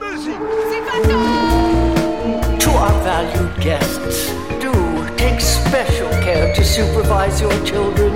muziek. 0.00 0.38
To 2.58 2.70
our 2.70 3.02
valued 3.02 3.50
guests, 3.58 4.32
do 4.60 4.72
take 5.16 5.40
special 5.40 6.08
care 6.08 6.54
to 6.54 6.62
supervise 6.62 7.40
your 7.40 7.64
children. 7.64 8.12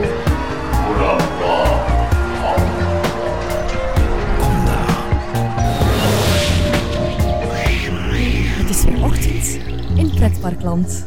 Het 8.59 8.71
is 8.71 8.85
weer 8.85 9.05
ochtend 9.05 9.59
in 9.95 10.11
Pretparkland. 10.15 11.07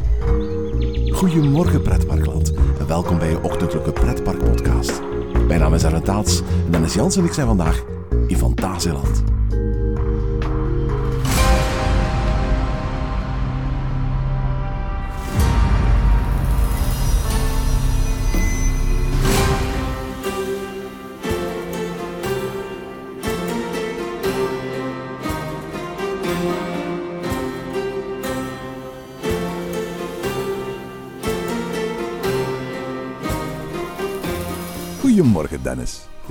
Goedemorgen 1.12 1.82
pretparkland 1.82 2.54
en 2.80 2.88
welkom 2.88 3.18
bij 3.18 3.30
je 3.30 3.44
ochtendelijke 3.44 3.92
pretparkpodcast. 3.92 5.02
Mijn 5.48 5.60
naam 5.60 5.74
is 5.74 5.86
Arne 5.86 6.02
Taats 6.02 6.42
en 6.66 6.72
Dennis 6.72 6.94
Jans 6.94 7.18
en 7.18 7.26
ik 7.26 7.34
zijn 7.34 7.48
vandaag 7.48 7.84
in 8.28 8.38
Fantasieland. 8.38 9.31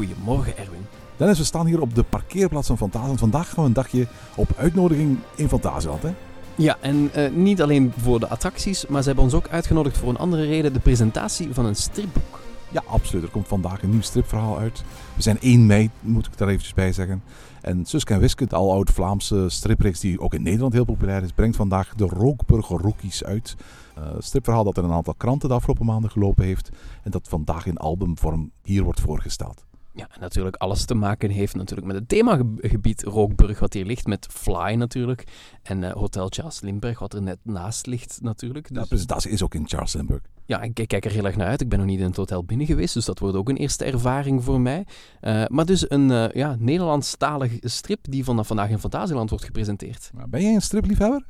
Goedemorgen, 0.06 0.56
Erwin. 0.56 0.86
Dennis, 1.16 1.38
we 1.38 1.44
staan 1.44 1.66
hier 1.66 1.80
op 1.80 1.94
de 1.94 2.02
parkeerplaats 2.02 2.66
van 2.66 2.76
Fantasieland. 2.76 3.18
Vandaag 3.18 3.48
gaan 3.48 3.62
we 3.62 3.68
een 3.68 3.74
dagje 3.74 4.06
op 4.36 4.48
uitnodiging 4.56 5.18
in 5.36 5.48
Fantasieland. 5.48 6.02
Hè? 6.02 6.10
Ja, 6.54 6.76
en 6.80 7.10
eh, 7.12 7.30
niet 7.30 7.62
alleen 7.62 7.92
voor 7.96 8.20
de 8.20 8.28
attracties, 8.28 8.86
maar 8.86 9.00
ze 9.00 9.06
hebben 9.06 9.24
ons 9.24 9.34
ook 9.34 9.48
uitgenodigd 9.48 9.98
voor 9.98 10.08
een 10.08 10.16
andere 10.16 10.46
reden: 10.46 10.72
de 10.72 10.80
presentatie 10.80 11.54
van 11.54 11.64
een 11.64 11.76
stripboek. 11.76 12.40
Ja, 12.70 12.82
absoluut. 12.86 13.22
Er 13.22 13.30
komt 13.30 13.48
vandaag 13.48 13.82
een 13.82 13.90
nieuw 13.90 14.00
stripverhaal 14.00 14.58
uit. 14.58 14.82
We 15.16 15.22
zijn 15.22 15.40
1 15.40 15.66
mei, 15.66 15.90
moet 16.00 16.26
ik 16.26 16.36
daar 16.38 16.48
eventjes 16.48 16.74
bij 16.74 16.92
zeggen. 16.92 17.22
En 17.60 17.84
Suske 17.84 18.14
en 18.14 18.20
Wiske, 18.20 18.46
de 18.46 18.56
aloude 18.56 18.92
Vlaamse 18.92 19.48
stripreeks 19.48 20.00
die 20.00 20.20
ook 20.20 20.34
in 20.34 20.42
Nederland 20.42 20.72
heel 20.72 20.84
populair 20.84 21.22
is, 21.22 21.32
brengt 21.32 21.56
vandaag 21.56 21.94
de 21.94 22.06
Rookburger 22.06 22.78
Rookies 22.78 23.24
uit. 23.24 23.56
Uh, 23.98 24.04
stripverhaal 24.18 24.64
dat 24.64 24.78
in 24.78 24.84
een 24.84 24.92
aantal 24.92 25.14
kranten 25.14 25.48
de 25.48 25.54
afgelopen 25.54 25.86
maanden 25.86 26.10
gelopen 26.10 26.44
heeft. 26.44 26.70
En 27.02 27.10
dat 27.10 27.28
vandaag 27.28 27.66
in 27.66 27.76
albumvorm 27.76 28.50
hier 28.62 28.82
wordt 28.82 29.00
voorgesteld. 29.00 29.68
Ja, 29.94 30.08
en 30.10 30.20
natuurlijk 30.20 30.56
alles 30.56 30.84
te 30.84 30.94
maken 30.94 31.30
heeft 31.30 31.54
natuurlijk 31.54 31.86
met 31.86 31.96
het 31.96 32.08
themagebied 32.08 33.02
Rookburg, 33.02 33.58
wat 33.58 33.72
hier 33.72 33.84
ligt, 33.84 34.06
met 34.06 34.26
Fly 34.30 34.74
natuurlijk. 34.74 35.24
En 35.62 35.82
uh, 35.82 35.92
Hotel 35.92 36.26
Charles 36.30 36.60
Lindbergh, 36.60 37.00
wat 37.00 37.14
er 37.14 37.22
net 37.22 37.38
naast 37.42 37.86
ligt 37.86 38.18
natuurlijk. 38.22 38.68
Dus... 38.68 38.82
De 38.82 38.88
presentatie 38.88 39.30
is 39.30 39.42
ook 39.42 39.54
in 39.54 39.68
Charles 39.68 39.92
Lindbergh. 39.92 40.24
Ja, 40.44 40.62
ik 40.62 40.74
kijk 40.74 41.04
er 41.04 41.10
heel 41.10 41.24
erg 41.24 41.36
naar 41.36 41.46
uit. 41.46 41.60
Ik 41.60 41.68
ben 41.68 41.78
nog 41.78 41.86
niet 41.86 41.98
in 41.98 42.04
het 42.04 42.16
hotel 42.16 42.44
binnen 42.44 42.66
geweest, 42.66 42.94
dus 42.94 43.04
dat 43.04 43.18
wordt 43.18 43.36
ook 43.36 43.48
een 43.48 43.56
eerste 43.56 43.84
ervaring 43.84 44.44
voor 44.44 44.60
mij. 44.60 44.86
Uh, 45.20 45.44
maar 45.46 45.64
dus 45.64 45.90
een 45.90 46.10
uh, 46.10 46.28
ja, 46.28 46.56
Nederlandstalige 46.58 47.58
strip 47.68 47.98
die 48.02 48.24
vanaf 48.24 48.46
vandaag 48.46 48.70
in 48.70 48.78
Fantasieland 48.78 49.30
wordt 49.30 49.44
gepresenteerd. 49.44 50.10
Ben 50.28 50.42
jij 50.42 50.54
een 50.54 50.62
stripliefhebber? 50.62 51.24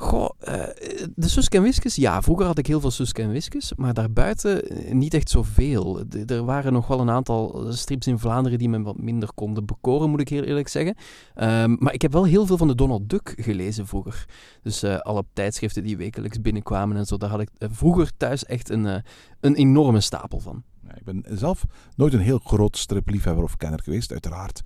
Goh, 0.00 0.30
uh, 0.48 0.54
de 1.14 1.28
Suske 1.28 1.56
en 1.56 1.62
Wiskes, 1.62 1.94
ja, 1.94 2.22
vroeger 2.22 2.46
had 2.46 2.58
ik 2.58 2.66
heel 2.66 2.80
veel 2.80 2.90
Suske 2.90 3.22
en 3.22 3.30
Wiskes, 3.30 3.72
maar 3.76 3.94
daarbuiten 3.94 4.62
niet 4.98 5.14
echt 5.14 5.30
zoveel. 5.30 6.04
Er 6.26 6.44
waren 6.44 6.72
nog 6.72 6.86
wel 6.86 7.00
een 7.00 7.10
aantal 7.10 7.66
strips 7.72 8.06
in 8.06 8.18
Vlaanderen 8.18 8.58
die 8.58 8.68
me 8.68 8.82
wat 8.82 8.98
minder 8.98 9.32
konden 9.34 9.66
bekoren, 9.66 10.10
moet 10.10 10.20
ik 10.20 10.28
heel 10.28 10.42
eerlijk 10.42 10.68
zeggen. 10.68 10.96
Um, 11.34 11.76
maar 11.78 11.92
ik 11.92 12.02
heb 12.02 12.12
wel 12.12 12.24
heel 12.24 12.46
veel 12.46 12.56
van 12.56 12.68
de 12.68 12.74
Donald 12.74 13.08
Duck 13.08 13.34
gelezen 13.36 13.86
vroeger. 13.86 14.26
Dus 14.62 14.84
uh, 14.84 14.98
alle 14.98 15.24
tijdschriften 15.32 15.82
die 15.82 15.96
wekelijks 15.96 16.40
binnenkwamen 16.40 16.96
en 16.96 17.06
zo, 17.06 17.16
daar 17.16 17.30
had 17.30 17.40
ik 17.40 17.50
vroeger 17.58 18.10
thuis 18.16 18.44
echt 18.44 18.70
een, 18.70 19.02
een 19.40 19.54
enorme 19.54 20.00
stapel 20.00 20.40
van. 20.40 20.62
Ik 20.94 21.04
ben 21.04 21.24
zelf 21.28 21.64
nooit 21.96 22.12
een 22.12 22.20
heel 22.20 22.40
groot 22.44 22.76
stripliefhebber 22.76 23.44
of 23.44 23.56
kenner 23.56 23.80
geweest, 23.82 24.12
uiteraard. 24.12 24.60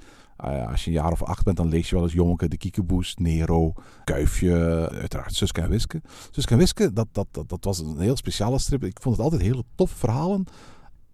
Uh, 0.44 0.70
als 0.70 0.84
je 0.84 0.90
een 0.90 0.96
jaar 0.96 1.12
of 1.12 1.22
acht 1.22 1.44
bent, 1.44 1.56
dan 1.56 1.68
lees 1.68 1.88
je 1.88 1.94
wel 1.94 2.04
eens 2.04 2.12
Jonke, 2.12 2.48
de 2.48 2.56
Kiekeboes, 2.56 3.14
Nero, 3.14 3.72
Kuifje, 4.04 4.88
uiteraard 4.92 5.34
Suske 5.34 5.60
en 5.60 5.68
Wiske. 5.68 6.02
Suske 6.30 6.52
en 6.52 6.58
Wiske, 6.58 6.92
dat, 6.92 7.06
dat, 7.12 7.26
dat, 7.30 7.48
dat 7.48 7.64
was 7.64 7.78
een 7.78 7.98
heel 7.98 8.16
speciale 8.16 8.58
strip. 8.58 8.84
Ik 8.84 9.00
vond 9.00 9.16
het 9.16 9.24
altijd 9.24 9.42
hele 9.42 9.64
toffe 9.74 9.96
verhalen. 9.96 10.44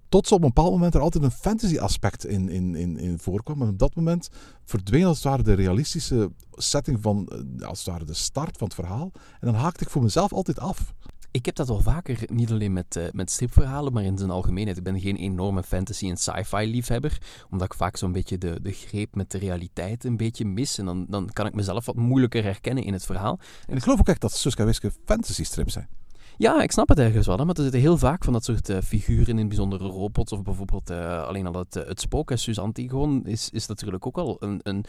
Tot 0.09 0.27
ze 0.27 0.35
op 0.35 0.43
een 0.43 0.47
bepaald 0.47 0.71
moment 0.71 0.95
er 0.95 1.01
altijd 1.01 1.25
een 1.25 1.31
fantasy 1.31 1.79
aspect 1.79 2.27
in, 2.27 2.49
in, 2.49 2.75
in, 2.75 2.99
in 2.99 3.19
voorkwam. 3.19 3.59
Maar 3.59 3.69
op 3.69 3.79
dat 3.79 3.95
moment 3.95 4.29
verdween 4.65 5.05
als 5.05 5.17
het 5.17 5.27
ware 5.27 5.43
de 5.43 5.53
realistische 5.53 6.33
setting 6.51 6.99
van, 7.01 7.29
als 7.61 7.79
het 7.79 7.89
ware 7.89 8.05
de 8.05 8.15
start 8.15 8.57
van 8.57 8.67
het 8.67 8.77
verhaal. 8.77 9.11
En 9.15 9.53
dan 9.53 9.55
haakte 9.55 9.85
ik 9.85 9.91
voor 9.91 10.03
mezelf 10.03 10.33
altijd 10.33 10.59
af. 10.59 10.95
Ik 11.33 11.47
heb 11.47 11.55
dat 11.55 11.69
wel 11.69 11.81
vaker, 11.81 12.19
niet 12.27 12.51
alleen 12.51 12.73
met, 12.73 12.97
uh, 12.97 13.05
met 13.13 13.31
stripverhalen, 13.31 13.93
maar 13.93 14.03
in 14.03 14.19
zijn 14.19 14.31
algemeenheid. 14.31 14.77
Ik 14.77 14.83
ben 14.83 15.01
geen 15.01 15.17
enorme 15.17 15.63
fantasy- 15.63 16.09
en 16.09 16.17
sci-fi 16.17 16.67
liefhebber, 16.67 17.19
omdat 17.51 17.67
ik 17.67 17.79
vaak 17.79 17.97
zo'n 17.97 18.13
beetje 18.13 18.39
de, 18.39 18.59
de 18.63 18.73
greep 18.73 19.15
met 19.15 19.31
de 19.31 19.39
realiteit 19.39 20.05
een 20.05 20.17
beetje 20.17 20.45
mis. 20.45 20.79
En 20.79 20.85
dan, 20.85 21.07
dan 21.09 21.31
kan 21.33 21.47
ik 21.47 21.55
mezelf 21.55 21.87
wat 21.87 21.97
moeilijker 21.97 22.43
herkennen 22.43 22.85
in 22.85 22.93
het 22.93 23.05
verhaal. 23.05 23.39
En 23.67 23.77
ik 23.77 23.83
geloof 23.83 24.01
ook 24.01 24.09
echt 24.09 24.21
dat 24.21 24.33
Suske 24.33 24.61
en 24.61 24.67
Wiske 24.67 24.93
fantasy 25.05 25.45
strips 25.45 25.73
zijn. 25.73 25.89
Ja, 26.37 26.63
ik 26.63 26.73
snap 26.73 26.89
het 26.89 26.99
ergens 26.99 27.27
wel, 27.27 27.37
hè, 27.37 27.45
maar 27.45 27.55
er 27.55 27.63
zitten 27.63 27.81
heel 27.81 27.99
vaak 27.99 28.25
van 28.25 28.33
dat 28.33 28.45
soort 28.45 28.69
uh, 28.69 28.79
figuren 28.85 29.39
in, 29.39 29.49
bijzondere 29.49 29.87
robots 29.87 30.33
of 30.33 30.43
bijvoorbeeld 30.43 30.91
uh, 30.91 31.23
alleen 31.23 31.47
al 31.47 31.55
het, 31.55 31.75
het 31.75 32.01
spook. 32.01 32.33
Suze 32.35 32.61
Antigon 32.61 33.27
is, 33.27 33.51
is 33.51 33.67
natuurlijk 33.67 34.07
ook 34.07 34.19
al 34.19 34.37
een, 34.41 34.61
een 34.63 34.85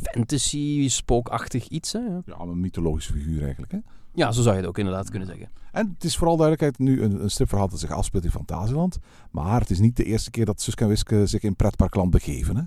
fantasy 0.00 0.88
spookachtig 0.88 1.68
iets. 1.68 1.92
Hè? 1.92 1.98
Ja, 1.98 2.38
een 2.38 2.60
mythologische 2.60 3.12
figuur 3.12 3.42
eigenlijk. 3.42 3.72
Hè? 3.72 3.78
Ja, 4.16 4.32
zo 4.32 4.42
zou 4.42 4.54
je 4.54 4.60
het 4.60 4.68
ook 4.68 4.78
inderdaad 4.78 5.10
kunnen 5.10 5.28
zeggen. 5.28 5.48
En 5.72 5.90
het 5.94 6.04
is 6.04 6.16
vooral 6.16 6.36
duidelijkheid 6.36 6.78
nu 6.78 7.02
een, 7.02 7.22
een 7.22 7.30
stripverhaal 7.30 7.68
dat 7.68 7.80
zich 7.80 7.90
afspeelt 7.90 8.24
in 8.24 8.30
Fantasieland. 8.30 8.98
Maar 9.30 9.60
het 9.60 9.70
is 9.70 9.78
niet 9.78 9.96
de 9.96 10.04
eerste 10.04 10.30
keer 10.30 10.44
dat 10.44 10.60
Suske 10.60 10.82
en 10.82 10.88
Wiske 10.88 11.26
zich 11.26 11.42
in 11.42 11.56
pretparkland 11.56 12.10
begeven. 12.10 12.56
Hè? 12.56 12.62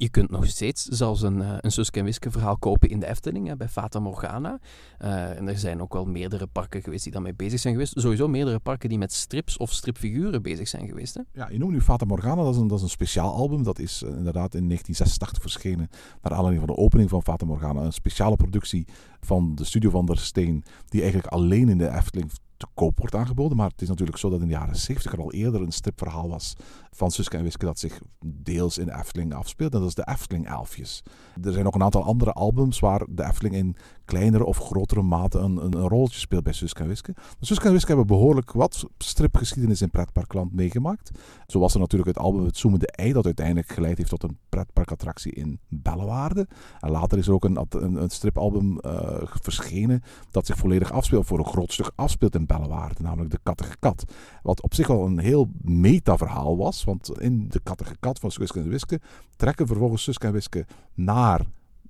Je 0.00 0.08
kunt 0.08 0.30
nog 0.30 0.46
steeds 0.46 0.84
zelfs 0.84 1.22
een, 1.22 1.38
uh, 1.38 1.56
een 1.60 1.72
Suske 1.72 1.98
en 1.98 2.04
Wiske 2.04 2.30
verhaal 2.30 2.56
kopen 2.56 2.88
in 2.88 3.00
de 3.00 3.06
Efteling, 3.06 3.56
bij 3.56 3.68
Fata 3.68 3.98
Morgana. 3.98 4.58
Uh, 5.02 5.38
en 5.38 5.48
er 5.48 5.58
zijn 5.58 5.82
ook 5.82 5.92
wel 5.92 6.04
meerdere 6.04 6.46
parken 6.46 6.82
geweest 6.82 7.02
die 7.02 7.12
daarmee 7.12 7.34
bezig 7.34 7.60
zijn 7.60 7.74
geweest. 7.74 8.00
Sowieso 8.00 8.28
meerdere 8.28 8.58
parken 8.58 8.88
die 8.88 8.98
met 8.98 9.12
strips 9.12 9.56
of 9.56 9.72
stripfiguren 9.72 10.42
bezig 10.42 10.68
zijn 10.68 10.86
geweest. 10.86 11.14
Hè? 11.14 11.20
Ja, 11.32 11.48
je 11.50 11.58
noemt 11.58 11.72
nu 11.72 11.80
Fata 11.80 12.04
Morgana, 12.04 12.42
dat 12.42 12.54
is 12.54 12.60
een, 12.60 12.68
dat 12.68 12.76
is 12.76 12.82
een 12.84 12.90
speciaal 12.90 13.34
album. 13.34 13.62
Dat 13.62 13.78
is 13.78 14.02
uh, 14.02 14.08
inderdaad 14.08 14.54
in 14.54 14.66
1986 14.66 15.42
verschenen. 15.42 15.88
Naar 16.22 16.32
aanleiding 16.32 16.66
van 16.66 16.74
de 16.76 16.82
opening 16.82 17.10
van 17.10 17.22
Fata 17.22 17.46
Morgana. 17.46 17.80
Een 17.80 17.92
speciale 17.92 18.36
productie 18.36 18.86
van 19.20 19.54
de 19.54 19.64
studio 19.64 19.90
van 19.90 20.06
der 20.06 20.18
Steen, 20.18 20.64
die 20.88 21.00
eigenlijk 21.00 21.32
alleen 21.32 21.68
in 21.68 21.78
de 21.78 21.88
Efteling 21.88 22.30
te 22.58 22.66
koop 22.74 22.98
wordt 22.98 23.14
aangeboden. 23.14 23.56
Maar 23.56 23.70
het 23.70 23.82
is 23.82 23.88
natuurlijk 23.88 24.18
zo 24.18 24.30
dat 24.30 24.40
in 24.40 24.46
de 24.46 24.52
jaren 24.52 24.76
70 24.76 25.12
er 25.12 25.18
al 25.18 25.32
eerder 25.32 25.60
een 25.60 25.72
stripverhaal 25.72 26.28
was 26.28 26.56
van 26.90 27.10
Suske 27.10 27.36
en 27.36 27.42
Wiske 27.42 27.64
dat 27.64 27.78
zich 27.78 28.00
deels 28.24 28.78
in 28.78 28.86
de 28.86 28.94
Efteling 28.94 29.34
afspeelt. 29.34 29.72
En 29.74 29.78
dat 29.78 29.88
is 29.88 29.94
de 29.94 30.08
Efteling 30.10 30.48
Elfjes. 30.48 31.02
Er 31.42 31.52
zijn 31.52 31.66
ook 31.66 31.74
een 31.74 31.82
aantal 31.82 32.04
andere 32.04 32.32
albums 32.32 32.80
waar 32.80 33.02
de 33.08 33.24
Efteling 33.24 33.54
in 33.54 33.76
kleinere 34.04 34.44
of 34.44 34.58
grotere 34.58 35.02
mate 35.02 35.38
een, 35.38 35.76
een, 35.82 36.08
speelt 36.10 36.42
bij 36.42 36.52
Suske 36.52 36.82
en 36.82 36.88
Wiske. 36.88 37.14
Suske 37.40 37.66
en 37.66 37.72
Wiske 37.72 37.88
hebben 37.88 38.06
behoorlijk 38.06 38.52
wat 38.52 38.84
stripgeschiedenis 38.98 39.82
in 39.82 39.90
pretparkland 39.90 40.52
meegemaakt. 40.52 41.10
Zo 41.46 41.58
was 41.58 41.74
er 41.74 41.80
natuurlijk 41.80 42.16
het 42.16 42.24
album 42.24 42.44
Het 42.44 42.56
Zoemende 42.56 42.86
Ei 42.86 43.12
dat 43.12 43.24
uiteindelijk 43.24 43.68
geleid 43.68 43.98
heeft 43.98 44.10
tot 44.10 44.22
een 44.22 44.38
pretparkattractie 44.48 45.32
in 45.32 45.60
Bellewaarde. 45.68 46.46
En 46.80 46.90
later 46.90 47.18
is 47.18 47.26
er 47.26 47.32
ook 47.32 47.44
een, 47.44 47.66
een, 47.70 48.10
stripalbum 48.10 48.78
uh, 48.84 49.22
verschenen 49.22 50.02
dat 50.30 50.46
zich 50.46 50.56
volledig 50.56 50.92
afspeelt, 50.92 51.26
voor 51.26 51.38
een 51.38 51.44
groot 51.44 51.72
stuk 51.72 51.90
afspeelt 51.94 52.34
in 52.34 52.46
Bellewaarde, 52.48 53.02
namelijk 53.02 53.30
De 53.30 53.38
Kattige 53.42 53.76
Kat. 53.78 54.04
Wat 54.42 54.62
op 54.62 54.74
zich 54.74 54.86
wel 54.86 55.06
een 55.06 55.18
heel 55.18 55.50
meta-verhaal 55.62 56.56
was, 56.56 56.84
want 56.84 57.20
in 57.20 57.48
De 57.48 57.60
Kattige 57.62 57.96
Kat 58.00 58.18
van 58.18 58.30
Suske 58.30 58.60
en 58.60 58.68
Wiske 58.68 59.00
trekken 59.36 59.66
vervolgens 59.66 60.02
Suske 60.02 60.26
en 60.26 60.32
Wiske 60.32 60.66
naar 60.94 61.46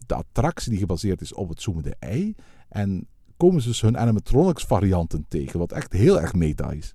de 0.07 0.15
attractie 0.15 0.71
die 0.71 0.79
gebaseerd 0.79 1.21
is 1.21 1.35
op 1.35 1.49
het 1.49 1.63
zoemende 1.63 1.97
ei. 1.99 2.35
En 2.69 3.07
komen 3.37 3.63
ze 3.63 3.69
dus 3.69 3.81
hun 3.81 3.99
animatronics 3.99 4.65
varianten 4.65 5.25
tegen, 5.29 5.59
wat 5.59 5.73
echt 5.73 5.93
heel 5.93 6.21
erg 6.21 6.35
meta 6.35 6.71
is. 6.71 6.95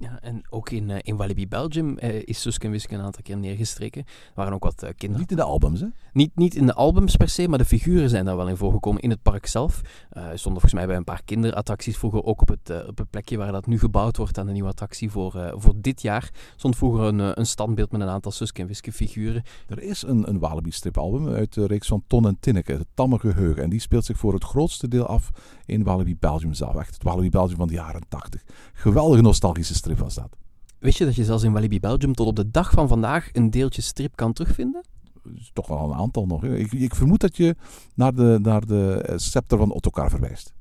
Ja, 0.00 0.18
en 0.20 0.42
ook 0.50 0.70
in, 0.70 0.88
uh, 0.88 0.96
in 1.02 1.16
Walibi 1.16 1.48
Belgium 1.48 1.96
uh, 2.00 2.22
is 2.24 2.40
Suske 2.40 2.64
en 2.64 2.70
Wiske 2.70 2.94
een 2.94 3.00
aantal 3.00 3.22
keer 3.22 3.36
neergestreken. 3.36 4.04
Er 4.06 4.32
waren 4.34 4.52
ook 4.52 4.62
wat 4.62 4.82
uh, 4.82 4.88
kinderen... 4.96 5.20
Niet 5.20 5.30
in 5.30 5.36
de 5.36 5.42
albums, 5.42 5.80
hè? 5.80 5.86
Niet, 6.12 6.36
niet 6.36 6.54
in 6.54 6.66
de 6.66 6.74
albums 6.74 7.16
per 7.16 7.28
se, 7.28 7.48
maar 7.48 7.58
de 7.58 7.64
figuren 7.64 8.08
zijn 8.08 8.24
daar 8.24 8.36
wel 8.36 8.48
in 8.48 8.56
voorgekomen. 8.56 9.02
In 9.02 9.10
het 9.10 9.22
park 9.22 9.46
zelf 9.46 9.80
stonden 10.10 10.42
volgens 10.42 10.72
mij 10.72 10.86
bij 10.86 10.96
een 10.96 11.04
paar 11.04 11.22
kinderattracties 11.24 11.96
vroeger 11.96 12.24
ook 12.24 12.40
op 12.40 12.48
het, 12.48 12.86
op 12.86 12.98
het 12.98 13.10
plekje 13.10 13.36
waar 13.36 13.52
dat 13.52 13.66
nu 13.66 13.78
gebouwd 13.78 14.16
wordt 14.16 14.38
aan 14.38 14.46
de 14.46 14.52
nieuwe 14.52 14.68
attractie 14.68 15.10
voor, 15.10 15.54
voor 15.56 15.74
dit 15.76 16.02
jaar. 16.02 16.30
Stond 16.56 16.76
vroeger 16.76 17.04
een, 17.04 17.38
een 17.38 17.46
standbeeld 17.46 17.92
met 17.92 18.00
een 18.00 18.08
aantal 18.08 18.32
Suske 18.32 18.60
en 18.60 18.66
Wiske 18.66 18.92
figuren. 18.92 19.42
Er 19.66 19.82
is 19.82 20.02
een, 20.02 20.28
een 20.28 20.38
Walibi 20.38 20.70
stripalbum 20.70 21.28
uit 21.28 21.54
de 21.54 21.66
reeks 21.66 21.88
van 21.88 22.04
Ton 22.06 22.26
en 22.26 22.36
Tinneke, 22.40 22.72
het 22.72 22.86
Tamme 22.94 23.18
Geheugen. 23.18 23.62
En 23.62 23.70
die 23.70 23.80
speelt 23.80 24.04
zich 24.04 24.18
voor 24.18 24.32
het 24.32 24.44
grootste 24.44 24.88
deel 24.88 25.06
af 25.06 25.30
in 25.66 25.82
Walibi 25.82 26.16
Belgium 26.16 26.54
zelf. 26.54 26.76
Echt 26.76 26.94
het 26.94 27.02
Walibi 27.02 27.30
Belgium 27.30 27.56
van 27.56 27.68
de 27.68 27.74
jaren 27.74 28.02
80. 28.08 28.42
Geweldige 28.72 29.22
nostalgische 29.22 29.74
strip 29.74 29.87
was 29.96 30.14
dat. 30.14 30.36
Wist 30.78 30.98
je 30.98 31.04
dat 31.04 31.14
je 31.14 31.24
zelfs 31.24 31.42
in 31.42 31.52
Walibi 31.52 31.80
Belgium 31.80 32.14
tot 32.14 32.26
op 32.26 32.36
de 32.36 32.50
dag 32.50 32.70
van 32.70 32.88
vandaag 32.88 33.28
een 33.32 33.50
deeltje 33.50 33.82
strip 33.82 34.16
kan 34.16 34.32
terugvinden? 34.32 34.84
toch 35.52 35.66
wel 35.66 35.84
een 35.84 35.98
aantal 35.98 36.26
nog. 36.26 36.44
Ik, 36.44 36.72
ik 36.72 36.94
vermoed 36.94 37.20
dat 37.20 37.36
je 37.36 37.56
naar 37.94 38.14
de, 38.14 38.38
naar 38.42 38.66
de 38.66 39.02
eh, 39.06 39.18
scepter 39.18 39.58
van 39.58 39.70
Ottokar 39.70 40.10
verwijst. 40.10 40.52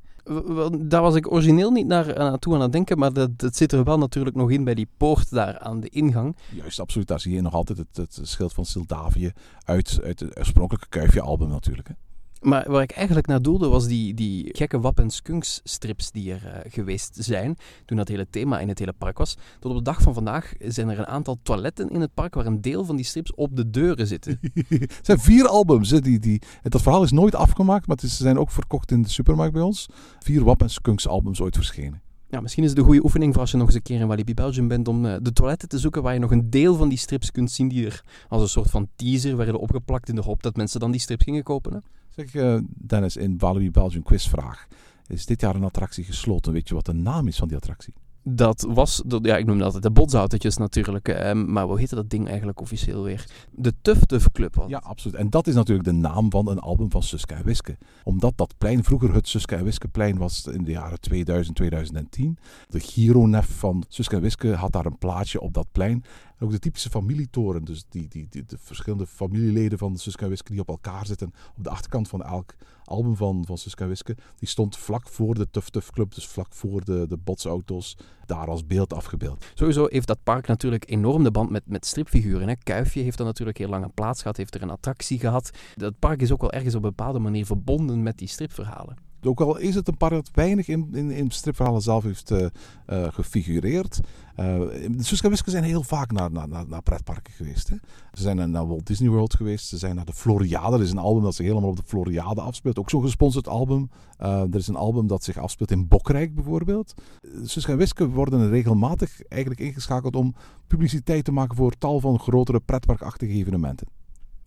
Daar 0.79 1.01
was 1.01 1.15
ik 1.15 1.31
origineel 1.31 1.71
niet 1.71 1.87
naar, 1.87 2.07
eh, 2.07 2.17
naartoe 2.17 2.55
aan 2.55 2.61
het 2.61 2.71
denken, 2.71 2.97
maar 2.97 3.13
dat, 3.13 3.39
dat 3.39 3.55
zit 3.55 3.71
er 3.71 3.83
wel 3.83 3.97
natuurlijk 3.97 4.35
nog 4.35 4.51
in 4.51 4.63
bij 4.63 4.73
die 4.73 4.89
poort 4.97 5.29
daar 5.29 5.59
aan 5.59 5.79
de 5.79 5.89
ingang. 5.89 6.35
Juist, 6.51 6.79
absoluut. 6.79 7.07
Daar 7.07 7.19
zie 7.19 7.33
je 7.33 7.41
nog 7.41 7.53
altijd 7.53 7.77
het, 7.77 7.97
het 7.97 8.19
schild 8.21 8.53
van 8.53 8.65
Sildavië 8.65 9.31
uit, 9.63 9.99
uit 10.03 10.19
het 10.19 10.37
oorspronkelijke 10.37 10.89
Kuifje-album 10.89 11.49
natuurlijk. 11.49 11.87
Hè. 11.87 11.93
Maar 12.41 12.71
waar 12.71 12.81
ik 12.81 12.91
eigenlijk 12.91 13.27
naar 13.27 13.41
doelde 13.41 13.67
was 13.67 13.87
die, 13.87 14.13
die 14.13 14.49
gekke 14.55 14.79
Wap 14.79 14.99
en 14.99 15.09
Skunks 15.09 15.61
strips 15.63 16.11
die 16.11 16.33
er 16.33 16.45
eh, 16.45 16.71
geweest 16.71 17.15
zijn. 17.19 17.57
Toen 17.85 17.97
dat 17.97 18.07
hele 18.07 18.27
thema 18.29 18.59
in 18.59 18.67
het 18.67 18.79
hele 18.79 18.93
park 18.93 19.17
was. 19.17 19.37
Tot 19.59 19.71
op 19.71 19.77
de 19.77 19.83
dag 19.83 20.01
van 20.01 20.13
vandaag 20.13 20.53
zijn 20.59 20.89
er 20.89 20.99
een 20.99 21.07
aantal 21.07 21.39
toiletten 21.43 21.89
in 21.89 22.01
het 22.01 22.13
park 22.13 22.33
waar 22.33 22.45
een 22.45 22.61
deel 22.61 22.85
van 22.85 22.95
die 22.95 23.05
strips 23.05 23.33
op 23.33 23.55
de 23.55 23.69
deuren 23.69 24.07
zitten. 24.07 24.39
Het 24.67 24.99
zijn 25.01 25.19
vier 25.19 25.47
albums. 25.47 25.89
Hè, 25.89 25.99
die, 25.99 26.19
die, 26.19 26.41
dat 26.61 26.81
verhaal 26.81 27.03
is 27.03 27.11
nooit 27.11 27.35
afgemaakt, 27.35 27.87
maar 27.87 27.97
ze 27.99 28.07
zijn 28.07 28.39
ook 28.39 28.51
verkocht 28.51 28.91
in 28.91 29.01
de 29.01 29.09
supermarkt 29.09 29.53
bij 29.53 29.61
ons. 29.61 29.85
Vier 30.19 30.43
Wap 30.43 30.61
en 30.61 30.69
Skunks 30.69 31.07
albums 31.07 31.41
ooit 31.41 31.55
verschenen. 31.55 32.06
Ja, 32.29 32.41
misschien 32.41 32.63
is 32.63 32.69
het 32.69 32.79
een 32.79 32.85
goede 32.85 33.03
oefening 33.03 33.33
voor 33.33 33.41
als 33.41 33.51
je 33.51 33.57
nog 33.57 33.65
eens 33.65 33.75
een 33.75 33.81
keer 33.81 33.99
in 33.99 34.07
Walibi 34.07 34.33
Belgium 34.33 34.67
bent 34.67 34.87
om 34.87 35.05
eh, 35.05 35.15
de 35.21 35.33
toiletten 35.33 35.69
te 35.69 35.79
zoeken 35.79 36.03
waar 36.03 36.13
je 36.13 36.19
nog 36.19 36.31
een 36.31 36.49
deel 36.49 36.75
van 36.75 36.89
die 36.89 36.97
strips 36.97 37.31
kunt 37.31 37.51
zien 37.51 37.67
die 37.67 37.85
er 37.85 38.03
als 38.27 38.41
een 38.41 38.49
soort 38.49 38.69
van 38.69 38.87
teaser 38.95 39.37
werden 39.37 39.59
opgeplakt 39.59 40.09
in 40.09 40.15
de 40.15 40.21
hoop 40.21 40.43
dat 40.43 40.55
mensen 40.55 40.79
dan 40.79 40.91
die 40.91 40.99
strips 40.99 41.23
gingen 41.23 41.43
kopen. 41.43 41.73
Hè? 41.73 41.79
Zeg 42.09 42.35
eh, 42.35 42.59
Dennis, 42.67 43.17
in 43.17 43.37
Walibi 43.37 43.71
Belgium 43.71 44.03
quizvraag. 44.03 44.67
Is 45.07 45.25
dit 45.25 45.41
jaar 45.41 45.55
een 45.55 45.63
attractie 45.63 46.03
gesloten? 46.03 46.53
Weet 46.53 46.67
je 46.67 46.73
wat 46.73 46.85
de 46.85 46.93
naam 46.93 47.27
is 47.27 47.37
van 47.37 47.47
die 47.47 47.57
attractie? 47.57 47.93
Dat 48.29 48.65
was, 48.69 49.03
ja, 49.21 49.37
ik 49.37 49.45
noem 49.45 49.57
dat 49.57 49.65
altijd 49.65 49.83
de 49.83 49.91
botsautootjes 49.91 50.57
natuurlijk, 50.57 51.07
eh, 51.07 51.33
maar 51.33 51.65
hoe 51.65 51.79
heette 51.79 51.95
dat 51.95 52.09
ding 52.09 52.27
eigenlijk 52.27 52.61
officieel 52.61 53.03
weer? 53.03 53.25
De 53.51 53.73
Tuf 53.81 54.05
Tuf 54.05 54.31
Club. 54.31 54.63
Ja, 54.67 54.77
absoluut. 54.77 55.17
En 55.17 55.29
dat 55.29 55.47
is 55.47 55.55
natuurlijk 55.55 55.87
de 55.87 55.93
naam 55.93 56.31
van 56.31 56.47
een 56.47 56.59
album 56.59 56.91
van 56.91 57.03
Suske 57.03 57.33
en 57.33 57.43
Wiske. 57.43 57.77
Omdat 58.03 58.33
dat 58.35 58.53
plein 58.57 58.83
vroeger 58.83 59.13
het 59.13 59.27
Suske 59.27 59.55
en 59.55 59.63
Wiske 59.63 59.87
plein 59.87 60.17
was 60.17 60.47
in 60.47 60.63
de 60.63 60.71
jaren 60.71 60.99
2000, 60.99 61.55
2010. 61.55 62.37
De 62.67 62.79
Gironef 62.79 63.47
van 63.57 63.83
Suske 63.87 64.15
en 64.15 64.21
Wiske 64.21 64.53
had 64.53 64.71
daar 64.71 64.85
een 64.85 64.97
plaatje 64.97 65.41
op 65.41 65.53
dat 65.53 65.67
plein. 65.71 66.03
Ook 66.39 66.51
de 66.51 66.59
typische 66.59 66.89
familietoren, 66.89 67.63
dus 67.63 67.85
die, 67.89 68.07
die, 68.07 68.27
die, 68.29 68.45
de 68.45 68.57
verschillende 68.59 69.07
familieleden 69.07 69.77
van 69.77 69.97
Suske 69.97 70.23
en 70.23 70.29
Wiske 70.29 70.51
die 70.51 70.61
op 70.61 70.67
elkaar 70.67 71.05
zitten 71.05 71.33
op 71.57 71.63
de 71.63 71.69
achterkant 71.69 72.07
van 72.07 72.23
elk 72.23 72.55
album 72.83 73.15
van, 73.15 73.45
van 73.45 73.57
Suske 73.57 73.85
Wiske. 73.85 74.17
Die 74.35 74.49
stond 74.49 74.77
vlak 74.77 75.07
voor 75.07 75.35
de 75.35 75.49
Tuf 75.49 75.69
Tuf 75.69 75.91
Club, 75.91 76.13
dus 76.15 76.27
vlak 76.27 76.53
voor 76.53 76.83
de, 76.83 77.05
de 77.07 77.17
botsauto's, 77.17 77.97
daar 78.25 78.47
als 78.47 78.65
beeld 78.65 78.93
afgebeeld. 78.93 79.45
Sowieso 79.53 79.87
heeft 79.89 80.07
dat 80.07 80.23
park 80.23 80.47
natuurlijk 80.47 80.89
enorm 80.89 81.23
de 81.23 81.31
band 81.31 81.49
met, 81.49 81.63
met 81.65 81.85
stripfiguren. 81.85 82.47
Hè. 82.47 82.55
Kuifje 82.55 83.01
heeft 83.01 83.19
er 83.19 83.25
natuurlijk 83.25 83.57
heel 83.57 83.69
lang 83.69 83.83
een 83.83 83.93
plaats 83.93 84.21
gehad, 84.21 84.37
heeft 84.37 84.55
er 84.55 84.61
een 84.61 84.69
attractie 84.69 85.19
gehad. 85.19 85.51
Dat 85.75 85.99
park 85.99 86.21
is 86.21 86.31
ook 86.31 86.41
wel 86.41 86.51
ergens 86.51 86.75
op 86.75 86.83
een 86.83 86.89
bepaalde 86.89 87.19
manier 87.19 87.45
verbonden 87.45 88.03
met 88.03 88.17
die 88.17 88.27
stripverhalen. 88.27 89.06
Ook 89.27 89.41
al 89.41 89.57
is 89.57 89.75
het 89.75 89.87
een 89.87 89.97
park 89.97 90.13
dat 90.13 90.29
weinig 90.33 90.67
in, 90.67 90.89
in, 90.93 91.11
in 91.11 91.31
stripverhalen 91.31 91.81
zelf 91.81 92.03
heeft 92.03 92.31
eh, 92.31 92.45
eh, 92.85 93.13
gefigureerd. 93.13 93.99
Eh, 94.35 94.45
de 94.91 95.03
Suske 95.03 95.25
en 95.25 95.31
Wiske 95.31 95.49
zijn 95.49 95.63
heel 95.63 95.83
vaak 95.83 96.11
naar, 96.11 96.31
naar, 96.31 96.47
naar, 96.67 96.81
pretparken 96.81 97.33
geweest. 97.33 97.69
Hè. 97.69 97.75
Ze 98.13 98.21
zijn 98.21 98.51
naar- 98.51 98.67
Walt 98.67 98.87
Disney 98.87 99.09
World 99.09 99.35
geweest. 99.35 99.67
Ze 99.67 99.77
zijn 99.77 99.95
naar 99.95 100.05
de 100.05 100.13
Floriade. 100.13 100.75
Er 100.77 100.83
is 100.83 100.91
een 100.91 100.97
album 100.97 101.23
dat 101.23 101.35
zich 101.35 101.45
helemaal 101.45 101.69
op 101.69 101.75
de 101.75 101.83
Floriade 101.85 102.41
afspeelt. 102.41 102.79
Ook 102.79 102.89
zo'n 102.89 103.01
gesponsord 103.01 103.47
album. 103.47 103.89
Eh, 104.17 104.41
er 104.41 104.55
is 104.55 104.67
een 104.67 104.75
album 104.75 105.07
dat 105.07 105.23
zich 105.23 105.37
afspeelt 105.37 105.71
in 105.71 105.87
Bokrijk 105.87 106.35
bijvoorbeeld. 106.35 106.93
Eh, 107.21 107.29
Suske 107.43 107.71
en 107.71 107.77
Wiske 107.77 108.09
worden 108.09 108.49
regelmatig 108.49 109.21
eigenlijk 109.23 109.61
ingeschakeld 109.61 110.15
om 110.15 110.35
publiciteit 110.67 111.23
te 111.25 111.31
maken 111.31 111.55
voor 111.55 111.71
tal 111.77 111.99
van 111.99 112.19
grotere 112.19 112.59
pretparkachtige 112.59 113.31
evenementen. 113.33 113.87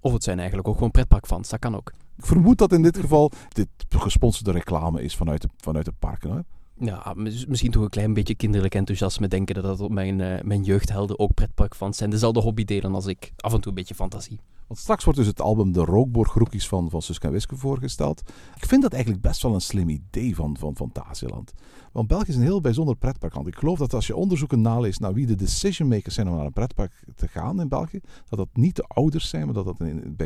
Of 0.00 0.12
het 0.12 0.22
zijn 0.24 0.38
eigenlijk 0.38 0.68
ook 0.68 0.74
gewoon 0.74 0.90
pretparkfans, 0.90 1.48
dat 1.48 1.58
kan 1.58 1.76
ook. 1.76 1.92
Ik 2.20 2.26
vermoed 2.26 2.58
dat 2.58 2.72
in 2.72 2.82
dit 2.82 2.98
geval 2.98 3.30
dit 3.48 3.68
gesponsorde 3.88 4.50
reclame 4.50 5.02
is 5.02 5.16
vanuit 5.16 5.42
de, 5.42 5.48
vanuit 5.56 5.84
de 5.84 5.92
parken. 5.98 6.30
Hoor. 6.30 6.44
Ja, 6.80 7.12
mis- 7.16 7.46
misschien 7.46 7.70
toch 7.70 7.82
een 7.82 7.88
klein 7.88 8.14
beetje 8.14 8.34
kinderlijk 8.34 8.74
enthousiasme 8.74 9.28
denken 9.28 9.54
dat 9.54 9.64
dat 9.64 9.80
op 9.80 9.90
mijn, 9.90 10.20
eh, 10.20 10.42
mijn 10.42 10.62
jeugdhelden 10.62 11.18
ook 11.18 11.34
pretparkfans 11.34 11.96
zijn. 11.96 12.10
Dezelfde 12.10 12.40
hobby 12.40 12.64
delen 12.64 12.94
als 12.94 13.06
ik. 13.06 13.32
Af 13.36 13.52
en 13.52 13.60
toe 13.60 13.68
een 13.68 13.78
beetje 13.78 13.94
fantasie. 13.94 14.40
Want 14.66 14.82
straks 14.82 15.04
wordt 15.04 15.18
dus 15.18 15.28
het 15.28 15.40
album 15.40 15.72
De 15.72 15.84
Rookborg 15.84 16.34
Rookies 16.34 16.68
van, 16.68 16.90
van 16.90 17.02
Suske 17.02 17.26
en 17.26 17.32
Wiske 17.32 17.56
voorgesteld. 17.56 18.22
Ik 18.56 18.64
vind 18.66 18.82
dat 18.82 18.92
eigenlijk 18.92 19.22
best 19.22 19.42
wel 19.42 19.54
een 19.54 19.60
slim 19.60 19.88
idee 19.88 20.34
van, 20.34 20.56
van 20.56 20.76
Fantasieland. 20.76 21.52
Want 21.92 22.08
België 22.08 22.28
is 22.28 22.36
een 22.36 22.42
heel 22.42 22.60
bijzonder 22.60 22.96
pretparkland. 22.96 23.46
Ik 23.46 23.56
geloof 23.56 23.78
dat 23.78 23.94
als 23.94 24.06
je 24.06 24.16
onderzoeken 24.16 24.60
naleest 24.60 25.00
naar 25.00 25.14
wie 25.14 25.26
de 25.26 25.34
decision 25.34 25.88
makers 25.88 26.14
zijn 26.14 26.28
om 26.28 26.36
naar 26.36 26.46
een 26.46 26.52
pretpark 26.52 27.04
te 27.16 27.28
gaan 27.28 27.60
in 27.60 27.68
België, 27.68 28.00
dat 28.28 28.38
dat 28.38 28.48
niet 28.52 28.76
de 28.76 28.84
ouders 28.88 29.28
zijn, 29.28 29.44
maar 29.44 29.54
dat 29.54 29.64
dat 29.64 29.80
in, 29.80 30.16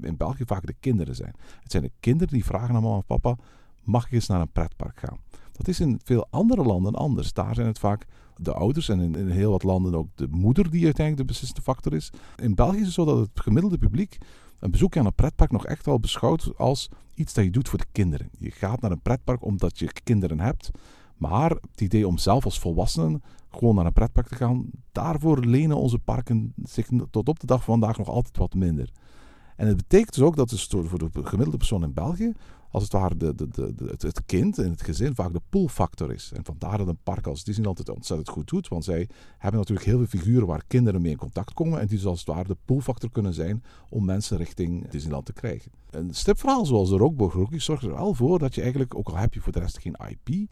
in 0.00 0.16
België 0.16 0.44
vaak 0.46 0.66
de 0.66 0.74
kinderen 0.80 1.14
zijn. 1.14 1.34
Het 1.62 1.70
zijn 1.70 1.82
de 1.82 1.92
kinderen 2.00 2.32
die 2.34 2.44
vragen 2.44 2.74
aan 2.74 2.82
mama 2.82 2.96
en 2.96 3.04
papa, 3.04 3.36
mag 3.84 4.06
ik 4.06 4.12
eens 4.12 4.26
naar 4.26 4.40
een 4.40 4.52
pretpark 4.52 4.98
gaan? 4.98 5.18
Dat 5.58 5.68
is 5.68 5.80
in 5.80 6.00
veel 6.04 6.26
andere 6.30 6.62
landen 6.62 6.94
anders. 6.94 7.32
Daar 7.32 7.54
zijn 7.54 7.66
het 7.66 7.78
vaak 7.78 8.06
de 8.36 8.52
ouders 8.52 8.88
en 8.88 9.14
in, 9.14 9.30
heel 9.30 9.50
wat 9.50 9.62
landen 9.62 9.94
ook 9.94 10.08
de 10.14 10.26
moeder 10.30 10.70
die 10.70 10.84
uiteindelijk 10.84 11.26
de 11.26 11.32
beslissende 11.32 11.62
factor 11.62 11.94
is. 11.94 12.10
In 12.36 12.54
België 12.54 12.78
is 12.78 12.84
het 12.84 12.94
zo 12.94 13.04
dat 13.04 13.18
het 13.18 13.30
gemiddelde 13.34 13.78
publiek 13.78 14.18
een 14.58 14.70
bezoekje 14.70 15.00
aan 15.00 15.06
een 15.06 15.14
pretpark 15.14 15.50
nog 15.50 15.66
echt 15.66 15.86
wel 15.86 16.00
beschouwt 16.00 16.52
als 16.56 16.88
iets 17.14 17.34
dat 17.34 17.44
je 17.44 17.50
doet 17.50 17.68
voor 17.68 17.78
de 17.78 17.86
kinderen. 17.92 18.30
Je 18.38 18.50
gaat 18.50 18.80
naar 18.80 18.90
een 18.90 19.02
pretpark 19.02 19.44
omdat 19.44 19.78
je 19.78 19.92
kinderen 20.04 20.40
hebt. 20.40 20.70
Maar 21.16 21.50
het 21.50 21.80
idee 21.80 22.06
om 22.06 22.18
zelf 22.18 22.44
als 22.44 22.58
volwassenen 22.58 23.22
gewoon 23.50 23.74
naar 23.74 23.86
een 23.86 23.92
pretpark 23.92 24.28
te 24.28 24.34
gaan, 24.34 24.70
daarvoor 24.92 25.44
lenen 25.44 25.76
onze 25.76 25.98
parken 25.98 26.52
zich 26.62 26.88
tot 27.10 27.28
op 27.28 27.40
de 27.40 27.46
dag 27.46 27.64
van 27.64 27.78
vandaag 27.78 27.98
nog 27.98 28.08
altijd 28.08 28.36
wat 28.36 28.54
minder. 28.54 28.90
En 29.56 29.66
het 29.66 29.76
betekent 29.76 30.14
dus 30.14 30.24
ook 30.24 30.36
dat 30.36 30.48
dus 30.48 30.66
voor 30.66 30.98
de 30.98 31.10
gemiddelde 31.12 31.56
persoon 31.56 31.82
in 31.82 31.92
België, 31.92 32.32
als 32.70 32.82
het 32.82 32.92
ware 32.92 33.16
de, 33.16 33.34
de, 33.34 33.48
de, 33.48 33.94
het, 33.98 34.22
kind 34.26 34.58
in 34.58 34.70
het 34.70 34.82
gezin 34.82 35.14
vaak 35.14 35.32
de 35.32 35.40
pull-factor 35.48 36.12
is. 36.12 36.32
En 36.34 36.44
vandaar 36.44 36.78
dat 36.78 36.88
een 36.88 37.02
park 37.02 37.26
als 37.26 37.44
Disneyland 37.44 37.78
het 37.78 37.88
ontzettend 37.88 38.28
goed 38.28 38.48
doet, 38.48 38.68
want 38.68 38.84
zij 38.84 39.08
hebben 39.38 39.60
natuurlijk 39.60 39.86
heel 39.86 39.98
veel 39.98 40.20
figuren 40.20 40.46
waar 40.46 40.62
kinderen 40.66 41.02
mee 41.02 41.10
in 41.10 41.16
contact 41.16 41.52
komen 41.52 41.80
en 41.80 41.86
die 41.86 41.96
dus 41.96 42.06
als 42.06 42.18
het 42.18 42.28
ware 42.28 42.48
de 42.48 42.56
pull-factor 42.64 43.10
kunnen 43.10 43.34
zijn 43.34 43.62
om 43.88 44.04
mensen 44.04 44.36
richting 44.36 44.88
Disneyland 44.88 45.26
te 45.26 45.32
krijgen. 45.32 45.70
Een 45.90 46.14
stipverhaal 46.14 46.66
zoals 46.66 46.88
de 46.88 46.96
Rookborg 46.96 47.32
Rookies 47.32 47.64
zorgt 47.64 47.82
er 47.82 47.94
wel 47.94 48.14
voor 48.14 48.38
dat 48.38 48.54
je 48.54 48.60
eigenlijk, 48.60 48.94
ook 48.94 49.08
al 49.08 49.16
heb 49.16 49.34
je 49.34 49.40
voor 49.40 49.52
de 49.52 49.58
rest 49.58 49.78
geen 49.78 49.96
IP, 50.08 50.50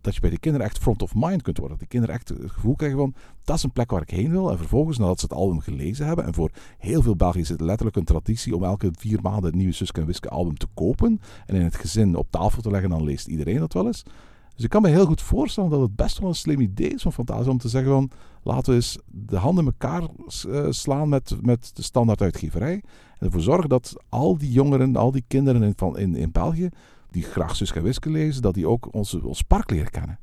dat 0.00 0.14
je 0.14 0.20
bij 0.20 0.30
de 0.30 0.38
kinderen 0.38 0.66
echt 0.66 0.78
front 0.78 1.02
of 1.02 1.14
mind 1.14 1.42
kunt 1.42 1.58
worden. 1.58 1.78
Dat 1.78 1.88
die 1.88 1.98
kinderen 1.98 2.14
echt 2.14 2.28
het 2.28 2.50
gevoel 2.50 2.74
krijgen 2.74 2.98
van, 2.98 3.14
dat 3.44 3.56
is 3.56 3.62
een 3.62 3.72
plek 3.72 3.90
waar 3.90 4.02
ik 4.02 4.10
heen 4.10 4.30
wil. 4.30 4.50
En 4.50 4.58
vervolgens, 4.58 4.98
nadat 4.98 5.20
ze 5.20 5.26
het 5.28 5.34
album 5.34 5.60
gelezen 5.60 6.06
hebben, 6.06 6.24
en 6.24 6.34
voor 6.34 6.50
heel 6.78 7.02
veel 7.02 7.16
Belgiërs 7.16 7.42
is 7.44 7.48
het 7.48 7.60
letterlijk 7.60 7.96
een 7.96 8.04
traditie 8.04 8.56
om 8.56 8.64
elke 8.64 8.90
vier 8.98 9.20
maanden 9.22 9.44
het 9.44 9.54
nieuwe 9.54 9.72
Suske 9.72 10.00
en 10.00 10.06
Wiske 10.06 10.28
album 10.28 10.56
te 10.56 10.66
kopen 10.74 11.20
en 11.46 11.54
in 11.54 11.62
het 11.62 11.76
gezin 11.76 12.16
op 12.16 12.30
tafel 12.30 12.62
te 12.62 12.70
leggen, 12.70 12.90
dan 12.90 13.04
leest 13.04 13.26
iedereen 13.26 13.58
dat 13.58 13.72
wel 13.72 13.86
eens. 13.86 14.04
Dus 14.54 14.66
ik 14.66 14.72
kan 14.72 14.82
me 14.82 14.88
heel 14.88 15.06
goed 15.06 15.22
voorstellen 15.22 15.70
dat 15.70 15.80
het 15.80 15.96
best 15.96 16.18
wel 16.18 16.28
een 16.28 16.34
slim 16.34 16.60
idee 16.60 16.88
is 16.88 17.02
van 17.02 17.12
Fantasia 17.12 17.50
om 17.50 17.58
te 17.58 17.68
zeggen 17.68 17.92
van, 17.92 18.10
laten 18.48 18.70
we 18.70 18.74
eens 18.74 18.98
de 19.06 19.36
handen 19.36 19.64
in 19.64 19.70
elkaar 19.70 20.02
eh, 20.02 20.66
slaan 20.70 21.08
met, 21.08 21.36
met 21.40 21.70
de 21.74 21.82
standaard 21.82 22.22
uitgeverij. 22.22 22.82
En 23.18 23.26
ervoor 23.26 23.40
zorgen 23.40 23.68
dat 23.68 23.96
al 24.08 24.38
die 24.38 24.52
jongeren, 24.52 24.96
al 24.96 25.10
die 25.10 25.24
kinderen 25.28 25.62
in, 25.62 25.72
van, 25.76 25.98
in, 25.98 26.16
in 26.16 26.32
België, 26.32 26.68
die 27.10 27.22
graag 27.22 27.56
Suske 27.56 28.10
lezen, 28.10 28.42
dat 28.42 28.54
die 28.54 28.68
ook 28.68 28.94
onze, 28.94 29.26
ons 29.26 29.42
park 29.42 29.70
leren 29.70 29.90
kennen. 29.90 30.18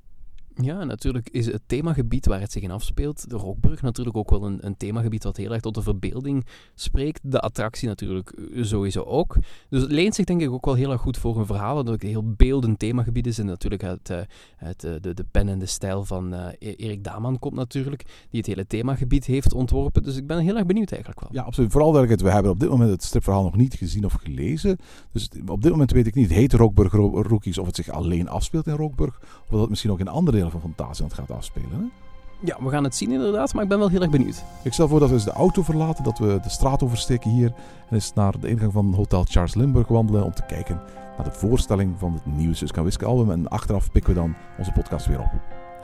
Ja, 0.62 0.84
natuurlijk 0.84 1.30
is 1.30 1.46
het 1.46 1.62
themagebied 1.66 2.26
waar 2.26 2.40
het 2.40 2.52
zich 2.52 2.64
in 2.64 2.72
afspeelt, 2.72 3.30
de 3.30 3.36
Rookbrug, 3.36 3.82
natuurlijk 3.82 4.18
ook 4.18 4.30
wel 4.30 4.46
een, 4.46 4.66
een 4.66 4.78
themagebied 4.78 5.24
wat 5.24 5.38
heel 5.38 5.52
erg 5.52 5.62
tot 5.62 5.74
de 5.76 5.82
verbeelding 5.82 6.46
spreekt. 6.76 7.20
De 7.24 7.40
attractie 7.40 7.88
natuurlijk 7.88 8.34
sowieso 8.62 9.02
ook. 9.02 9.38
Dus 9.70 9.82
het 9.82 9.92
leent 9.92 10.16
zich 10.16 10.26
denk 10.26 10.42
ik 10.42 10.52
ook 10.52 10.66
wel 10.66 10.74
heel 10.74 10.92
erg 10.92 11.02
goed 11.02 11.18
voor 11.18 11.38
een 11.40 11.46
verhaal, 11.46 11.76
dat 11.76 11.94
ook 11.94 12.02
een 12.04 12.10
heel 12.10 12.34
beeldend 12.36 12.80
themagebied 12.80 13.28
is. 13.28 13.40
En 13.40 13.46
natuurlijk 13.46 13.82
het, 13.82 14.10
eh, 14.10 14.20
het, 14.56 14.84
eh, 14.84 14.92
de, 15.02 15.14
de 15.14 15.26
pen 15.32 15.50
en 15.50 15.60
de 15.60 15.66
stijl 15.66 16.06
van 16.06 16.34
eh, 16.34 16.48
E- 16.60 16.74
Erik 16.74 17.04
Daman 17.04 17.40
komt 17.40 17.56
natuurlijk, 17.56 18.04
die 18.30 18.40
het 18.40 18.46
hele 18.48 18.68
themagebied 18.68 19.26
heeft 19.26 19.54
ontworpen. 19.54 20.04
Dus 20.04 20.16
ik 20.18 20.28
ben 20.28 20.40
heel 20.40 20.56
erg 20.56 20.66
benieuwd 20.66 20.92
eigenlijk 20.92 21.22
wel. 21.22 21.30
Ja, 21.32 21.42
absoluut. 21.42 21.72
Vooral 21.72 21.94
het, 21.94 22.22
we 22.22 22.32
hebben 22.32 22.52
op 22.52 22.60
dit 22.60 22.70
moment 22.70 22.90
het 22.90 23.04
stripverhaal 23.04 23.44
nog 23.44 23.56
niet 23.56 23.74
gezien 23.74 24.06
of 24.06 24.14
gelezen. 24.14 24.78
Dus 25.12 25.30
op 25.48 25.62
dit 25.62 25.72
moment 25.72 25.92
weet 25.92 26.08
ik 26.08 26.16
niet, 26.16 26.30
het 26.30 26.38
heet 26.38 26.54
Rookburg 26.54 26.92
Ro- 26.92 27.22
Rookies 27.22 27.58
of 27.58 27.66
het 27.66 27.76
zich 27.76 27.90
alleen 27.90 28.30
afspeelt 28.30 28.68
in 28.68 28.76
Rookburg. 28.76 29.20
Of 29.22 29.50
dat 29.50 29.60
het 29.60 29.70
misschien 29.70 29.92
ook 29.92 30.00
in 30.00 30.08
andere 30.08 30.38
delen 30.46 30.62
van 30.62 30.76
Fantasieland 30.76 31.14
gaat 31.14 31.32
afspelen. 31.32 31.72
Hè? 31.72 32.04
Ja, 32.40 32.58
we 32.60 32.70
gaan 32.70 32.84
het 32.84 32.96
zien 32.96 33.12
inderdaad, 33.12 33.54
maar 33.54 33.64
ik 33.64 33.70
ben 33.70 33.80
wel 33.80 33.90
heel 33.90 34.02
erg 34.02 34.10
benieuwd. 34.10 34.44
Ik 34.64 34.74
stel 34.74 34.88
voor 34.88 35.00
dat 35.00 35.10
we 35.10 35.16
eens 35.16 35.24
de 35.24 35.32
auto 35.32 35.62
verlaten, 35.64 36.04
dat 36.04 36.18
we 36.18 36.40
de 36.44 36.50
straat 36.50 36.84
oversteken 36.84 37.30
hier 37.32 37.54
en 37.88 37.94
eens 37.94 38.14
naar 38.14 38.40
de 38.40 38.48
ingang 38.48 38.74
van 38.74 38.94
Hotel 38.94 39.24
Charles 39.24 39.56
Lindbergh 39.56 39.90
wandelen 39.90 40.24
om 40.24 40.34
te 40.34 40.46
kijken 40.48 40.82
naar 41.18 41.26
de 41.26 41.32
voorstelling 41.32 41.96
van 41.98 42.14
het 42.14 42.26
nieuwe 42.26 42.56
Suske 42.56 42.78
en 42.78 42.84
Wiske 42.84 43.06
album. 43.06 43.32
En 43.32 43.48
achteraf 43.48 43.92
pikken 43.92 44.14
we 44.14 44.20
dan 44.20 44.36
onze 44.58 44.72
podcast 44.72 45.06
weer 45.06 45.20
op. 45.20 45.32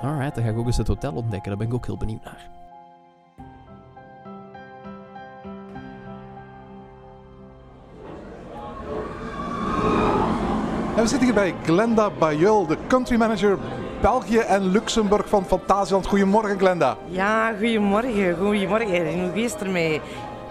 Alright, 0.01 0.35
dan 0.35 0.43
ga 0.43 0.49
ik 0.49 0.57
ook 0.57 0.65
eens 0.65 0.77
het 0.77 0.87
hotel 0.87 1.13
ontdekken, 1.13 1.49
daar 1.49 1.57
ben 1.57 1.67
ik 1.67 1.73
ook 1.73 1.85
heel 1.85 1.97
benieuwd 1.97 2.23
naar. 2.23 2.49
En 10.95 11.01
we 11.03 11.07
zitten 11.07 11.27
hier 11.27 11.33
bij 11.33 11.53
Glenda 11.63 12.09
Bayeul, 12.19 12.67
de 12.67 12.77
country 12.87 13.17
manager 13.17 13.57
België 14.01 14.37
en 14.37 14.71
Luxemburg 14.71 15.29
van 15.29 15.45
Fantasieland. 15.45 16.07
Goedemorgen 16.07 16.59
Glenda. 16.59 16.97
Ja, 17.07 17.53
goedemorgen. 17.59 18.35
Goedemorgen. 18.39 19.07
En 19.07 19.29
hoe 19.29 19.43
is 19.43 19.51
het 19.51 19.61
ermee? 19.61 20.01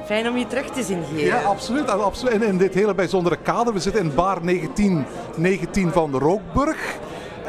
Fijn 0.04 0.28
om 0.28 0.36
je 0.36 0.46
terug 0.46 0.70
te 0.70 0.82
zien 0.82 1.02
hier. 1.14 1.26
Ja, 1.26 1.42
absoluut. 1.42 1.90
Absoluut. 1.90 2.34
En 2.34 2.42
in 2.42 2.58
dit 2.58 2.74
hele 2.74 2.94
bijzondere 2.94 3.36
kader. 3.36 3.72
We 3.72 3.80
zitten 3.80 4.02
in 4.02 4.14
bar 4.14 4.42
1919 4.42 5.92
van 5.92 6.18
Rookburg. 6.18 6.98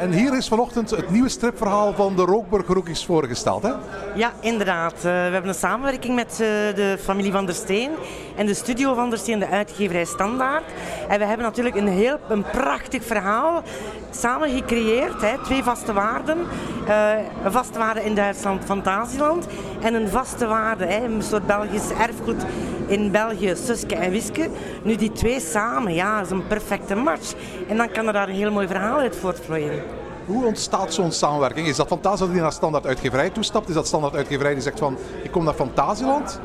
En 0.02 0.12
hier 0.12 0.36
is 0.36 0.48
vanochtend 0.48 0.90
het 0.90 1.10
nieuwe 1.10 1.28
stripverhaal 1.28 1.92
van 1.92 2.16
de 2.16 2.22
Rookburg 2.22 2.66
Rookies 2.66 3.04
voorgesteld. 3.04 3.62
Hè? 3.62 3.72
Ja, 4.14 4.32
inderdaad. 4.40 4.94
Eh, 4.94 5.00
we 5.02 5.08
hebben 5.08 5.48
een 5.48 5.54
samenwerking 5.54 6.14
met 6.14 6.30
eh, 6.32 6.38
de 6.74 6.96
familie 7.00 7.32
Van 7.32 7.46
der 7.46 7.54
Steen 7.54 7.90
en 8.36 8.46
de 8.46 8.54
studio 8.54 8.94
Van 8.94 9.10
der 9.10 9.18
Steen, 9.18 9.38
de 9.38 9.48
uitgeverij 9.48 10.04
Standaard. 10.04 10.64
En 11.08 11.18
we 11.18 11.24
hebben 11.24 11.46
natuurlijk 11.46 11.76
een 11.76 11.88
heel 11.88 12.18
een 12.28 12.42
prachtig 12.42 13.04
verhaal 13.04 13.62
samen 14.10 14.50
gecreëerd. 14.50 15.20
Hè. 15.20 15.38
Twee 15.44 15.62
vaste 15.62 15.92
waarden. 15.92 16.38
Eh, 16.86 17.10
een 17.44 17.52
vaste 17.52 17.78
waarde 17.78 18.04
in 18.04 18.14
Duitsland, 18.14 18.64
Fantasieland. 18.64 19.46
En 19.80 19.94
een 19.94 20.08
vaste 20.08 20.46
waarde, 20.46 20.86
hè, 20.86 21.04
een 21.04 21.22
soort 21.22 21.46
Belgisch 21.46 21.90
erfgoed 21.90 22.44
in 22.86 23.10
België, 23.10 23.54
Suske 23.56 23.94
en 23.94 24.10
Wiske. 24.10 24.48
Nu 24.82 24.96
die 24.96 25.12
twee 25.12 25.40
samen, 25.40 25.94
ja, 25.94 26.20
is 26.20 26.30
een 26.30 26.46
perfecte 26.46 26.94
match. 26.94 27.32
En 27.68 27.76
dan 27.76 27.90
kan 27.90 28.06
er 28.06 28.12
daar 28.12 28.28
een 28.28 28.34
heel 28.34 28.52
mooi 28.52 28.66
verhaal 28.66 28.98
uit 28.98 29.16
voortvloeien. 29.16 29.82
Hoe 30.26 30.44
ontstaat 30.44 30.94
zo'n 30.94 31.12
samenwerking? 31.12 31.66
Is 31.66 31.76
dat 31.76 31.86
Fantasieland 31.86 32.32
die 32.32 32.42
naar 32.42 32.52
standaard 32.52 32.86
uitgeverij 32.86 33.30
toestapt? 33.30 33.68
Is 33.68 33.74
dat 33.74 33.86
standaard 33.86 34.14
uitgeverij 34.14 34.52
die 34.52 34.62
zegt 34.62 34.78
van 34.78 34.96
ik 35.22 35.30
kom 35.30 35.44
naar 35.44 35.54
Fantasieland? 35.54 36.40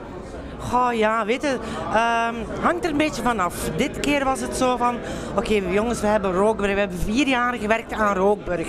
Goh, 0.60 0.94
ja, 0.94 1.26
weet 1.26 1.42
je, 1.42 1.58
ehm, 1.94 2.36
hangt 2.62 2.84
er 2.84 2.92
een 2.92 2.98
beetje 2.98 3.22
vanaf. 3.22 3.70
Dit 3.76 4.00
keer 4.00 4.24
was 4.24 4.40
het 4.40 4.56
zo 4.56 4.78
van, 4.78 4.96
oké 5.36 5.54
jongens, 5.54 6.02
we 6.02 6.08
hebben 6.08 6.34
Rookburg. 6.34 6.74
We 6.74 6.80
hebben 6.80 6.98
vier 6.98 7.28
jaar 7.28 7.54
gewerkt 7.54 7.94
aan 7.94 8.16
Rookburg. 8.16 8.68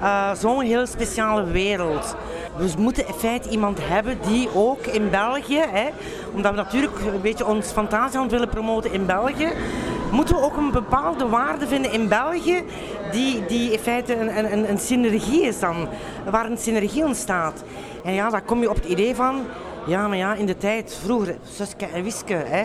Uh, 0.00 0.34
Zo'n 0.34 0.60
heel 0.60 0.86
speciale 0.86 1.44
wereld. 1.44 2.16
Dus 2.58 2.74
we 2.74 2.80
moeten 2.80 3.06
in 3.06 3.14
feite 3.14 3.48
iemand 3.48 3.78
hebben 3.82 4.18
die 4.28 4.48
ook 4.54 4.86
in 4.86 5.10
België, 5.10 5.64
hè, 5.68 5.88
omdat 6.34 6.50
we 6.50 6.56
natuurlijk 6.56 7.00
een 7.14 7.20
beetje 7.20 7.46
ons 7.46 7.70
Fantasieland 7.70 8.30
willen 8.30 8.48
promoten 8.48 8.92
in 8.92 9.06
België, 9.06 9.48
moeten 10.10 10.34
we 10.34 10.42
ook 10.42 10.56
een 10.56 10.70
bepaalde 10.70 11.28
waarde 11.28 11.66
vinden 11.66 11.92
in 11.92 12.08
België 12.08 12.64
die, 13.12 13.46
die 13.46 13.72
in 13.72 13.78
feite 13.78 14.16
een, 14.16 14.52
een, 14.52 14.70
een 14.70 14.78
synergie 14.78 15.42
is 15.42 15.60
dan, 15.60 15.88
waar 16.30 16.50
een 16.50 16.58
synergie 16.58 17.04
ontstaat. 17.04 17.62
En 18.04 18.12
ja, 18.12 18.30
daar 18.30 18.42
kom 18.42 18.60
je 18.60 18.70
op 18.70 18.76
het 18.76 18.84
idee 18.84 19.14
van, 19.14 19.40
ja, 19.86 20.08
maar 20.08 20.16
ja, 20.16 20.34
in 20.34 20.46
de 20.46 20.56
tijd, 20.56 20.98
vroeger, 21.04 21.36
Suske 21.54 21.86
en 21.86 22.02
Wiske, 22.02 22.34
hè. 22.34 22.64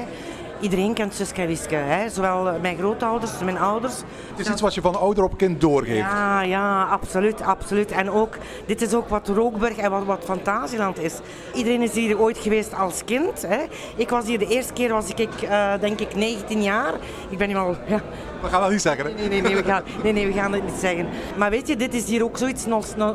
Iedereen 0.63 0.93
kent 0.93 1.13
Suske 1.13 1.45
Wiske, 1.45 1.75
hè. 1.75 2.09
Zowel 2.09 2.49
eh, 2.49 2.61
mijn 2.61 2.77
grootouders, 2.77 3.31
mijn 3.43 3.57
ouders. 3.57 3.93
Het 4.29 4.39
is 4.39 4.49
iets 4.49 4.61
wat 4.61 4.73
je 4.73 4.81
van 4.81 4.95
ouder 4.95 5.23
op 5.23 5.37
kind 5.37 5.61
doorgeeft. 5.61 5.97
Ja, 5.97 6.41
ja, 6.41 6.83
absoluut, 6.83 7.41
absoluut. 7.41 7.91
En 7.91 8.11
ook, 8.11 8.37
dit 8.65 8.81
is 8.81 8.93
ook 8.93 9.09
wat 9.09 9.27
Rookburg 9.27 9.77
en 9.77 9.91
wat, 9.91 10.05
wat 10.05 10.23
Fantasieland 10.23 10.99
is. 10.99 11.19
Iedereen 11.53 11.81
is 11.81 11.93
hier 11.93 12.19
ooit 12.19 12.37
geweest 12.37 12.75
als 12.75 13.03
kind. 13.05 13.41
Hè. 13.41 13.63
Ik 13.95 14.09
was 14.09 14.25
hier 14.25 14.39
de 14.39 14.47
eerste 14.47 14.73
keer, 14.73 14.89
was 14.89 15.09
ik, 15.09 15.41
uh, 15.43 15.73
denk 15.79 15.99
ik, 15.99 16.15
19 16.15 16.61
jaar. 16.61 16.93
Ik 17.29 17.37
ben 17.37 17.47
nu 17.47 17.55
al, 17.55 17.75
ja, 17.87 18.01
we 18.43 18.49
gaan 18.49 18.61
dat 18.61 18.71
niet 18.71 18.81
zeggen. 18.81 19.05
Hè? 19.05 19.13
Nee, 19.13 19.27
nee, 19.27 19.41
nee, 19.41 19.55
we 19.55 19.63
gaan, 19.63 19.83
nee, 20.03 20.13
nee, 20.13 20.27
we 20.27 20.33
gaan 20.33 20.53
het 20.53 20.63
niet 20.63 20.79
zeggen. 20.79 21.07
Maar 21.37 21.49
weet 21.49 21.67
je, 21.67 21.75
dit 21.75 21.93
is 21.93 22.05
hier 22.05 22.23
ook 22.23 22.37
zoiets 22.37 22.65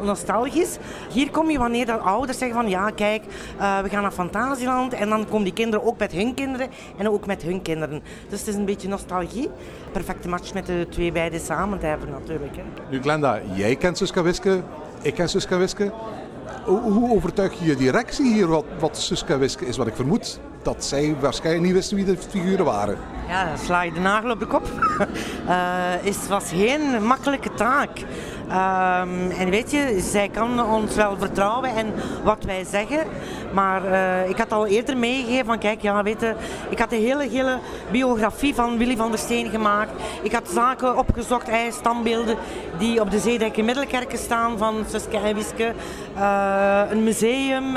nostalgisch. 0.02 0.76
Hier 1.12 1.30
kom 1.30 1.50
je 1.50 1.58
wanneer 1.58 1.87
dat 1.87 2.00
ouders 2.00 2.38
zeggen 2.38 2.61
van 2.61 2.68
ja, 2.68 2.90
kijk, 2.90 3.23
uh, 3.61 3.80
we 3.80 3.88
gaan 3.88 4.02
naar 4.02 4.12
Fantasieland. 4.12 4.92
En 4.92 5.08
dan 5.08 5.26
komen 5.26 5.44
die 5.44 5.52
kinderen 5.52 5.87
ook 5.87 5.99
met 5.99 6.12
hun 6.12 6.35
kinderen 6.35 6.68
en 6.97 7.08
ook 7.08 7.26
met 7.26 7.42
hun 7.42 7.62
kinderen. 7.62 8.02
Dus 8.28 8.38
het 8.38 8.49
is 8.49 8.54
een 8.54 8.64
beetje 8.64 8.88
nostalgie. 8.88 9.50
Perfecte 9.92 10.28
match 10.28 10.54
met 10.54 10.66
de 10.66 10.87
twee 10.90 11.12
beiden 11.12 11.40
samen 11.40 11.78
te 11.78 11.87
hebben 11.87 12.11
natuurlijk. 12.11 12.56
Hè. 12.56 12.62
Nu 12.90 13.00
Glenda, 13.00 13.40
jij 13.52 13.76
kent 13.76 13.99
Suska 13.99 14.23
Wiske, 14.23 14.62
ik 15.02 15.14
ken 15.14 15.28
Suska 15.28 15.58
Wiske. 15.58 15.92
Hoe, 16.64 16.80
hoe 16.80 17.14
overtuig 17.14 17.58
je 17.58 17.66
je 17.66 17.76
directie 17.76 18.32
hier 18.32 18.47
wat, 18.47 18.64
wat 18.78 18.97
Suska 18.97 19.38
Wiske 19.38 19.66
is? 19.66 19.76
Wat 19.76 19.87
ik 19.87 19.94
vermoed 19.94 20.40
dat 20.75 20.84
zij 20.84 21.16
waarschijnlijk 21.20 21.64
niet 21.64 21.75
wisten 21.75 21.96
wie 21.96 22.04
de 22.04 22.16
figuren 22.28 22.64
waren. 22.64 22.98
Ja, 23.28 23.44
dan 23.44 23.58
sla 23.58 23.82
je 23.82 23.92
de 23.92 24.00
nagel 24.00 24.30
op 24.30 24.38
de 24.38 24.46
kop. 24.46 24.70
uh, 25.46 26.04
is, 26.10 26.16
was 26.28 26.48
geen 26.48 27.02
makkelijke 27.02 27.54
taak. 27.54 27.90
Um, 28.49 29.31
en 29.31 29.50
weet 29.50 29.71
je, 29.71 30.00
zij 30.00 30.28
kan 30.28 30.64
ons 30.64 30.95
wel 30.95 31.17
vertrouwen 31.19 31.71
en 31.76 31.95
wat 32.25 32.45
wij 32.45 32.64
zeggen. 32.64 33.07
Maar 33.52 33.85
uh, 33.85 34.28
ik 34.28 34.38
had 34.38 34.52
al 34.52 34.67
eerder 34.67 34.97
meegegeven 34.97 35.47
van 35.47 35.59
kijk, 35.59 35.83
ja 35.83 36.02
weet 36.02 36.35
ik 36.69 36.78
had 36.78 36.90
de 36.90 36.97
hele, 36.97 37.28
hele 37.28 37.59
biografie 37.90 38.55
van 38.55 38.78
Willy 38.78 38.97
van 38.97 39.11
der 39.11 39.19
Steen 39.19 39.50
gemaakt. 39.50 39.90
Ik 40.23 40.33
had 40.33 40.49
zaken 40.49 40.99
opgezocht, 40.99 41.47
hij, 41.47 41.71
standbeelden 41.71 42.37
die 42.78 43.00
op 43.00 43.11
de 43.11 43.19
Zeedijk 43.19 43.57
in 43.57 43.64
Middelkerken 43.64 44.19
staan 44.19 44.59
van 44.59 44.75
Suske 44.90 45.17
en 45.17 45.35
Wiske. 45.35 45.73
Uh, 46.17 46.83
een 46.90 47.05
museum, 47.05 47.76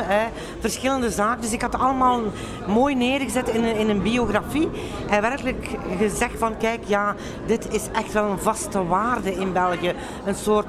verschillende 0.60 1.10
zaken. 1.10 1.42
Dus 1.42 1.54
ik 1.54 1.62
had 1.62 1.80
allemaal 1.80 2.22
mooi 2.68 2.96
neergezet 2.96 3.50
in 3.50 3.64
een, 3.64 3.76
in 3.76 3.90
een 3.90 4.02
biografie. 4.02 4.70
En 5.10 5.22
werkelijk 5.22 5.68
gezegd 5.98 6.38
van 6.38 6.58
kijk, 6.58 6.80
ja, 6.86 7.16
dit 7.46 7.74
is 7.74 7.88
echt 7.94 8.14
wel 8.14 8.30
een 8.30 8.40
vaste 8.40 8.86
waarde 8.86 9.34
in 9.36 9.54
België. 9.54 9.94
Een 10.26 10.36
soort 10.36 10.61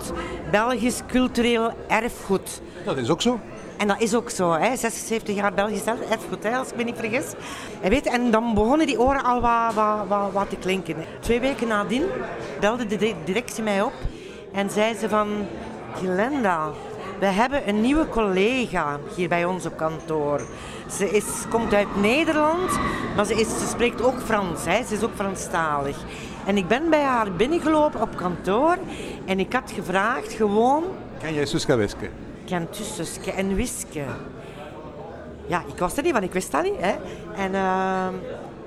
Belgisch 0.50 1.00
cultureel 1.06 1.72
erfgoed. 1.88 2.61
Dat 2.84 2.96
is 2.96 3.11
ook 3.11 3.22
zo. 3.22 3.40
En 3.76 3.88
dat 3.88 4.00
is 4.00 4.14
ook 4.14 4.30
zo, 4.30 4.52
hè. 4.52 4.76
76 4.76 5.34
jaar 5.34 5.54
Belgisch 5.54 5.84
erfgoed, 5.84 6.42
hè, 6.42 6.56
als 6.56 6.68
ik 6.68 6.76
me 6.76 6.82
niet 6.82 6.99
vergis. 6.99 7.32
En, 7.80 7.90
weet, 7.90 8.06
en 8.06 8.30
dan 8.30 8.54
begonnen 8.54 8.87
die 8.87 9.00
oren 9.00 9.25
al 9.25 9.40
wat, 9.40 9.75
wat, 9.75 10.08
wat, 10.08 10.32
wat 10.32 10.50
te 10.50 10.56
klinken. 10.56 10.96
Twee 11.20 11.40
weken 11.40 11.68
nadien 11.68 12.04
belde 12.61 12.87
de 12.87 13.14
directie 13.25 13.62
mij 13.62 13.82
op 13.82 13.92
en 14.52 14.70
zei 14.70 14.94
ze 14.94 15.08
van... 15.08 15.28
Glenda, 15.96 16.70
we 17.18 17.26
hebben 17.26 17.68
een 17.68 17.80
nieuwe 17.80 18.08
collega 18.08 18.99
hier 19.14 19.28
bij 19.28 19.44
ons 19.44 19.66
op 19.66 19.76
kantoor. 19.76 20.40
Ze 20.90 21.11
is, 21.11 21.25
komt 21.49 21.75
uit 21.75 22.00
Nederland, 22.00 22.78
maar 23.16 23.25
ze, 23.25 23.34
is, 23.34 23.49
ze 23.49 23.66
spreekt 23.66 24.02
ook 24.02 24.20
Frans. 24.25 24.64
Hè. 24.64 24.84
Ze 24.84 24.94
is 24.94 25.02
ook 25.02 25.14
Franstalig. 25.14 25.96
En 26.46 26.56
ik 26.56 26.68
ben 26.68 26.90
bij 26.90 27.02
haar 27.02 27.32
binnengelopen 27.32 28.00
op 28.00 28.16
kantoor 28.16 28.76
en 29.25 29.40
ik 29.40 29.52
had 29.52 29.72
gevraagd 29.75 30.32
gewoon... 30.32 30.84
Ken 31.18 31.34
jij 31.34 31.46
Suske 31.46 31.76
Wiske? 31.76 32.08
Kent 32.44 32.78
u 32.80 32.82
Suske 32.82 33.32
en 33.32 33.54
Wiske? 33.54 34.04
Ja, 35.46 35.62
ik 35.72 35.78
was 35.78 35.96
er 35.96 36.02
niet, 36.02 36.12
want 36.12 36.25
ik 36.25 36.32
wist 36.32 36.52
dat 36.52 36.62
niet. 36.62 36.78
Hè. 36.78 36.94
En... 37.34 37.52
Uh, 37.52 38.06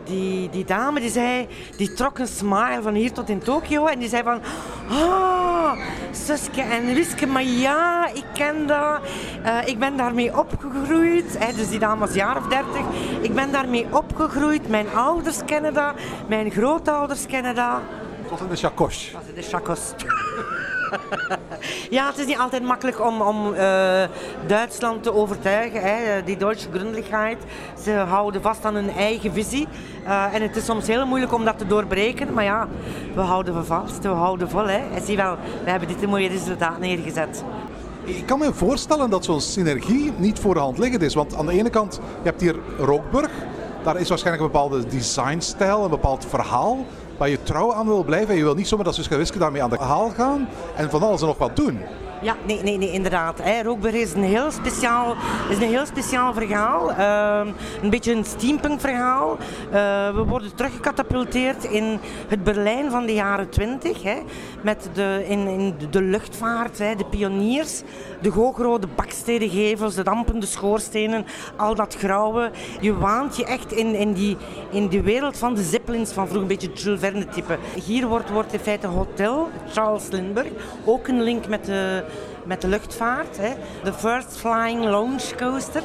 die, 0.06 0.50
die 0.50 0.66
dame 0.66 1.00
die 1.00 1.10
zei, 1.10 1.48
die 1.78 1.94
trok 1.94 2.20
een 2.20 2.28
smile 2.28 2.82
van 2.82 2.94
hier 2.94 3.12
tot 3.12 3.30
in 3.30 3.40
Tokio 3.40 3.86
en 3.86 4.00
die 4.00 4.10
zei 4.10 4.24
van, 4.24 4.42
ah, 4.90 5.78
Suske 6.12 6.62
en 6.62 6.94
Wiske, 6.94 7.26
maar 7.26 7.44
ja, 7.44 8.10
ik 8.14 8.26
ken 8.34 8.68
dat. 8.68 9.00
Uh, 9.46 9.68
ik 9.68 9.80
ben 9.80 9.98
daarmee 9.98 10.38
opgegroeid. 10.38 11.38
Hè, 11.40 11.54
dus 11.54 11.70
die 11.70 11.80
dame 11.80 12.00
was 12.00 12.14
jaar 12.14 12.38
of 12.38 12.48
dertig. 12.48 12.86
Ik 13.22 13.34
ben 13.34 13.52
daarmee 13.52 13.88
opgegroeid. 13.92 14.70
Mijn 14.70 14.88
ouders 14.96 15.46
kennen 15.46 15.74
dat. 15.74 15.94
Mijn 16.28 16.52
grootouders 16.52 17.26
kennen 17.26 17.56
dat. 17.56 17.80
Tot 18.28 18.40
in 18.42 18.48
de 18.48 18.56
chakos. 18.56 19.12
Tot 19.12 19.28
in 19.28 19.36
de 19.36 19.42
chakos. 19.42 19.94
ja, 21.98 22.08
het 22.08 22.18
is 22.18 22.26
niet 22.26 22.38
altijd 22.38 22.64
makkelijk 22.64 23.06
om, 23.06 23.22
om 23.22 23.54
uh, 23.54 23.60
Duitsland 24.48 25.04
te 25.04 25.14
overtuigen. 25.14 25.82
Hè. 25.82 26.24
Die 26.24 26.38
Duitse 26.38 26.68
Gründlichkeit. 26.72 27.38
Ze 27.84 27.92
houden 27.92 28.42
vast 28.42 28.66
aan 28.66 28.76
hun 28.76 28.90
eigen 28.90 29.34
visie. 29.34 29.68
Uh, 30.06 30.34
en 30.34 30.42
het 30.42 30.56
is 30.56 30.66
soms 30.66 30.88
heel 30.88 31.06
moeilijk 31.06 31.34
om 31.34 31.46
dat 31.46 31.58
te 31.58 31.68
doorbreken. 31.68 32.34
Maar 32.34 32.44
ja, 32.44 32.68
we 33.14 33.22
houden 33.22 33.66
vast, 33.66 34.02
we 34.02 34.08
houden 34.08 34.50
vol. 34.50 34.68
Hè. 34.68 34.82
En 34.96 35.02
zie 35.06 35.18
wel, 35.18 35.38
we 35.64 35.70
hebben 35.70 35.88
dit 35.88 36.04
een 36.04 36.10
mooie 36.10 36.30
resultaat 36.30 36.80
neergezet. 36.80 37.44
Ik 38.04 38.26
kan 38.26 38.40
me 38.40 38.54
voorstellen 38.54 39.10
dat 39.10 39.26
zo'n 39.26 39.42
synergie 39.42 40.12
niet 40.18 40.40
voor 40.40 40.54
de 40.54 40.60
hand 40.60 40.78
liggend 40.78 41.02
is. 41.02 41.14
Want 41.14 41.36
aan 41.36 41.46
de 41.46 41.52
ene 41.52 41.70
kant, 41.70 41.94
je 41.96 42.30
hebt 42.30 42.42
hier 42.42 42.56
Rookburg. 42.78 43.32
Daar 43.84 44.00
is 44.00 44.10
waarschijnlijk 44.10 44.46
een 44.46 44.52
bepaalde 44.52 44.88
designstijl, 44.88 45.84
een 45.84 45.90
bepaald 45.90 46.26
verhaal 46.26 46.86
waar 47.18 47.30
je 47.30 47.44
trouw 47.44 47.74
aan 47.74 47.88
wil 47.88 48.04
blijven. 48.04 48.30
En 48.30 48.38
je 48.38 48.44
wil 48.44 48.56
niet 48.56 48.68
zomaar 48.68 48.86
dat 48.86 48.96
Suske 48.96 49.18
Wiske 49.18 49.40
daarmee 49.40 49.64
aan 49.64 49.70
de 49.70 49.78
haal 49.78 50.10
gaan 50.10 50.50
en 50.76 50.90
van 50.90 51.04
alles 51.04 51.22
en 51.22 51.28
nog 51.28 51.38
wat 51.38 51.56
doen. 51.56 51.80
Ja, 52.26 52.36
nee, 52.46 52.64
nee, 52.64 52.78
nee 52.78 52.92
inderdaad. 52.92 53.40
Hè. 53.42 53.74
Is 53.92 54.14
een 54.14 54.24
heel 54.24 54.52
speciaal, 54.52 55.16
is 55.50 55.58
een 55.58 55.68
heel 55.68 55.86
speciaal 55.86 56.34
verhaal. 56.34 56.92
Uh, 56.92 57.54
een 57.82 57.90
beetje 57.90 58.14
een 58.14 58.26
steampunk 58.26 58.80
verhaal. 58.80 59.38
Uh, 59.68 60.16
we 60.16 60.24
worden 60.28 60.56
teruggecatapulteerd 60.56 61.64
in 61.64 62.00
het 62.28 62.44
Berlijn 62.44 62.92
van 62.92 63.06
de 63.06 63.14
jaren 63.14 63.50
20. 63.50 64.04
Hè, 64.04 64.16
met 64.62 64.90
de, 64.94 65.26
in, 65.28 65.48
in 65.48 65.76
de 65.90 66.02
luchtvaart, 66.02 66.78
hè, 66.78 66.96
de 66.96 67.06
pioniers, 67.06 67.82
de 68.22 68.30
hoogrode 68.30 68.88
bakstedengevels, 68.96 69.96
de 69.96 70.04
dampende 70.04 70.46
schoorstenen, 70.46 71.26
al 71.56 71.76
dat 71.76 71.96
grauwe. 71.96 72.52
Je 72.80 72.98
waant 72.98 73.38
je 73.38 73.46
echt 73.46 73.72
in, 73.72 73.96
in, 73.96 74.14
die, 74.14 74.38
in 74.72 74.88
die 74.88 75.02
wereld 75.02 75.38
van 75.38 75.54
de 75.54 75.64
Zeppelins 75.64 76.12
van 76.12 76.28
vroeger, 76.28 76.42
een 76.42 76.58
beetje 76.58 76.74
Jules 76.74 77.00
Verne 77.00 77.28
type. 77.28 77.58
Hier 77.86 78.08
wordt, 78.08 78.30
wordt 78.30 78.54
in 78.54 78.60
feite 78.60 78.88
Hotel 78.88 79.50
Charles 79.72 80.08
Lindbergh, 80.10 80.52
ook 80.86 81.08
een 81.08 81.22
link 81.22 81.48
met 81.48 81.66
de 81.66 82.04
met 82.46 82.62
de 82.62 82.68
luchtvaart. 82.68 83.38
Hè. 83.38 83.54
De 83.84 83.94
First 83.94 84.38
Flying 84.38 84.84
Launch 84.84 85.36
Coaster. 85.36 85.84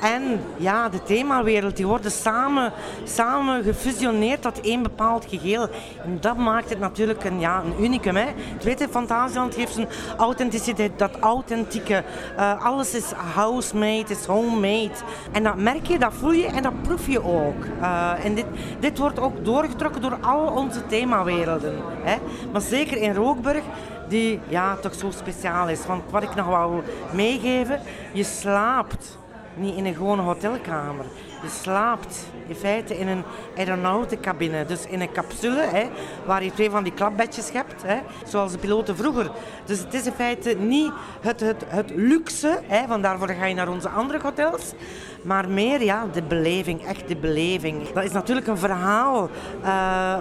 En 0.00 0.40
ja, 0.56 0.88
de 0.88 1.02
themawereld, 1.02 1.76
die 1.76 1.86
worden 1.86 2.10
samen, 2.10 2.72
samen 3.04 3.62
gefusioneerd 3.62 4.42
tot 4.42 4.60
één 4.60 4.82
bepaald 4.82 5.24
geheel. 5.28 5.68
En 6.04 6.18
dat 6.20 6.36
maakt 6.36 6.68
het 6.68 6.78
natuurlijk 6.78 7.24
een, 7.24 7.40
ja, 7.40 7.62
een 7.64 7.84
unicum. 7.84 8.16
Hè. 8.16 8.26
Het 8.54 8.64
weten, 8.64 8.88
Fantasieland 8.88 9.54
heeft 9.54 9.76
een 9.76 9.88
authenticiteit, 10.16 10.98
dat 10.98 11.18
authentieke. 11.20 12.04
Uh, 12.36 12.64
alles 12.64 12.94
is 12.94 13.12
house-made, 13.34 14.12
is 14.12 14.24
homemade. 14.24 14.90
En 15.32 15.42
dat 15.42 15.56
merk 15.56 15.86
je, 15.86 15.98
dat 15.98 16.12
voel 16.12 16.32
je 16.32 16.46
en 16.46 16.62
dat 16.62 16.82
proef 16.82 17.08
je 17.08 17.22
ook. 17.24 17.64
Uh, 17.80 18.24
en 18.24 18.34
dit, 18.34 18.46
dit 18.80 18.98
wordt 18.98 19.20
ook 19.20 19.44
doorgetrokken 19.44 20.00
door 20.00 20.18
al 20.20 20.46
onze 20.46 20.86
themawerelden. 20.86 21.74
Hè. 22.02 22.16
Maar 22.52 22.60
zeker 22.60 22.96
in 22.96 23.14
Rookburg 23.14 23.62
die 24.08 24.40
ja, 24.48 24.76
toch 24.76 24.94
zo 24.94 25.10
speciaal 25.10 25.68
is. 25.68 25.86
Want 25.86 26.02
wat 26.10 26.22
ik 26.22 26.34
nog 26.34 26.46
wou 26.46 26.82
meegeven, 27.12 27.80
je 28.12 28.24
slaapt 28.24 29.18
niet 29.56 29.76
in 29.76 29.86
een 29.86 29.94
gewone 29.94 30.22
hotelkamer. 30.22 31.04
Je 31.42 31.48
slaapt 31.48 32.26
in 32.46 32.54
feite 32.54 32.98
in 32.98 33.08
een 33.08 33.22
aeronautencabine, 33.56 34.64
dus 34.64 34.86
in 34.86 35.00
een 35.00 35.12
capsule, 35.12 35.60
hè, 35.60 35.86
waar 36.24 36.44
je 36.44 36.52
twee 36.52 36.70
van 36.70 36.82
die 36.82 36.92
klapbedjes 36.92 37.52
hebt, 37.52 37.82
hè, 37.82 37.96
zoals 38.26 38.52
de 38.52 38.58
piloten 38.58 38.96
vroeger. 38.96 39.30
Dus 39.64 39.78
het 39.78 39.94
is 39.94 40.06
in 40.06 40.12
feite 40.12 40.56
niet 40.58 40.92
het, 41.20 41.40
het, 41.40 41.64
het 41.66 41.90
luxe, 41.94 42.60
hè, 42.66 42.86
van 42.86 43.02
daarvoor 43.02 43.28
ga 43.28 43.44
je 43.44 43.54
naar 43.54 43.68
onze 43.68 43.88
andere 43.88 44.18
hotels, 44.22 44.72
maar 45.22 45.48
meer 45.48 45.82
ja, 45.82 46.06
de 46.12 46.22
beleving, 46.22 46.86
echt 46.86 47.08
de 47.08 47.16
beleving. 47.16 47.92
Dat 47.92 48.04
is 48.04 48.12
natuurlijk 48.12 48.46
een 48.46 48.58
verhaal 48.58 49.22
uh, 49.60 49.66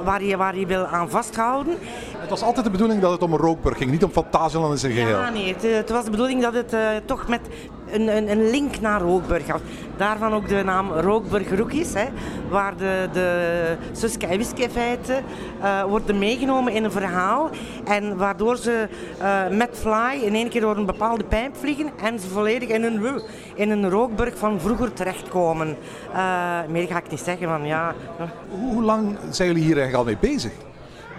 waar, 0.04 0.24
je, 0.24 0.38
waar 0.38 0.58
je 0.58 0.66
wil 0.66 0.86
aan 0.86 1.10
vasthouden. 1.10 1.78
Het 2.18 2.30
was 2.30 2.42
altijd 2.42 2.66
de 2.66 2.72
bedoeling 2.72 3.02
dat 3.02 3.12
het 3.12 3.22
om 3.22 3.34
een 3.34 3.40
rookburg 3.40 3.78
ging, 3.78 3.92
niet 3.92 4.04
om 4.04 4.12
Fantasieland 4.12 4.72
in 4.72 4.80
zijn 4.80 4.94
geheel. 4.94 5.20
Ja, 5.20 5.30
nee, 5.30 5.54
het, 5.54 5.64
het 5.64 5.90
was 5.90 6.04
de 6.04 6.12
bedoeling 6.12 6.42
dat 6.42 6.54
het 6.54 6.74
uh, 6.74 6.90
toch 7.06 7.28
met 7.28 7.42
een, 7.92 8.16
een, 8.16 8.32
een, 8.32 8.50
link 8.50 8.80
naar 8.80 9.02
Rookburg. 9.02 9.44
Daarvan 9.98 10.34
ook 10.34 10.48
de 10.48 10.64
naam 10.64 10.92
Rookburg 10.92 11.58
Rookies, 11.58 11.94
hè, 11.94 12.06
waar 12.50 12.78
de, 12.78 13.10
de 13.12 13.78
Suske 13.92 14.26
en 14.26 14.38
Wiske 14.38 14.70
feiten 14.70 15.24
uh, 15.62 15.84
worden 15.84 16.20
meegenomen 16.20 16.74
in 16.74 16.84
een 16.84 16.92
verhaal. 16.92 17.50
En 17.86 18.18
waardoor 18.18 18.58
ze 18.58 18.88
uh, 19.22 19.58
met 19.58 19.70
Fly 19.74 20.24
in 20.24 20.36
één 20.36 20.50
keer 20.50 20.62
door 20.62 20.78
een 20.78 20.86
bepaalde 20.86 21.24
pijp 21.24 21.56
vliegen 21.56 21.90
en 22.04 22.20
ze 22.20 22.28
volledig 22.28 22.70
in 22.70 22.84
een, 22.84 23.22
in 23.56 23.70
een 23.70 23.90
rookburg 23.90 24.38
van 24.38 24.60
vroeger 24.60 24.94
terechtkomen. 24.94 25.78
Uh, 26.14 26.60
meer 26.70 26.88
ga 26.88 26.98
ik 26.98 27.10
niet 27.10 27.20
zeggen, 27.20 27.48
van 27.48 27.66
ja... 27.66 27.96
Hoe 28.50 28.84
lang 28.84 29.18
zijn 29.30 29.48
jullie 29.48 29.64
hier 29.64 29.78
eigenlijk 29.78 30.08
al 30.08 30.14
mee 30.14 30.32
bezig? 30.34 30.52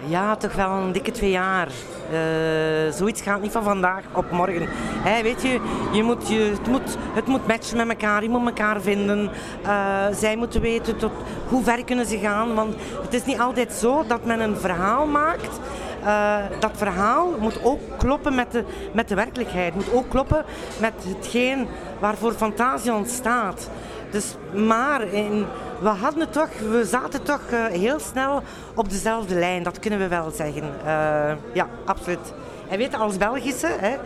Ja, 0.05 0.37
toch 0.37 0.55
wel 0.55 0.71
een 0.71 0.93
dikke 0.93 1.11
twee 1.11 1.31
jaar. 1.31 1.69
Uh, 2.13 2.93
zoiets 2.93 3.23
gaat 3.23 3.41
niet 3.41 3.53
van 3.53 3.63
vandaag 3.63 4.03
op 4.13 4.31
morgen. 4.31 4.69
Hey, 5.03 5.23
weet 5.23 5.43
je, 5.43 5.61
je, 5.93 6.03
moet, 6.03 6.29
je 6.29 6.39
het, 6.39 6.67
moet, 6.67 6.97
het 7.15 7.27
moet 7.27 7.47
matchen 7.47 7.77
met 7.77 7.89
elkaar, 7.89 8.23
je 8.23 8.29
moet 8.29 8.47
elkaar 8.47 8.81
vinden. 8.81 9.31
Uh, 9.65 10.05
zij 10.13 10.37
moeten 10.37 10.61
weten 10.61 10.97
tot 10.97 11.13
hoe 11.49 11.65
ver 11.65 11.85
kunnen 11.85 12.07
ze 12.07 12.19
gaan. 12.19 12.55
Want 12.55 12.75
het 13.03 13.15
is 13.15 13.25
niet 13.25 13.39
altijd 13.39 13.73
zo 13.73 14.05
dat 14.07 14.25
men 14.25 14.41
een 14.41 14.57
verhaal 14.57 15.07
maakt. 15.07 15.61
Uh, 16.07 16.37
dat 16.61 16.71
verhaal 16.75 17.35
moet 17.39 17.65
ook 17.65 17.81
kloppen 17.99 18.35
met 18.35 18.53
de, 18.53 18.65
met 18.93 19.09
de 19.09 19.15
werkelijkheid. 19.15 19.75
moet 19.75 19.93
ook 19.93 20.09
kloppen 20.09 20.45
met 20.81 20.93
hetgeen 21.07 21.69
waarvoor 21.99 22.33
fantasie 22.33 22.93
ontstaat. 22.93 23.71
Dus, 24.11 24.35
maar 24.55 25.03
in, 25.03 25.47
we 25.81 25.89
hadden 25.89 26.21
het 26.21 26.33
toch, 26.33 26.49
we 26.71 26.85
zaten 26.85 27.23
toch 27.23 27.41
uh, 27.53 27.65
heel 27.65 28.01
snel 28.01 28.43
op 28.75 28.91
dezelfde 28.91 29.35
lijn, 29.35 29.63
dat 29.63 29.79
kunnen 29.79 29.99
we 29.99 30.09
wel 30.09 30.31
zeggen. 30.31 30.63
Uh, 30.63 31.33
ja, 31.53 31.69
absoluut. 31.85 32.33
En 32.69 32.79
weet 32.79 32.95
als 32.95 33.17
Belgische 33.17 33.69
hè, 33.81 33.97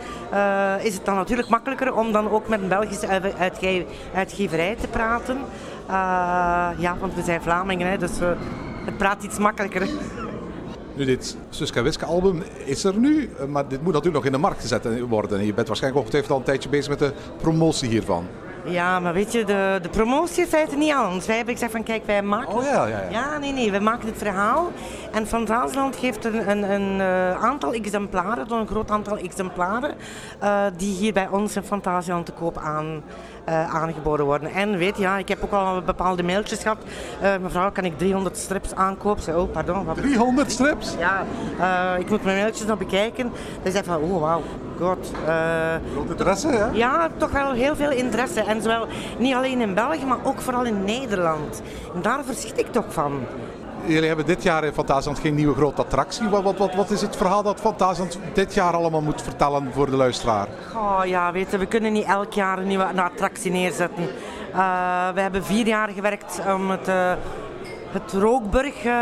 is 0.77 0.93
het 0.93 1.05
dan 1.05 1.15
natuurlijk 1.15 1.49
makkelijker 1.49 1.93
om 1.93 2.11
dan 2.11 2.29
ook 2.29 2.47
met 2.47 2.61
een 2.61 2.67
Belgische 2.67 3.07
uitge 3.37 3.85
uitgeverij 4.13 4.75
te 4.75 4.87
praten. 4.87 5.37
ja, 6.77 6.95
want 6.99 7.15
we 7.15 7.21
zijn 7.21 7.41
Vlamingen, 7.41 7.87
hè, 7.87 7.97
dus 7.97 8.19
het 8.85 8.97
praat 8.97 9.23
iets 9.23 9.37
makkelijker. 9.37 9.87
Nu, 11.01 11.07
dit 11.07 11.37
Suska 11.49 11.81
Wiske 11.81 12.05
album 12.05 12.43
is 12.65 12.83
er 12.83 12.97
nu, 12.97 13.29
maar 13.47 13.67
dit 13.67 13.81
moet 13.83 13.93
natuurlijk 13.93 14.15
nog 14.15 14.25
in 14.25 14.31
de 14.31 14.37
markt 14.37 14.61
gezet 14.61 15.07
worden. 15.07 15.45
Je 15.45 15.53
bent 15.53 15.67
waarschijnlijk 15.67 16.01
ongetwijfeld 16.01 16.31
al 16.33 16.37
een 16.37 16.51
tijdje 16.51 16.69
bezig 16.69 16.89
met 16.89 16.99
de 16.99 17.13
promotie 17.41 17.89
hiervan. 17.89 18.27
Ja, 18.65 18.99
maar 18.99 19.13
weet 19.13 19.31
je, 19.31 19.43
de, 19.43 19.79
de 19.81 19.89
promotie 19.89 20.43
is 20.43 20.51
het 20.51 20.77
niet 20.77 20.93
anders. 20.93 21.25
Wij 21.25 21.35
hebben 21.35 21.53
gezegd 21.53 21.71
van 21.71 21.83
kijk, 21.83 22.05
wij 22.05 22.23
maken... 22.23 22.53
Oh 22.53 22.63
ja, 22.63 22.85
ja, 22.85 23.01
ja. 23.01 23.09
Ja, 23.09 23.37
nee, 23.37 23.51
nee, 23.51 23.71
we 23.71 23.79
maken 23.79 24.07
het 24.07 24.17
verhaal. 24.17 24.71
En 25.11 25.27
Van 25.27 25.45
Fantasieland 25.47 25.95
geeft 25.95 26.25
een, 26.25 26.49
een, 26.49 26.71
een 26.71 26.99
uh, 26.99 27.43
aantal 27.43 27.73
exemplaren, 27.73 28.51
een 28.51 28.67
groot 28.67 28.89
aantal 28.89 29.17
exemplaren, 29.17 29.95
uh, 30.43 30.63
die 30.77 30.95
hier 30.95 31.13
bij 31.13 31.27
ons 31.27 31.55
in 31.55 31.63
Fantasieland 31.63 32.25
te 32.25 32.31
koop 32.31 32.57
aan, 32.57 33.03
aangeboden 33.45 34.25
worden. 34.25 34.51
En 34.51 34.77
weet 34.77 34.95
je, 34.95 35.01
ja, 35.01 35.17
ik 35.17 35.27
heb 35.27 35.43
ook 35.43 35.51
al 35.51 35.81
bepaalde 35.81 36.23
mailtjes 36.23 36.61
gehad. 36.61 36.77
mevrouw, 37.41 37.71
kan 37.71 37.85
ik 37.85 37.97
300 37.97 38.37
strips 38.37 38.75
aankopen? 38.75 39.37
Oh, 39.37 39.51
pardon. 39.51 39.85
Wat... 39.85 39.95
300 39.95 40.51
strips? 40.51 40.95
Ja, 40.99 41.25
ik 41.97 42.09
moet 42.09 42.23
mijn 42.23 42.37
mailtjes 42.37 42.67
nog 42.67 42.77
bekijken. 42.77 43.31
Zeg 43.63 43.83
van, 43.83 44.01
oh 44.01 44.21
wauw, 44.21 44.41
god. 44.79 45.11
Groot 45.93 46.09
interesse, 46.09 46.47
hè? 46.47 46.65
Ja, 46.71 47.09
toch 47.17 47.31
wel 47.31 47.51
heel 47.51 47.75
veel 47.75 47.91
interesse. 47.91 48.41
En 48.41 48.61
zowel 48.61 48.87
niet 49.17 49.33
alleen 49.33 49.61
in 49.61 49.73
België, 49.73 50.05
maar 50.05 50.17
ook 50.23 50.41
vooral 50.41 50.65
in 50.65 50.83
Nederland. 50.83 51.61
En 51.95 52.01
daar 52.01 52.23
verschiet 52.23 52.59
ik 52.59 52.71
toch 52.71 52.85
van. 52.87 53.19
Jullie 53.85 54.07
hebben 54.07 54.25
dit 54.25 54.43
jaar 54.43 54.63
in 54.63 54.73
Fantasieland 54.73 55.19
geen 55.19 55.35
nieuwe 55.35 55.55
grote 55.55 55.81
attractie. 55.81 56.29
Wat, 56.29 56.43
wat, 56.43 56.57
wat, 56.57 56.75
wat 56.75 56.89
is 56.89 57.01
het 57.01 57.15
verhaal 57.15 57.43
dat 57.43 57.59
Fantasieland 57.59 58.19
dit 58.33 58.53
jaar 58.53 58.73
allemaal 58.73 59.01
moet 59.01 59.21
vertellen 59.21 59.71
voor 59.73 59.89
de 59.89 59.95
luisteraar? 59.95 60.47
Oh 60.75 61.01
ja, 61.05 61.31
weet 61.31 61.51
je, 61.51 61.57
we 61.57 61.65
kunnen 61.65 61.93
niet 61.93 62.05
elk 62.05 62.33
jaar 62.33 62.57
een 62.57 62.67
nieuwe 62.67 63.01
attractie 63.01 63.51
neerzetten. 63.51 64.03
Uh, 64.03 65.09
we 65.13 65.21
hebben 65.21 65.43
vier 65.43 65.67
jaar 65.67 65.89
gewerkt 65.89 66.41
om 66.47 66.69
het... 66.69 66.87
Het 67.91 68.13
Rookburg 68.13 68.85
uh, 68.85 68.93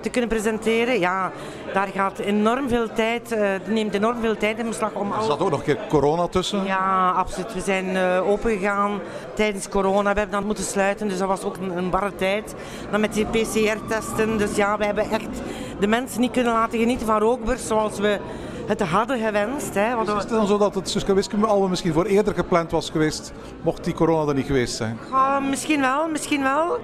te 0.00 0.10
kunnen 0.10 0.30
presenteren. 0.30 0.98
Ja, 0.98 1.32
daar 1.72 1.88
gaat 1.94 2.18
enorm 2.18 2.68
veel 2.68 2.92
tijd, 2.92 3.32
uh, 3.32 3.48
neemt 3.66 3.94
enorm 3.94 4.20
veel 4.20 4.36
tijd 4.36 4.58
in 4.58 4.66
beslag 4.66 4.92
om... 4.92 5.12
Er 5.12 5.22
zat 5.22 5.40
ook 5.40 5.50
nog 5.50 5.58
een 5.58 5.64
keer 5.64 5.78
corona 5.88 6.26
tussen? 6.26 6.64
Ja, 6.64 7.10
absoluut. 7.10 7.54
We 7.54 7.60
zijn 7.60 7.86
uh, 7.86 8.28
opengegaan 8.28 9.00
tijdens 9.34 9.68
corona. 9.68 10.12
We 10.12 10.18
hebben 10.18 10.38
dan 10.38 10.46
moeten 10.46 10.64
sluiten, 10.64 11.08
dus 11.08 11.18
dat 11.18 11.28
was 11.28 11.44
ook 11.44 11.56
een, 11.56 11.76
een 11.76 11.90
barre 11.90 12.14
tijd. 12.14 12.54
Dan 12.90 13.00
met 13.00 13.12
die 13.12 13.26
PCR-testen. 13.26 14.38
Dus 14.38 14.56
ja, 14.56 14.78
we 14.78 14.84
hebben 14.84 15.10
echt 15.10 15.42
de 15.80 15.86
mensen 15.86 16.20
niet 16.20 16.30
kunnen 16.30 16.52
laten 16.52 16.78
genieten 16.78 17.06
van 17.06 17.18
Rookburg 17.18 17.58
zoals 17.58 17.98
we 17.98 18.18
het 18.66 18.80
hadden 18.80 19.18
gewenst. 19.18 19.74
Hè, 19.74 20.04
dus 20.04 20.14
is 20.14 20.20
het 20.20 20.28
dan 20.28 20.46
zo 20.46 20.58
dat 20.58 20.74
het 20.74 20.90
Suske 20.90 21.24
album 21.40 21.70
misschien 21.70 21.92
voor 21.92 22.04
eerder 22.04 22.34
gepland 22.34 22.70
was 22.70 22.90
geweest, 22.90 23.32
mocht 23.62 23.84
die 23.84 23.94
corona 23.94 24.28
er 24.28 24.34
niet 24.34 24.46
geweest 24.46 24.76
zijn? 24.76 24.98
Ja, 25.10 25.40
misschien 25.40 25.80
wel, 25.80 26.08
misschien 26.08 26.42
wel 26.42 26.78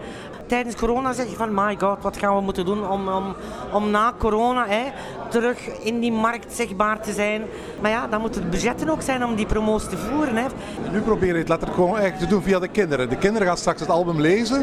tijdens 0.52 0.76
corona 0.76 1.12
zeg 1.12 1.28
je 1.30 1.36
van 1.36 1.54
my 1.54 1.76
god, 1.78 2.02
wat 2.02 2.16
gaan 2.16 2.34
we 2.34 2.40
moeten 2.40 2.64
doen 2.64 2.88
om, 2.88 3.08
om, 3.08 3.34
om 3.72 3.90
na 3.90 4.12
corona 4.18 4.66
hè, 4.68 4.82
terug 5.28 5.58
in 5.80 6.00
die 6.00 6.12
markt 6.12 6.52
zichtbaar 6.54 7.00
te 7.00 7.12
zijn. 7.12 7.42
Maar 7.80 7.90
ja, 7.90 8.06
dan 8.06 8.20
moeten 8.20 8.42
de 8.42 8.48
budgetten 8.48 8.88
ook 8.88 9.02
zijn 9.02 9.24
om 9.24 9.34
die 9.34 9.46
promo's 9.46 9.88
te 9.88 9.96
voeren. 9.96 10.36
Hè. 10.36 10.46
Nu 10.90 11.00
probeer 11.00 11.32
je 11.32 11.38
het 11.38 11.48
letterlijk 11.48 11.78
gewoon 11.78 11.96
eigenlijk 11.96 12.24
te 12.24 12.34
doen 12.34 12.42
via 12.42 12.58
de 12.58 12.68
kinderen. 12.68 13.08
De 13.08 13.16
kinderen 13.16 13.46
gaan 13.46 13.56
straks 13.56 13.80
het 13.80 13.88
album 13.88 14.20
lezen 14.20 14.60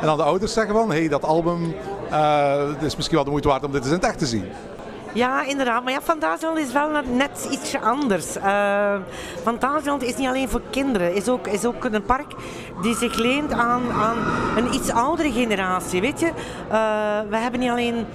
en 0.00 0.06
dan 0.06 0.16
de 0.16 0.22
ouders 0.22 0.52
zeggen 0.52 0.74
van 0.74 0.90
hé, 0.90 0.98
hey, 0.98 1.08
dat 1.08 1.24
album 1.24 1.74
uh, 2.10 2.62
is 2.80 2.96
misschien 2.96 3.16
wel 3.16 3.24
de 3.24 3.30
moeite 3.30 3.48
waard 3.48 3.64
om 3.64 3.72
dit 3.72 3.80
eens 3.80 3.90
in 3.90 3.96
het 3.96 4.04
echt 4.04 4.18
te 4.18 4.26
zien. 4.26 4.44
Ja, 5.16 5.42
inderdaad. 5.42 5.84
Maar 5.84 5.92
ja, 5.92 6.00
Fantasieland 6.00 6.58
is 6.58 6.72
wel 6.72 6.90
net 7.12 7.48
ietsje 7.50 7.80
anders. 7.80 8.36
Uh, 8.36 8.94
Fantasieland 9.42 10.02
is 10.02 10.16
niet 10.16 10.28
alleen 10.28 10.48
voor 10.48 10.62
kinderen. 10.70 11.14
is 11.14 11.28
ook, 11.28 11.46
is 11.46 11.64
ook 11.64 11.84
een 11.84 12.02
park 12.02 12.32
die 12.82 12.94
zich 12.96 13.14
leent 13.14 13.52
aan, 13.52 13.90
aan 13.90 14.16
een 14.56 14.74
iets 14.74 14.90
oudere 14.90 15.32
generatie. 15.32 16.00
Weet 16.00 16.20
je, 16.20 16.26
uh, 16.26 16.32
we 17.28 17.36
hebben 17.36 17.60
niet 17.60 17.70
alleen... 17.70 18.06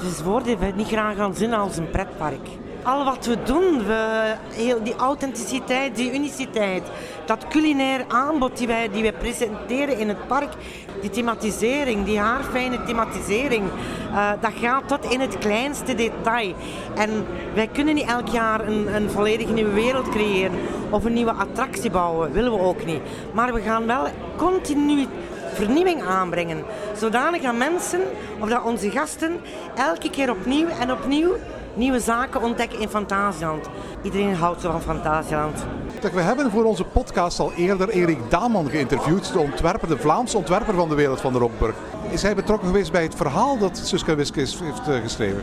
Dus 0.00 0.22
woorden 0.22 0.58
we 0.58 0.72
niet 0.74 0.86
graag 0.86 1.16
gaan 1.16 1.34
zien 1.34 1.54
als 1.54 1.76
een 1.76 1.90
pretpark 1.90 2.48
al 2.84 3.04
wat 3.04 3.26
we 3.26 3.42
doen, 3.42 3.86
we, 3.86 4.34
heel 4.52 4.82
die 4.82 4.94
authenticiteit, 4.94 5.96
die 5.96 6.14
uniciteit, 6.14 6.82
dat 7.26 7.48
culinair 7.48 8.04
aanbod 8.08 8.56
die 8.56 8.66
wij, 8.66 8.90
die 8.90 9.02
wij 9.02 9.12
presenteren 9.12 9.98
in 9.98 10.08
het 10.08 10.26
park, 10.26 10.52
die 11.00 11.10
thematisering, 11.10 12.04
die 12.04 12.18
haarfijne 12.18 12.82
thematisering, 12.82 13.64
uh, 14.10 14.30
dat 14.40 14.52
gaat 14.54 14.88
tot 14.88 15.04
in 15.04 15.20
het 15.20 15.38
kleinste 15.38 15.94
detail. 15.94 16.54
En 16.94 17.26
wij 17.54 17.66
kunnen 17.66 17.94
niet 17.94 18.08
elk 18.08 18.28
jaar 18.28 18.68
een, 18.68 18.94
een 18.94 19.10
volledig 19.10 19.48
nieuwe 19.48 19.72
wereld 19.72 20.08
creëren 20.08 20.58
of 20.90 21.04
een 21.04 21.12
nieuwe 21.12 21.32
attractie 21.32 21.90
bouwen, 21.90 22.32
willen 22.32 22.52
we 22.52 22.58
ook 22.58 22.84
niet. 22.84 23.00
Maar 23.32 23.54
we 23.54 23.60
gaan 23.60 23.86
wel 23.86 24.06
continu 24.36 25.06
vernieuwing 25.52 26.02
aanbrengen. 26.02 26.64
Zodanig 26.96 27.42
dat 27.42 27.56
mensen, 27.56 28.00
of 28.40 28.48
dat 28.48 28.62
onze 28.62 28.90
gasten, 28.90 29.40
elke 29.74 30.10
keer 30.10 30.30
opnieuw 30.30 30.68
en 30.68 30.92
opnieuw 30.92 31.32
nieuwe 31.76 32.00
zaken 32.00 32.42
ontdekken 32.42 32.80
in 32.80 32.88
Fantasieland. 32.88 33.68
Iedereen 34.02 34.34
houdt 34.34 34.60
zo 34.60 34.70
van 34.70 34.82
Fantasieland. 34.82 35.64
We 36.12 36.20
hebben 36.20 36.50
voor 36.50 36.64
onze 36.64 36.84
podcast 36.84 37.40
al 37.40 37.52
eerder 37.52 37.88
Erik 37.88 38.18
Daman 38.28 38.70
geïnterviewd, 38.70 39.32
de 39.32 39.38
ontwerper, 39.38 39.88
de 39.88 39.98
Vlaamse 39.98 40.36
ontwerper 40.36 40.74
van 40.74 40.88
de 40.88 40.94
wereld 40.94 41.20
van 41.20 41.32
de 41.32 41.38
Rockburg. 41.38 41.74
Is 42.10 42.22
hij 42.22 42.34
betrokken 42.34 42.68
geweest 42.68 42.92
bij 42.92 43.02
het 43.02 43.14
verhaal 43.14 43.58
dat 43.58 43.80
Suske 43.84 44.14
Wiske 44.14 44.38
heeft 44.40 44.88
uh, 44.88 44.96
geschreven? 45.02 45.42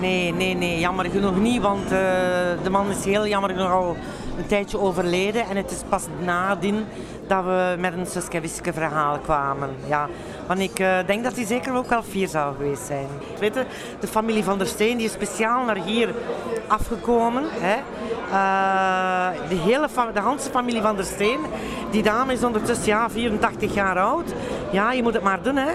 Nee, 0.00 0.32
nee, 0.32 0.54
nee, 0.54 0.78
jammer 0.78 1.04
genoeg 1.04 1.36
niet, 1.36 1.62
want 1.62 1.84
uh, 1.84 1.90
de 2.62 2.70
man 2.70 2.90
is 2.90 3.04
heel 3.04 3.26
jammer 3.26 3.50
genoeg 3.50 3.70
al 3.70 3.96
een 4.38 4.46
tijdje 4.46 4.78
overleden 4.78 5.48
en 5.48 5.56
het 5.56 5.70
is 5.70 5.82
pas 5.88 6.06
nadien 6.24 6.84
dat 7.26 7.44
we 7.44 7.76
met 7.78 7.92
een 7.92 8.06
Suske 8.06 8.72
verhaal 8.72 9.18
kwamen. 9.18 9.70
Ja. 9.86 10.08
Want 10.46 10.60
ik 10.60 10.78
eh, 10.78 10.98
denk 11.06 11.24
dat 11.24 11.36
hij 11.36 11.44
zeker 11.44 11.74
ook 11.74 11.88
wel 11.88 12.02
vier 12.02 12.28
zou 12.28 12.54
geweest 12.56 12.86
zijn. 12.86 13.06
Weet 13.38 13.54
je, 13.54 13.64
de 14.00 14.06
familie 14.06 14.44
van 14.44 14.58
der 14.58 14.66
Steen 14.66 14.96
die 14.96 15.06
is 15.06 15.12
speciaal 15.12 15.64
naar 15.64 15.76
hier 15.76 16.14
afgekomen. 16.66 17.44
Hè. 17.48 17.76
Eh, 18.30 19.48
de 19.48 19.54
hele 19.54 19.88
de 20.12 20.50
familie 20.50 20.80
van 20.80 20.96
der 20.96 21.04
Steen. 21.04 21.40
Die 21.90 22.02
dame 22.02 22.32
is 22.32 22.44
ondertussen 22.44 22.86
ja, 22.86 23.10
84 23.10 23.74
jaar 23.74 23.98
oud. 23.98 24.34
Ja, 24.70 24.92
je 24.92 25.02
moet 25.02 25.14
het 25.14 25.22
maar 25.22 25.42
doen 25.42 25.56
hè. 25.56 25.72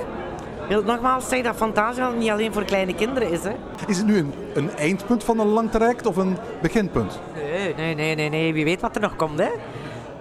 Ik 0.69 0.75
wil 0.75 0.83
nogmaals 0.83 1.27
zeggen 1.27 1.43
dat 1.43 1.55
Fantasia 1.55 2.09
niet 2.09 2.29
alleen 2.29 2.53
voor 2.53 2.63
kleine 2.63 2.95
kinderen 2.95 3.31
is. 3.31 3.43
Hè. 3.43 3.51
Is 3.87 3.97
het 3.97 4.05
nu 4.05 4.17
een, 4.17 4.33
een 4.53 4.75
eindpunt 4.77 5.23
van 5.23 5.39
een 5.39 5.47
lang 5.47 5.71
traject 5.71 6.05
of 6.05 6.17
een 6.17 6.37
beginpunt? 6.61 7.19
Nee, 7.35 7.73
nee, 7.75 7.95
nee, 7.95 8.15
nee, 8.15 8.29
nee. 8.29 8.53
Wie 8.53 8.63
weet 8.63 8.81
wat 8.81 8.95
er 8.95 9.01
nog 9.01 9.15
komt, 9.15 9.39
hè? 9.39 9.49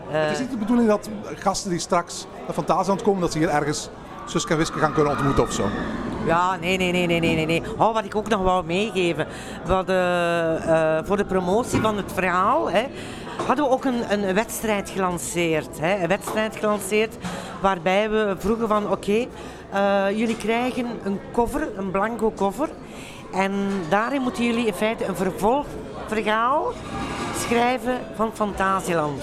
Het 0.08 0.32
is 0.32 0.38
niet 0.38 0.50
de 0.50 0.56
bedoeling 0.56 0.88
dat 0.88 1.08
gasten 1.34 1.70
die 1.70 1.78
straks 1.78 2.26
naar 2.46 2.54
Fantasieland 2.54 3.02
komen, 3.02 3.20
dat 3.20 3.32
ze 3.32 3.38
hier 3.38 3.48
ergens 3.48 3.90
Suske 4.26 4.52
en 4.52 4.58
Wiske 4.58 4.78
gaan 4.78 4.92
kunnen 4.92 5.12
ontmoeten 5.12 5.42
of 5.42 5.52
zo. 5.52 5.64
Ja, 6.26 6.56
nee, 6.56 6.76
nee, 6.76 6.92
nee, 6.92 7.06
nee, 7.06 7.20
nee, 7.20 7.46
nee. 7.46 7.62
Oh, 7.78 7.94
wat 7.94 8.04
ik 8.04 8.16
ook 8.16 8.28
nog 8.28 8.42
wou 8.42 8.64
meegeven. 8.64 9.26
Eh, 9.66 10.98
voor 11.04 11.16
de 11.16 11.24
promotie 11.28 11.80
van 11.80 11.96
het 11.96 12.12
verhaal 12.14 12.70
hè, 12.70 12.86
hadden 13.46 13.64
we 13.64 13.70
ook 13.70 13.84
een, 13.84 14.12
een 14.12 14.34
wedstrijd 14.34 14.90
gelanceerd. 14.90 15.80
Hè. 15.80 16.02
Een 16.02 16.08
wedstrijd 16.08 16.56
gelanceerd 16.56 17.16
waarbij 17.60 18.10
we 18.10 18.34
vroegen 18.38 18.68
van 18.68 18.90
oké, 18.90 19.26
eh, 19.72 20.06
jullie 20.18 20.36
krijgen 20.36 20.86
een 21.04 21.20
cover, 21.32 21.68
een 21.76 21.90
blanco 21.90 22.32
cover. 22.36 22.68
En 23.32 23.52
daarin 23.88 24.22
moeten 24.22 24.44
jullie 24.44 24.66
in 24.66 24.74
feite 24.74 25.04
een 25.04 25.16
vervolgverhaal 25.16 26.72
schrijven 27.34 27.98
van 28.14 28.30
Fantasieland. 28.34 29.22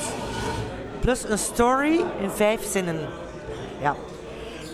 Plus 1.00 1.30
een 1.30 1.38
story 1.38 2.04
in 2.20 2.30
vijf 2.30 2.64
zinnen. 2.64 3.00
Ja. 3.82 3.96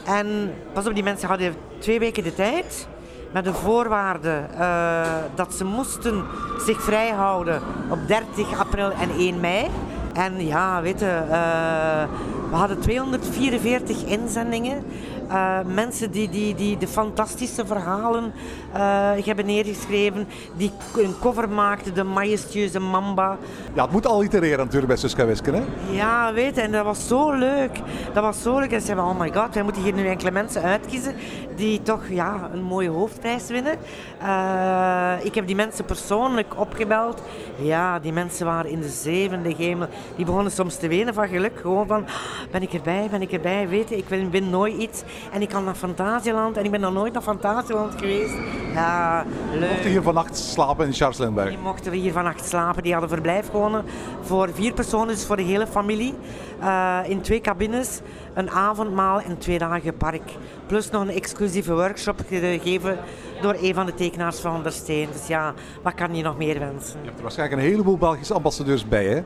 En 0.06 0.54
pas 0.74 0.88
op, 0.88 0.94
die 0.94 1.04
mensen 1.04 1.28
hadden 1.28 1.56
twee 1.78 2.00
weken 2.00 2.24
de 2.24 2.34
tijd. 2.34 2.88
Met 3.32 3.44
de 3.44 3.54
voorwaarde 3.54 4.44
eh, 4.58 5.02
dat 5.36 5.54
ze 5.54 5.66
moesten 5.66 6.26
zich 6.66 6.82
vrijhouden 6.82 7.62
op 7.90 8.08
30 8.08 8.60
april 8.60 8.92
en 8.92 9.10
1 9.10 9.40
mei. 9.40 9.70
En 10.14 10.46
ja, 10.46 10.82
weet 10.82 11.00
je, 11.00 11.06
eh, 11.30 12.04
we 12.50 12.56
hadden 12.56 12.80
244 12.80 14.04
inzendingen. 14.04 14.86
Eh, 15.32 15.60
mensen 15.66 16.12
die, 16.12 16.30
die, 16.30 16.56
die 16.56 16.78
de 16.78 16.88
fantastische 16.88 17.66
verhalen 17.66 18.34
eh, 18.74 19.12
hebben 19.26 19.46
neergeschreven. 19.46 20.28
Die 20.58 20.72
een 20.98 21.16
cover 21.20 21.50
maakten, 21.50 21.94
de 21.94 22.04
majestueuze 22.04 22.80
Mamba. 22.80 23.38
Ja, 23.74 23.84
het 23.84 23.92
moet 23.92 24.06
allitereren 24.06 24.58
natuurlijk 24.58 24.88
bij 24.88 24.96
Suske 24.96 25.22
en 25.22 25.28
Wiske, 25.28 25.52
hè? 25.52 25.62
Ja, 25.92 26.34
weet 26.34 26.56
je, 26.56 26.62
en 26.62 26.72
dat 26.72 26.86
was 26.86 27.08
zo 27.08 27.32
leuk. 27.32 27.80
Dat 28.14 28.24
was 28.24 28.42
zo 28.42 28.60
leuk. 28.60 28.72
En 28.72 28.80
ze 28.80 28.86
zeiden, 28.86 29.06
oh 29.06 29.20
my 29.20 29.32
god, 29.34 29.54
wij 29.54 29.64
moeten 29.64 29.82
hier 29.82 29.94
nu 29.94 30.08
enkele 30.08 30.32
mensen 30.32 30.62
uitkiezen 30.62 31.16
die 31.56 31.82
toch 31.82 32.08
ja, 32.10 32.50
een 32.54 32.64
mooie 32.64 32.90
hoofdprijs 32.90 33.48
winnen. 33.48 33.78
Eh, 34.22 35.14
ik 35.24 35.36
heb 35.36 35.48
die 35.48 35.56
mensen 35.56 35.86
persoonlijk 35.86 36.60
opgebeld. 36.60 37.22
Ja, 37.58 38.00
die 38.00 38.14
mensen 38.14 38.46
waren 38.46 38.72
in 38.72 38.82
de 38.82 38.90
zevende 38.90 39.54
hemel. 39.58 39.88
Die 40.16 40.26
begonnen 40.26 40.52
soms 40.52 40.76
te 40.76 40.88
wenen 40.88 41.14
van 41.14 41.28
geluk. 41.28 41.60
Gewoon 41.62 41.88
van, 41.88 42.06
ben 42.52 42.62
ik 42.62 42.74
erbij, 42.74 43.08
ben 43.12 43.22
ik 43.22 43.32
erbij, 43.32 43.68
weet 43.68 43.90
je, 43.90 43.98
ik 43.98 44.08
win, 44.08 44.32
win 44.32 44.50
nooit 44.50 44.78
iets. 44.78 45.04
En 45.32 45.42
ik 45.42 45.50
kan 45.50 45.64
naar 45.64 45.76
Fantasieland 45.76 46.58
en 46.58 46.66
ik 46.66 46.72
ben 46.72 46.80
nog 46.80 46.94
nooit 46.94 47.14
naar 47.14 47.22
Fantasieland 47.22 47.94
geweest. 47.98 48.34
Ja, 48.74 49.26
leuk. 49.54 49.70
Mochten 49.70 49.90
hier 49.90 50.02
vannacht 50.02 50.38
slapen 50.38 50.86
in 50.86 50.94
Charles 50.94 51.18
Lindbergh. 51.18 51.50
Die 51.50 51.60
mochten 51.60 51.92
we 51.92 51.98
hier 51.98 52.12
vannacht 52.12 52.46
slapen. 52.46 52.84
Die 52.84 52.92
hadden 52.92 53.10
verblijf 53.10 53.50
gewonnen 53.50 53.86
voor 54.22 54.50
vier 54.54 54.74
personen, 54.74 55.08
dus 55.08 55.26
voor 55.26 55.36
de 55.36 55.42
hele 55.42 55.68
familie. 55.68 56.14
Eh, 56.60 57.00
in 57.08 57.22
twee 57.22 57.42
cabines, 57.42 58.00
een 58.34 58.50
avondmaal 58.50 59.22
en 59.22 59.38
twee 59.38 59.58
dagen 59.58 59.98
park. 59.98 60.32
Plus 60.66 60.90
nog 60.90 61.02
een 61.02 61.10
exclusieve 61.10 61.74
workshop 61.74 62.20
gegeven 62.28 62.98
door 63.42 63.56
een 63.62 63.74
van 63.74 63.86
de 63.86 63.94
tekenaars 63.94 64.40
van 64.40 64.64
Der 64.64 64.72
Steen. 64.72 65.08
Dus 65.12 65.28
ja, 65.28 65.54
wat 65.82 65.94
kan 65.94 66.16
je 66.16 66.24
nog 66.24 66.38
meer 66.38 66.60
wensen? 66.60 67.00
Je 67.00 67.06
hebt 67.06 67.18
er 67.18 67.24
waarschijnlijk 67.24 67.62
een 67.62 67.68
heleboel 67.68 67.98
Belgische 67.98 68.34
ambassadeurs 68.34 68.88
bij, 68.88 69.06
hè? 69.06 69.22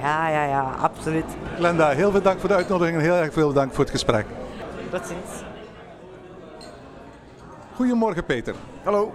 Ja, 0.00 0.28
ja, 0.28 0.44
ja, 0.44 0.74
absoluut. 0.80 1.24
Glenda, 1.56 1.88
heel 1.88 2.10
veel 2.10 2.22
dank 2.22 2.40
voor 2.40 2.48
de 2.48 2.54
uitnodiging 2.54 2.96
en 2.96 3.02
heel 3.02 3.14
erg 3.14 3.32
veel 3.32 3.52
dank 3.52 3.72
voor 3.72 3.84
het 3.84 3.92
gesprek. 3.92 4.26
Tot 4.92 5.06
ziens. 5.06 5.42
Goedemorgen, 7.74 8.24
Peter. 8.24 8.54
Hallo. 8.82 9.12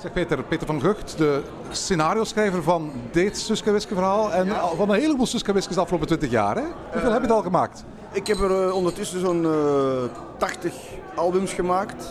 Zeg 0.00 0.12
Peter, 0.12 0.42
Peter 0.42 0.66
van 0.66 0.80
Gucht, 0.80 1.18
de 1.18 1.42
scenario-schrijver 1.70 2.62
van 2.62 2.92
dit 3.10 3.38
Suske 3.38 3.66
en 3.66 3.72
Wiske 3.72 3.94
verhaal 3.94 4.32
en 4.32 4.48
van 4.76 4.90
een 4.90 5.00
heleboel 5.00 5.26
Suske 5.26 5.52
Wiskes 5.52 5.74
de 5.74 5.80
afgelopen 5.80 6.06
20 6.06 6.30
jaar. 6.30 6.56
Hè? 6.56 6.62
Hoeveel 6.92 7.12
heb 7.12 7.22
je 7.22 7.28
er 7.28 7.34
al 7.34 7.42
gemaakt? 7.42 7.84
Ik 8.12 8.26
heb 8.26 8.38
er 8.38 8.66
eh, 8.66 8.74
ondertussen 8.74 9.20
zo'n 9.20 9.44
eh 9.44 10.18
80 10.36 10.74
albums 11.14 11.52
gemaakt. 11.52 12.10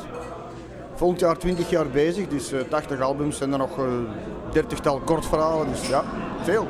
Volgend 0.93 1.19
jaar 1.19 1.37
20 1.37 1.69
jaar 1.69 1.87
bezig, 1.87 2.27
dus 2.27 2.51
eh 2.51 2.59
80 2.59 3.01
albums 3.01 3.41
en 3.41 3.49
dan 3.49 3.59
nog 3.59 3.77
een 3.77 4.07
dertigtal 4.51 4.99
kortverhalen. 4.99 5.67
Dus 5.67 5.87
ja, 5.87 6.03
veel. 6.43 6.67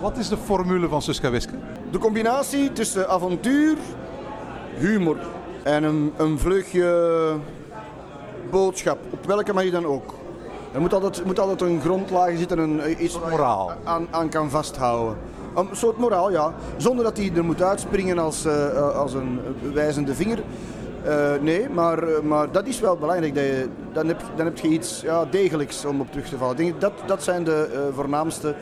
Wat 0.00 0.16
is 0.16 0.28
de 0.28 0.36
formule 0.36 0.88
van 0.88 1.02
Suske 1.02 1.28
Wiske? 1.28 1.54
De 1.90 1.98
combinatie 1.98 2.72
tussen 2.72 3.08
avontuur, 3.08 3.76
humor 4.76 5.16
en 5.64 5.82
een, 5.82 6.12
een 6.16 6.38
vleugje 6.38 7.36
boodschap, 8.50 8.98
op 9.10 9.26
welke 9.26 9.52
manier 9.52 9.72
dan 9.72 9.86
ook. 9.86 10.14
Er 10.72 10.80
moet 10.80 10.92
altijd, 10.92 11.24
moet 11.24 11.38
altijd 11.38 11.60
een 11.60 11.80
grondlage 11.80 12.36
zitten, 12.36 12.58
een, 12.58 13.04
iets 13.04 13.18
moraal. 13.30 13.72
aan, 13.84 14.06
aan 14.10 14.28
kan 14.28 14.50
vasthouden. 14.50 15.16
Een 15.54 15.68
soort 15.72 15.98
moraal, 15.98 16.30
ja. 16.30 16.54
Zonder 16.76 17.04
dat 17.04 17.16
hij 17.16 17.30
er 17.36 17.44
moet 17.44 17.62
uitspringen 17.62 18.18
als, 18.18 18.44
eh, 18.44 18.96
als 18.96 19.12
een 19.14 19.40
wijzende 19.72 20.14
vinger. 20.14 20.38
Eh, 21.04 21.32
nee, 21.40 21.68
maar, 21.68 22.04
maar 22.22 22.52
dat 22.52 22.66
is 22.66 22.80
wel 22.80 22.96
belangrijk. 22.96 23.34
Dat 23.34 23.44
je, 23.44 23.68
dan, 23.92 24.06
heb, 24.06 24.22
dan 24.36 24.44
heb 24.44 24.58
je 24.58 24.68
iets 24.68 25.00
ja, 25.00 25.24
degelijks 25.24 25.84
om 25.84 26.00
op 26.00 26.10
terug 26.10 26.28
te 26.28 26.36
vallen. 26.36 26.58
Ik 26.58 26.64
denk 26.64 26.80
Dat, 26.80 26.92
dat 27.06 27.22
zijn 27.22 27.44
de 27.44 27.68
eh, 27.72 27.94
voornaamste 27.94 28.54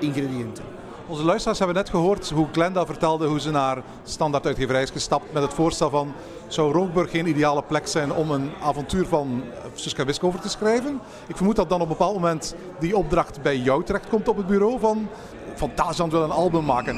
ingrediënten. 0.00 0.71
Onze 1.12 1.24
luisteraars 1.24 1.58
hebben 1.58 1.76
net 1.76 1.90
gehoord 1.90 2.30
hoe 2.30 2.46
Glenda 2.52 2.86
vertelde 2.86 3.26
hoe 3.26 3.40
ze 3.40 3.50
naar 3.50 3.82
standaard 4.04 4.46
uitgeverij 4.46 4.82
is 4.82 4.90
gestapt 4.90 5.32
met 5.32 5.42
het 5.42 5.54
voorstel 5.54 5.90
van 5.90 6.12
zou 6.46 6.72
Rookburg 6.72 7.10
geen 7.10 7.26
ideale 7.26 7.62
plek 7.62 7.86
zijn 7.86 8.12
om 8.12 8.30
een 8.30 8.50
avontuur 8.62 9.06
van 9.06 9.42
Suske 9.74 10.00
en 10.00 10.06
Wiske 10.06 10.26
over 10.26 10.40
te 10.40 10.48
schrijven. 10.48 11.00
Ik 11.26 11.36
vermoed 11.36 11.56
dat 11.56 11.68
dan 11.68 11.80
op 11.80 11.88
een 11.90 11.96
bepaald 11.96 12.14
moment 12.14 12.54
die 12.78 12.96
opdracht 12.96 13.42
bij 13.42 13.56
jou 13.56 13.84
terechtkomt 13.84 14.28
op 14.28 14.36
het 14.36 14.46
bureau 14.46 14.80
van 14.80 15.08
Fantasieland 15.54 16.12
wil 16.12 16.22
een 16.22 16.30
album 16.30 16.64
maken. 16.64 16.96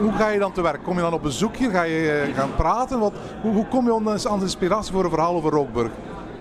Hoe 0.00 0.12
ga 0.12 0.28
je 0.28 0.38
dan 0.38 0.52
te 0.52 0.62
werk? 0.62 0.82
Kom 0.82 0.94
je 0.94 1.00
dan 1.00 1.14
op 1.14 1.22
bezoek 1.22 1.56
hier? 1.56 1.70
Ga 1.70 1.82
je 1.82 2.24
eh, 2.28 2.36
gaan 2.36 2.54
praten? 2.56 2.98
Hoe, 2.98 3.12
hoe 3.42 3.68
kom 3.68 3.84
je 3.84 4.28
aan 4.28 4.38
de 4.38 4.44
inspiratie 4.44 4.92
voor 4.92 5.04
een 5.04 5.10
verhaal 5.10 5.34
over 5.34 5.50
Rookburg? 5.50 5.90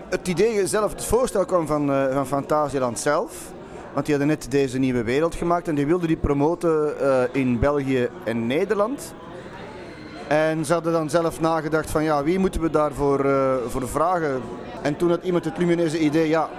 Het 0.10 0.28
idee 0.28 0.68
zelf, 0.68 0.92
het 0.92 1.06
voorstel 1.06 1.46
kwam 1.46 1.68
van, 1.68 1.92
eh 1.92 2.14
van 2.14 2.28
Fantasieland 2.28 3.00
zelf. 3.00 3.58
Want 3.94 4.06
die 4.06 4.16
hadden 4.16 4.36
net 4.36 4.52
deze 4.52 4.78
nieuwe 4.78 5.04
wereld 5.04 5.36
gemaakt 5.36 5.68
en 5.68 5.76
die 5.76 5.86
wilden 5.86 6.08
die 6.08 6.18
promoten 6.18 7.00
eh, 7.00 7.24
in 7.32 7.60
België 7.60 8.10
en 8.24 8.48
Nederland. 8.48 9.14
En 10.28 10.66
ze 10.66 10.74
hadden 10.74 10.92
dan 10.92 11.10
zelf 11.10 11.40
nagedacht 11.40 11.90
van 11.90 12.04
ja, 12.04 12.24
wie 12.24 12.40
moeten 12.40 12.62
we 12.62 12.70
daarvoor 12.70 13.26
eh, 13.26 13.54
voor 13.68 13.88
vragen? 13.88 14.42
En 14.82 14.96
toen 14.96 15.10
had 15.10 15.24
iemand 15.24 15.46
het 15.46 15.58
lumineuze 15.58 16.00
idee, 16.00 16.28
ja, 16.28 16.50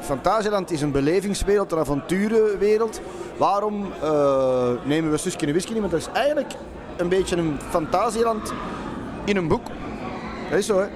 Fantasieland 0.00 0.70
is 0.70 0.80
een 0.80 0.90
belevingswereld, 0.90 1.72
een 1.72 1.78
avonturenwereld. 1.78 3.00
Waarom 3.36 3.86
eh, 4.02 4.68
nemen 4.84 5.10
we 5.10 5.16
Suske 5.16 5.46
en 5.46 5.52
Whisky 5.52 5.72
niet? 5.72 5.80
Want 5.80 5.92
dat 5.92 6.00
is 6.00 6.08
eigenlijk 6.12 6.52
een 6.96 7.08
beetje 7.08 7.36
een 7.36 7.56
Fantasieland 7.68 8.52
in 9.24 9.36
een 9.36 9.48
boek. 9.48 9.66
Dat 10.50 10.58
is 10.58 10.66
zo, 10.66 10.80
hè. 10.80 10.88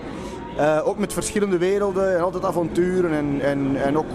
Ook 0.82 0.98
met 0.98 1.12
verschillende 1.12 1.58
werelden 1.58 2.16
en 2.16 2.22
altijd 2.22 2.44
avonturen 2.44 3.12
en, 3.12 3.40
en, 3.40 3.82
en 3.84 3.98
ook 3.98 4.06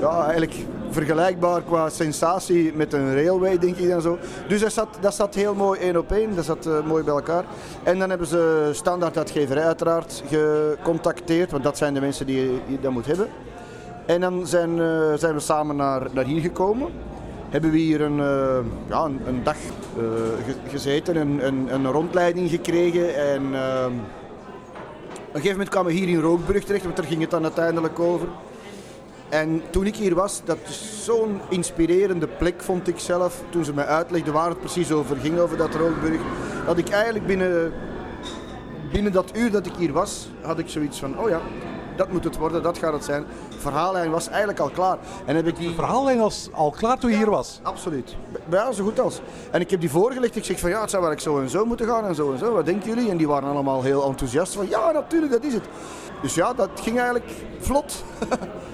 ja, 0.00 0.24
eigenlijk 0.24 0.54
vergelijkbaar 0.94 1.62
qua 1.62 1.88
sensatie 1.88 2.72
met 2.74 2.92
een 2.92 3.14
railway, 3.14 3.58
denk 3.58 3.76
ik 3.76 3.90
en 3.90 4.02
zo. 4.02 4.18
Dus 4.48 4.60
dat 4.60 4.72
zat, 4.72 4.88
dat 5.00 5.14
zat 5.14 5.34
heel 5.34 5.54
mooi 5.54 5.80
één 5.80 5.96
op 5.96 6.12
één, 6.12 6.34
dat 6.36 6.44
zat 6.44 6.66
eh, 6.66 6.86
mooi 6.86 7.04
bij 7.04 7.14
elkaar. 7.14 7.44
En 7.82 7.98
dan 7.98 8.08
hebben 8.08 8.26
ze 8.26 8.70
standaard 8.72 9.34
uiteraard 9.56 10.22
gecontacteerd, 10.28 11.50
want 11.50 11.62
dat 11.64 11.78
zijn 11.78 11.94
de 11.94 12.00
mensen 12.00 12.26
die 12.26 12.60
dat 12.80 12.92
moet 12.92 13.06
hebben. 13.06 13.28
En 14.06 14.20
dan 14.20 14.46
zijn, 14.46 14.80
eh, 14.80 15.12
zijn 15.16 15.34
we 15.34 15.40
samen 15.40 15.76
naar, 15.76 16.06
naar 16.12 16.24
hier 16.24 16.40
gekomen. 16.40 16.88
Hebben 17.48 17.70
we 17.70 17.78
hier 17.78 18.00
een, 18.00 18.20
eh, 18.20 18.58
ja, 18.88 19.04
een, 19.04 19.40
dag 19.44 19.56
ge- 20.46 20.68
gezeten, 20.68 21.16
een, 21.16 21.74
een, 21.74 21.86
rondleiding 21.90 22.50
gekregen 22.50 23.14
en... 23.16 23.42
ehm, 23.54 23.92
op 25.14 25.40
een 25.40 25.46
gegeven 25.46 25.64
moment 25.64 25.84
kwamen 25.84 25.92
we 25.92 26.06
hier 26.06 26.16
in 26.16 26.20
Rookburg 26.20 26.64
terecht, 26.64 26.84
want 26.84 26.96
daar 26.96 27.06
ging 27.06 27.20
het 27.20 27.30
dan 27.30 27.42
uiteindelijk 27.42 27.98
over. 27.98 28.28
En 29.28 29.62
toen 29.70 29.86
ik 29.86 29.96
hier 29.96 30.14
was, 30.14 30.40
dat 30.44 30.58
is 30.68 31.04
zo'n 31.04 31.40
inspirerende 31.48 32.26
plek 32.26 32.62
vond 32.62 32.88
ik 32.88 32.98
zelf. 32.98 33.42
Toen 33.50 33.64
ze 33.64 33.74
mij 33.74 33.86
uitlegden 33.86 34.32
waar 34.32 34.48
het 34.48 34.60
precies 34.60 34.92
over 34.92 35.16
ging, 35.16 35.38
over 35.38 35.56
dat 35.56 35.74
Rookburg. 35.74 36.20
Dat 36.66 36.78
ik 36.78 36.88
eigenlijk 36.88 37.26
binnen, 37.26 37.72
binnen 38.92 39.12
dat 39.12 39.36
uur 39.36 39.50
dat 39.50 39.66
ik 39.66 39.74
hier 39.74 39.92
was, 39.92 40.28
had 40.42 40.58
ik 40.58 40.68
zoiets 40.68 40.98
van, 40.98 41.18
oh 41.18 41.28
ja, 41.28 41.40
dat 41.96 42.12
moet 42.12 42.24
het 42.24 42.36
worden, 42.36 42.62
dat 42.62 42.78
gaat 42.78 42.92
het 42.92 43.04
zijn. 43.04 43.24
Verhaallijn 43.58 44.10
was 44.10 44.28
eigenlijk 44.28 44.58
al 44.58 44.70
klaar. 44.70 44.98
En 45.24 45.36
heb 45.36 45.46
ik 45.46 45.56
die... 45.56 45.68
De 45.68 45.74
verhaallijn 45.74 46.18
was 46.18 46.48
al 46.52 46.70
klaar 46.70 46.98
toen 46.98 47.10
je 47.10 47.16
hier 47.16 47.30
was. 47.30 47.60
Absoluut. 47.62 48.16
Ja, 48.50 48.72
zo 48.72 48.84
goed 48.84 49.00
als. 49.00 49.20
En 49.50 49.60
ik 49.60 49.70
heb 49.70 49.80
die 49.80 49.90
voorgelegd. 49.90 50.36
Ik 50.36 50.44
zeg 50.44 50.58
van 50.58 50.70
ja, 50.70 50.80
het 50.80 50.90
zou 50.90 51.02
wel 51.02 51.18
zo 51.18 51.40
en 51.40 51.48
zo 51.48 51.64
moeten 51.64 51.86
gaan 51.86 52.06
en 52.06 52.14
zo 52.14 52.32
en 52.32 52.38
zo. 52.38 52.52
Wat 52.52 52.66
denken 52.66 52.88
jullie? 52.88 53.10
En 53.10 53.16
die 53.16 53.28
waren 53.28 53.48
allemaal 53.48 53.82
heel 53.82 54.04
enthousiast 54.04 54.54
van 54.54 54.68
ja, 54.68 54.90
natuurlijk, 54.92 55.32
dat 55.32 55.44
is 55.44 55.54
het. 55.54 55.64
Dus 56.22 56.34
ja, 56.34 56.52
dat 56.52 56.70
ging 56.74 56.96
eigenlijk 56.96 57.30
vlot. 57.58 58.04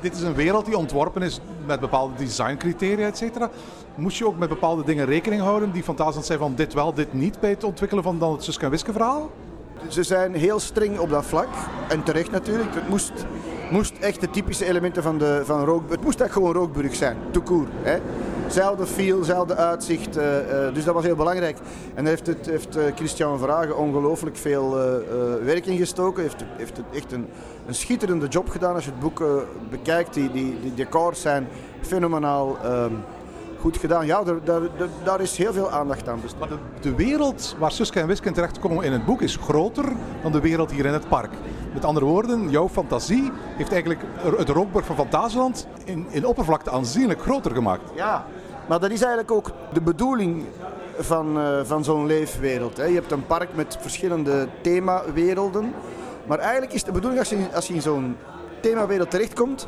Dit 0.00 0.14
is 0.14 0.22
een 0.22 0.34
wereld 0.34 0.64
die 0.64 0.76
ontworpen 0.76 1.22
is 1.22 1.40
met 1.66 1.80
bepaalde 1.80 2.14
designcriteria, 2.16 3.06
et 3.06 3.16
cetera. 3.16 3.50
Moest 3.94 4.18
je 4.18 4.26
ook 4.26 4.38
met 4.38 4.48
bepaalde 4.48 4.84
dingen 4.84 5.06
rekening 5.06 5.42
houden 5.42 5.72
die 5.72 5.82
fantastisch 5.82 6.26
zijn 6.26 6.38
van 6.38 6.54
dit 6.54 6.74
wel, 6.74 6.94
dit 6.94 7.12
niet 7.12 7.40
bij 7.40 7.50
het 7.50 7.64
ontwikkelen 7.64 8.04
van 8.04 8.18
dan 8.18 8.32
het 8.32 8.44
Suske 8.44 8.64
en 8.64 8.70
Wiske 8.70 8.92
verhaal? 8.92 9.30
Ze 9.88 10.02
zijn 10.02 10.34
heel 10.34 10.58
streng 10.60 10.98
op 10.98 11.10
dat 11.10 11.24
vlak. 11.24 11.48
En 11.88 12.02
terecht 12.02 12.30
natuurlijk. 12.30 12.74
Het 12.74 12.88
moest, 12.88 13.12
moest 13.70 13.92
echt 14.00 14.20
de 14.20 14.30
typische 14.30 14.66
elementen 14.66 15.02
van, 15.02 15.18
de, 15.18 15.42
van 15.44 15.64
Rookburg... 15.64 15.94
Het 15.94 16.04
moest 16.04 16.20
echt 16.20 16.32
gewoon 16.32 16.52
Rookburg 16.52 16.94
zijn. 16.94 17.16
Hè. 17.82 17.98
Zelfde 18.48 18.86
feel, 18.86 19.24
zelfde 19.24 19.56
uitzicht. 19.56 20.16
eh, 20.16 20.66
eh, 20.66 20.74
dus 20.74 20.84
dat 20.84 20.94
was 20.94 21.04
heel 21.04 21.16
belangrijk. 21.16 21.58
En 21.94 22.04
daar 22.04 22.12
heeft, 22.12 22.26
het, 22.26 22.46
heeft 22.46 22.76
eh, 22.76 22.84
Christian 22.94 23.38
Vragen 23.38 23.76
ongelooflijk 23.76 24.36
veel 24.36 24.76
werk 25.44 25.66
in 25.66 25.76
gestoken. 25.76 26.22
Heeft, 26.22 26.44
heeft 26.56 26.76
het 26.76 26.86
echt 26.94 27.12
een, 27.12 27.26
een 27.66 27.74
schitterende 27.74 28.26
job 28.26 28.48
gedaan. 28.48 28.74
Als 28.74 28.84
je 28.84 28.90
het 28.90 29.00
boek 29.00 29.22
bekijkt, 29.70 30.14
die, 30.14 30.30
die, 30.30 30.60
die 30.60 30.74
decors 30.74 31.20
zijn 31.20 31.48
fenomenaal 31.80 32.58
ehm, 32.62 32.92
goed 33.60 33.76
gedaan. 33.76 34.06
Ja, 34.06 34.22
daar, 34.22 34.34
daar, 34.44 34.60
daar- 35.04 35.20
is 35.20 35.36
heel 35.36 35.52
veel 35.52 35.70
aandacht 35.70 36.08
aan 36.08 36.20
besteed. 36.20 36.38
Maar 36.40 36.48
de, 36.48 36.56
de 36.80 36.94
wereld 36.94 37.56
waar 37.58 37.72
Suske 37.72 38.00
en 38.00 38.06
Wiske 38.06 38.30
terechtkomen 38.32 38.84
in 38.84 38.92
het 38.92 39.04
boek 39.04 39.22
is 39.22 39.36
groter 39.36 39.84
dan 40.22 40.32
de 40.32 40.40
wereld 40.40 40.70
hier 40.70 40.86
in 40.86 40.92
het 40.92 41.08
park. 41.08 41.30
Met 41.74 41.84
andere 41.84 42.06
woorden, 42.06 42.50
jouw 42.50 42.68
fantasie 42.68 43.30
heeft 43.56 43.72
eigenlijk 43.72 44.00
het 44.36 44.48
Rookburg 44.48 44.86
van 44.86 44.96
Fantasieland 44.96 45.66
in, 45.84 46.06
in 46.10 46.26
oppervlakte 46.26 46.70
aanzienlijk 46.70 47.20
groter 47.22 47.50
gemaakt. 47.54 47.82
Ja, 47.94 48.24
maar 48.68 48.80
dat 48.80 48.90
is 48.90 49.00
eigenlijk 49.00 49.30
ook 49.30 49.50
de 49.72 49.80
bedoeling 49.80 50.44
van, 50.98 51.38
eh, 51.40 51.60
van 51.64 51.84
zo'n 51.84 52.06
leefwereld. 52.06 52.76
Hè. 52.76 52.84
Je 52.84 52.94
hebt 52.94 53.12
een 53.12 53.26
park 53.26 53.48
met 53.54 53.76
verschillende 53.80 54.48
themawerelden. 54.60 55.72
Maar 56.26 56.38
eigenlijk 56.38 56.72
is 56.72 56.84
de 56.84 56.92
bedoeling 56.92 57.20
als 57.20 57.28
je, 57.30 57.46
als 57.54 57.66
je 57.68 57.74
in 57.74 57.82
zo'n 57.82 58.16
themawereld 58.60 59.10
terechtkomt, 59.10 59.66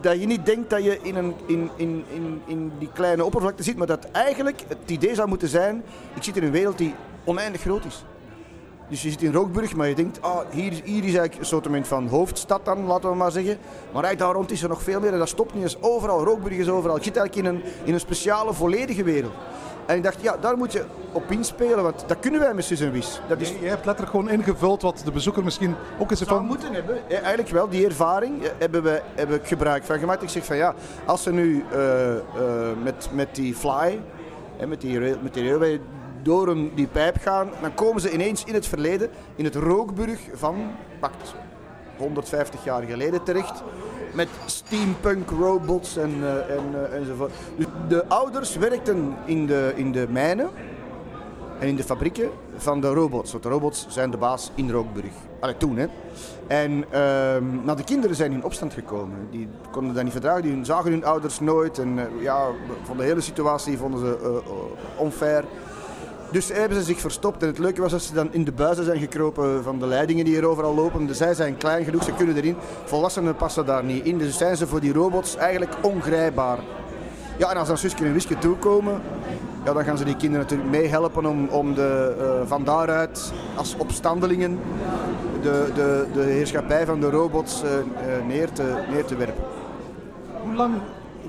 dat 0.00 0.20
je 0.20 0.26
niet 0.26 0.46
denkt 0.46 0.70
dat 0.70 0.84
je 0.84 0.98
in, 1.02 1.16
een, 1.16 1.34
in, 1.46 1.70
in, 1.76 2.04
in, 2.08 2.42
in 2.46 2.72
die 2.78 2.90
kleine 2.92 3.24
oppervlakte 3.24 3.62
zit, 3.62 3.76
maar 3.76 3.86
dat 3.86 4.10
eigenlijk 4.12 4.64
het 4.68 4.90
idee 4.90 5.14
zou 5.14 5.28
moeten 5.28 5.48
zijn, 5.48 5.82
ik 6.14 6.22
zit 6.22 6.36
in 6.36 6.42
een 6.42 6.50
wereld 6.50 6.78
die 6.78 6.94
oneindig 7.24 7.60
groot 7.60 7.84
is. 7.84 8.04
Dus 8.88 9.02
je 9.02 9.10
zit 9.10 9.22
in 9.22 9.32
Rookburg, 9.32 9.76
maar 9.76 9.88
je 9.88 9.94
denkt, 9.94 10.22
ah, 10.22 10.38
hier, 10.50 10.72
hier 10.84 11.04
is 11.04 11.14
eigenlijk 11.14 11.38
een 11.38 11.44
soort 11.44 11.66
van 11.82 12.06
hoofdstad 12.06 12.64
dan, 12.64 12.84
laten 12.84 13.10
we 13.10 13.16
maar 13.16 13.30
zeggen. 13.30 13.58
Maar 13.92 14.04
eigenlijk 14.04 14.18
daar 14.18 14.32
rond 14.32 14.50
is 14.50 14.62
er 14.62 14.68
nog 14.68 14.82
veel 14.82 15.00
meer 15.00 15.12
en 15.12 15.18
dat 15.18 15.28
stopt 15.28 15.54
niet 15.54 15.62
eens 15.62 15.82
overal. 15.82 16.24
Rookburg 16.24 16.56
is 16.56 16.68
overal. 16.68 16.96
Ik 16.96 17.02
zit 17.02 17.16
eigenlijk 17.16 17.48
in 17.48 17.54
een, 17.54 17.62
in 17.84 17.94
een 17.94 18.00
speciale, 18.00 18.54
volledige 18.54 19.02
wereld. 19.02 19.32
En 19.88 19.96
ik 19.96 20.02
dacht, 20.02 20.20
ja, 20.20 20.36
daar 20.40 20.56
moet 20.56 20.72
je 20.72 20.84
op 21.12 21.30
inspelen, 21.30 21.82
want 21.82 22.04
dat 22.06 22.18
kunnen 22.20 22.40
wij 22.40 22.54
met 22.54 22.64
Sus 22.64 22.80
en 22.80 22.92
Wies. 22.92 23.20
Dat 23.28 23.40
is 23.40 23.48
Je, 23.48 23.60
je 23.60 23.68
hebt 23.68 23.84
letterlijk 23.84 24.16
gewoon 24.16 24.30
ingevuld 24.30 24.82
wat 24.82 25.02
de 25.04 25.10
bezoeker 25.10 25.44
misschien 25.44 25.74
ook 25.98 26.10
eens 26.10 26.18
zou 26.18 26.30
van... 26.30 26.44
moeten 26.44 26.72
hebben. 26.72 26.98
Ja, 27.08 27.18
eigenlijk 27.18 27.48
wel, 27.48 27.68
die 27.68 27.84
ervaring 27.84 28.42
eh, 28.42 28.50
hebben 28.58 28.82
we 28.82 29.02
heb 29.14 29.30
ik 29.30 29.46
gebruik 29.46 29.84
van 29.84 29.98
gemaakt. 29.98 30.22
Ik 30.22 30.28
zeg 30.28 30.44
van 30.44 30.56
ja, 30.56 30.74
als 31.04 31.22
ze 31.22 31.32
nu 31.32 31.64
eh, 31.72 32.16
eh, 32.16 32.20
met, 32.82 33.08
met 33.12 33.34
die 33.34 33.54
fly, 33.54 34.00
hè, 34.56 34.66
met 34.66 34.80
die, 34.80 35.00
met 35.00 35.34
die 35.34 35.48
railway 35.48 35.80
door 36.22 36.48
een, 36.48 36.72
die 36.74 36.86
pijp 36.86 37.16
gaan, 37.20 37.50
dan 37.60 37.74
komen 37.74 38.00
ze 38.00 38.12
ineens 38.12 38.44
in 38.44 38.54
het 38.54 38.66
verleden, 38.66 39.10
in 39.36 39.44
het 39.44 39.54
Rookburg 39.54 40.20
van, 40.32 40.70
pakt 41.00 41.34
150 41.96 42.64
jaar 42.64 42.82
geleden 42.82 43.22
terecht. 43.22 43.62
Met 44.12 44.28
steampunk 44.46 45.30
robots 45.30 45.96
en, 45.96 46.14
eh, 46.22 46.56
en, 46.56 46.90
eh, 46.90 46.98
enzovoort. 46.98 47.32
Dus 47.56 47.66
de 47.88 48.06
ouders 48.08 48.56
werkten 48.56 49.16
in 49.24 49.46
de, 49.46 49.72
in 49.76 49.92
de 49.92 50.06
mijnen 50.10 50.50
en 51.58 51.68
in 51.68 51.76
de 51.76 51.84
fabrieken 51.84 52.30
van 52.56 52.80
de 52.80 52.88
robots. 52.88 53.30
Want 53.30 53.42
de 53.42 53.48
robots 53.48 53.86
zijn 53.88 54.10
de 54.10 54.16
baas 54.16 54.50
in 54.54 54.70
Rookburg. 54.70 55.12
Allee, 55.40 55.56
toen 55.56 55.76
hè. 55.76 55.86
En 56.46 56.84
ehm, 56.90 57.76
de 57.76 57.84
kinderen 57.84 58.16
zijn 58.16 58.32
in 58.32 58.44
opstand 58.44 58.72
gekomen. 58.72 59.28
Die 59.30 59.48
konden 59.70 59.94
dat 59.94 60.02
niet 60.02 60.12
verdragen. 60.12 60.42
Die 60.42 60.64
zagen 60.64 60.90
hun 60.90 61.04
ouders 61.04 61.40
nooit. 61.40 61.78
En 61.78 61.98
eh, 61.98 62.22
ja, 62.22 62.46
van 62.82 62.96
de 62.96 63.02
hele 63.02 63.20
situatie 63.20 63.78
vonden 63.78 64.00
ze 64.00 64.40
onfair. 64.96 65.44
Dus 66.30 66.48
hebben 66.52 66.78
ze 66.78 66.84
zich 66.84 67.00
verstopt. 67.00 67.42
En 67.42 67.48
het 67.48 67.58
leuke 67.58 67.80
was 67.80 67.90
dat 67.90 68.02
ze 68.02 68.14
dan 68.14 68.32
in 68.32 68.44
de 68.44 68.52
buizen 68.52 68.84
zijn 68.84 68.98
gekropen 68.98 69.62
van 69.62 69.78
de 69.78 69.86
leidingen 69.86 70.24
die 70.24 70.34
hier 70.34 70.46
overal 70.46 70.74
lopen. 70.74 71.06
Dus 71.06 71.16
zij 71.16 71.34
zijn 71.34 71.56
klein 71.56 71.84
genoeg, 71.84 72.04
ze 72.04 72.12
kunnen 72.12 72.36
erin. 72.36 72.56
Volwassenen 72.84 73.36
passen 73.36 73.66
daar 73.66 73.84
niet 73.84 74.04
in. 74.04 74.18
Dus 74.18 74.38
zijn 74.38 74.56
ze 74.56 74.66
voor 74.66 74.80
die 74.80 74.92
robots 74.92 75.36
eigenlijk 75.36 75.72
ongrijpbaar. 75.82 76.58
Ja, 77.38 77.50
en 77.50 77.56
als 77.56 77.68
dan 77.68 77.78
Suske 77.78 78.04
en 78.04 78.12
Wiske 78.12 78.38
toekomen, 78.38 79.02
ja, 79.64 79.72
dan 79.72 79.84
gaan 79.84 79.98
ze 79.98 80.04
die 80.04 80.16
kinderen 80.16 80.46
natuurlijk 80.46 80.70
meehelpen 80.70 81.26
om, 81.26 81.48
om 81.48 81.74
de, 81.74 82.16
eh, 82.18 82.48
van 82.48 82.64
daaruit 82.64 83.32
als 83.56 83.76
opstandelingen 83.78 84.58
de, 85.42 85.70
de, 85.74 86.06
de 86.12 86.20
heerschappij 86.20 86.86
van 86.86 87.00
de 87.00 87.10
robots 87.10 87.62
eh, 87.62 87.78
eh, 87.78 88.26
neer, 88.26 88.52
te, 88.52 88.74
neer 88.90 89.04
te 89.04 89.16
werpen. 89.16 89.44
Hoe 90.42 90.54
lang 90.54 90.74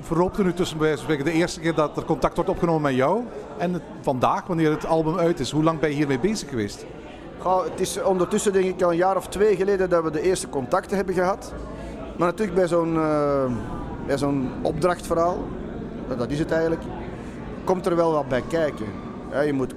verloopt 0.00 0.36
er 0.38 0.44
nu 0.44 0.52
tussen 0.52 0.78
de 0.78 1.32
eerste 1.32 1.60
keer 1.60 1.74
dat 1.74 1.96
er 1.96 2.04
contact 2.04 2.34
wordt 2.34 2.50
opgenomen 2.50 2.82
met 2.82 2.94
jou 2.94 3.22
en 3.58 3.82
vandaag, 4.00 4.46
wanneer 4.46 4.70
het 4.70 4.86
album 4.86 5.18
uit 5.18 5.40
is? 5.40 5.50
Hoe 5.50 5.62
lang 5.62 5.78
ben 5.80 5.88
je 5.90 5.94
hiermee 5.96 6.18
bezig 6.18 6.48
geweest? 6.48 6.86
Goh, 7.38 7.64
het 7.64 7.80
is 7.80 8.02
ondertussen 8.02 8.52
denk 8.52 8.64
ik 8.64 8.82
al 8.82 8.90
een 8.90 8.96
jaar 8.96 9.16
of 9.16 9.28
twee 9.28 9.56
geleden 9.56 9.90
dat 9.90 10.02
we 10.02 10.10
de 10.10 10.20
eerste 10.22 10.48
contacten 10.48 10.96
hebben 10.96 11.14
gehad. 11.14 11.52
Maar 12.16 12.28
natuurlijk 12.28 12.58
bij 12.58 12.68
zo'n 12.68 12.96
eh, 12.96 13.44
bij 14.06 14.18
zo'n 14.18 14.50
opdrachtverhaal, 14.62 15.38
dat- 16.16 16.30
is 16.30 16.38
het 16.38 16.50
eigenlijk, 16.52 16.82
komt 17.64 17.86
er 17.86 17.96
wel 17.96 18.12
wat 18.12 18.28
bij 18.28 18.42
kijken. 18.48 18.86
Je 19.46 19.52
moet 19.52 19.74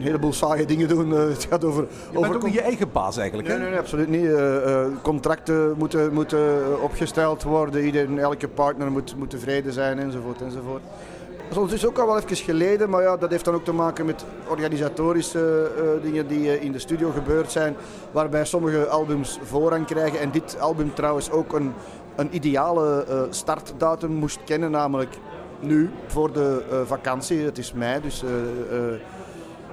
een 0.00 0.06
heleboel 0.06 0.32
saaie 0.32 0.66
dingen 0.66 0.88
doen. 0.88 1.14
eh, 1.14 1.28
het 1.28 1.46
gaat 1.50 1.64
over... 1.64 1.86
Je 2.10 2.18
over 2.18 2.30
bent 2.30 2.44
ook 2.44 2.50
je 2.50 2.60
eigen 2.60 2.92
baas 2.92 3.16
eigenlijk, 3.16 3.48
hè? 3.48 3.54
Nee, 3.54 3.62
nee, 3.62 3.70
nee, 3.70 3.80
absoluut 3.80 4.08
niet. 4.08 4.24
Eh, 4.24 4.82
eh, 4.82 4.86
contracten 5.02 5.74
moeten, 5.78 6.12
moeten 6.12 6.82
opgesteld 6.82 7.42
worden. 7.42 7.84
Iedereen, 7.84 8.18
elke 8.18 8.48
partner 8.48 8.90
moet, 8.90 9.16
moet 9.16 9.30
tevreden 9.30 9.72
zijn, 9.72 9.98
enzovoort, 9.98 10.40
enzovoort. 10.42 10.82
Dat 11.54 11.72
is 11.72 11.86
ook 11.86 11.98
al 11.98 12.06
wel 12.06 12.18
even 12.18 12.36
geleden, 12.36 12.90
maar 12.90 13.02
ja, 13.02 13.16
dat 13.16 13.30
heeft 13.30 13.44
dan 13.44 13.54
ook 13.54 13.64
te 13.64 13.72
maken 13.72 14.06
met 14.06 14.24
organisatorische 14.48 15.70
dingen 16.02 16.26
die 16.26 16.60
in 16.60 16.72
de 16.72 16.78
studio 16.78 17.10
gebeurd 17.10 17.52
zijn, 17.52 17.76
waarbij 18.10 18.44
sommige 18.44 18.86
albums 18.86 19.38
voorrang 19.42 19.86
krijgen. 19.86 20.20
En 20.20 20.30
dit 20.30 20.60
album 20.60 20.94
trouwens 20.94 21.30
ook 21.30 21.52
een, 21.52 21.72
een 22.16 22.34
ideale 22.34 23.04
startdatum 23.30 24.10
moest 24.10 24.38
kennen, 24.44 24.70
namelijk 24.70 25.16
nu, 25.60 25.90
voor 26.06 26.32
de 26.32 26.62
vakantie. 26.86 27.40
Het 27.44 27.58
is 27.58 27.72
mei, 27.72 28.00
dus... 28.00 28.24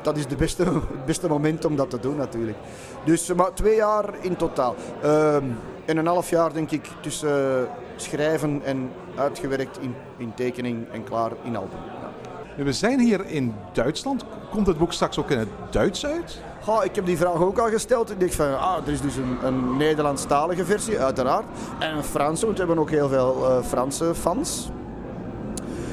dat 0.02 0.18
is 0.18 0.28
de 0.28 0.36
beste, 0.36 0.64
het 0.64 1.06
beste 1.06 1.28
moment 1.28 1.66
om 1.66 1.76
dat 1.76 1.90
te 1.90 2.00
doen 2.00 2.16
natuurlijk. 2.16 2.58
Dus 3.06 3.34
maar 3.34 3.54
twee 3.54 3.76
jaar 3.76 4.06
in 4.22 4.36
totaal. 4.36 4.76
Ehm, 5.02 5.44
en 5.86 5.98
een 5.98 6.08
half 6.08 6.30
jaar 6.30 6.54
denk 6.54 6.72
ik 6.72 6.90
tussen 7.02 7.68
schrijven 7.96 8.62
en 8.64 8.90
uitgewerkt 9.16 9.80
in, 9.82 9.96
in 10.18 10.34
tekening 10.34 10.86
en 10.92 11.04
klaar 11.04 11.32
in 11.44 11.56
album. 11.56 11.80
Ja. 12.58 12.64
We 12.64 12.74
zijn 12.74 13.00
hier 13.00 13.26
in 13.26 13.56
Duitsland. 13.74 14.26
Komt 14.52 14.68
het 14.68 14.78
boek 14.78 14.94
straks 14.94 15.20
ook 15.20 15.32
in 15.32 15.38
het 15.38 15.50
Duits 15.70 16.06
uit? 16.06 16.42
Goh, 16.62 16.84
ik 16.84 16.96
heb 16.96 17.06
die 17.06 17.18
vraag 17.18 17.42
ook 17.42 17.58
al 17.58 17.70
gesteld. 17.70 18.12
Ik 18.12 18.20
dacht 18.20 18.36
van, 18.36 18.60
ah, 18.60 18.78
er 18.86 18.92
is 18.92 19.02
dus 19.02 19.16
een, 19.16 19.38
een 19.44 19.78
Nederlandstalige 19.78 20.66
versie, 20.66 21.00
uiteraard. 21.00 21.46
En 21.80 21.98
een 21.98 22.04
Franse, 22.04 22.46
want 22.46 22.58
we 22.58 22.64
hebben 22.66 22.84
ook 22.84 22.90
heel 22.90 23.10
veel 23.10 23.46
eh, 23.46 23.64
Franse 23.64 24.16
fans. 24.16 24.70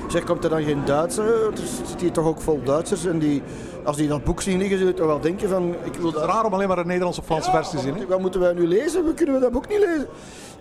Zeg, 0.08 0.24
komt 0.24 0.44
er 0.44 0.50
dan 0.50 0.62
geen 0.62 0.84
Duitse? 0.84 1.22
Er 1.52 1.86
zit 1.86 2.00
hier 2.00 2.12
toch 2.12 2.26
ook 2.26 2.40
vol 2.40 2.62
Duitsers. 2.64 3.04
En 3.04 3.18
die, 3.18 3.42
als 3.84 3.96
die 3.96 4.08
dat 4.08 4.24
boek 4.24 4.40
zien 4.40 4.58
liggen, 4.58 4.78
zullen 4.78 4.92
ze 4.92 4.98
toch 4.98 5.08
wel 5.08 5.20
denken 5.20 5.48
van... 5.48 5.74
Ik 5.84 5.94
wil 5.94 6.06
Het 6.06 6.20
is 6.20 6.26
raar 6.26 6.44
om 6.44 6.54
alleen 6.54 6.68
maar 6.68 6.78
een 6.78 6.86
Nederlandse 6.86 7.20
of 7.20 7.26
Franse 7.26 7.50
versie 7.50 7.78
te 7.78 7.84
zien. 7.84 8.06
Wat 8.06 8.20
moeten 8.20 8.40
wij 8.40 8.52
nu 8.52 8.66
lezen? 8.66 9.04
We 9.04 9.14
kunnen 9.14 9.34
we 9.34 9.40
dat 9.40 9.52
boek 9.52 9.68
niet 9.68 9.78
lezen. 9.78 10.08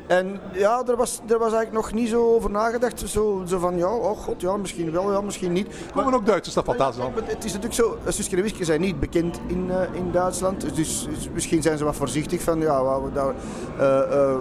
En 0.08 0.40
ja, 0.54 0.84
er 0.88 0.96
was, 0.96 1.22
er 1.28 1.40
was 1.40 1.54
eigenlijk 1.54 1.72
nog 1.72 1.94
niet 1.94 2.10
zo 2.10 2.34
over 2.34 2.50
nagedacht. 2.50 3.04
Zo, 3.10 3.44
zo 3.48 3.60
van, 3.60 3.78
ja, 3.78 3.96
oh 3.96 4.18
god, 4.18 4.42
ja, 4.42 4.58
misschien 4.58 4.92
wel, 4.92 5.12
ja, 5.12 5.22
misschien 5.22 5.52
niet. 5.52 5.68
Komen 5.96 6.14
ook 6.14 6.26
Duitsers, 6.26 6.56
dat 6.56 6.64
fantastisch 6.64 7.04
Maar 7.04 7.24
Het 7.26 7.44
is 7.44 7.54
natuurlijk 7.54 7.74
zo, 7.74 7.98
Suske 8.08 8.36
en 8.36 8.42
Wiske 8.42 8.64
zijn 8.64 8.82
niet 8.82 9.00
bekend 9.00 9.40
in, 9.48 9.72
eh, 9.72 9.78
in 9.94 10.12
Duitsland. 10.12 10.76
Dus, 10.76 11.08
dus 11.10 11.30
misschien 11.34 11.62
zijn 11.62 11.78
ze 11.78 11.84
wat 11.84 11.96
voorzichtig 11.96 12.42
van, 12.42 12.60
ja, 12.60 12.84
waar 12.84 13.04
we 13.04 13.12
daar 13.12 13.34
eh, 13.78 14.32
eh, 14.32 14.38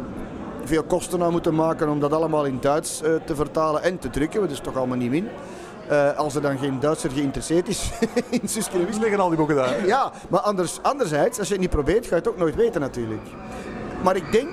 veel 0.64 0.82
kosten 0.82 1.22
aan 1.22 1.32
moeten 1.32 1.54
maken 1.54 1.88
om 1.88 2.00
dat 2.00 2.12
allemaal 2.12 2.44
in 2.44 2.58
Duits 2.60 3.02
eh, 3.02 3.14
te 3.24 3.34
vertalen 3.34 3.82
en 3.82 3.98
te 3.98 4.10
drukken. 4.10 4.40
Dat 4.40 4.50
is 4.50 4.60
toch 4.60 4.76
allemaal 4.76 4.96
niet 4.96 5.10
min. 5.10 5.28
Eh, 5.88 6.16
als 6.16 6.34
er 6.34 6.42
dan 6.42 6.58
geen 6.58 6.80
Duitser 6.80 7.10
geïnteresseerd 7.10 7.68
is 7.68 7.90
in 8.40 8.48
Suske 8.48 8.78
en 8.78 8.86
Wiske. 8.86 9.00
liggen 9.00 9.20
al 9.20 9.28
die 9.28 9.36
boeken 9.36 9.56
daar. 9.56 9.86
Ja, 9.86 10.12
maar 10.28 10.40
anders, 10.40 10.82
anderzijds, 10.82 11.38
als 11.38 11.46
je 11.48 11.52
het 11.52 11.62
niet 11.62 11.70
probeert, 11.70 12.04
ga 12.06 12.10
je 12.10 12.20
het 12.20 12.28
ook 12.28 12.38
nooit 12.38 12.54
weten 12.54 12.80
natuurlijk. 12.80 13.22
Maar 14.02 14.16
ik 14.16 14.32
denk, 14.32 14.48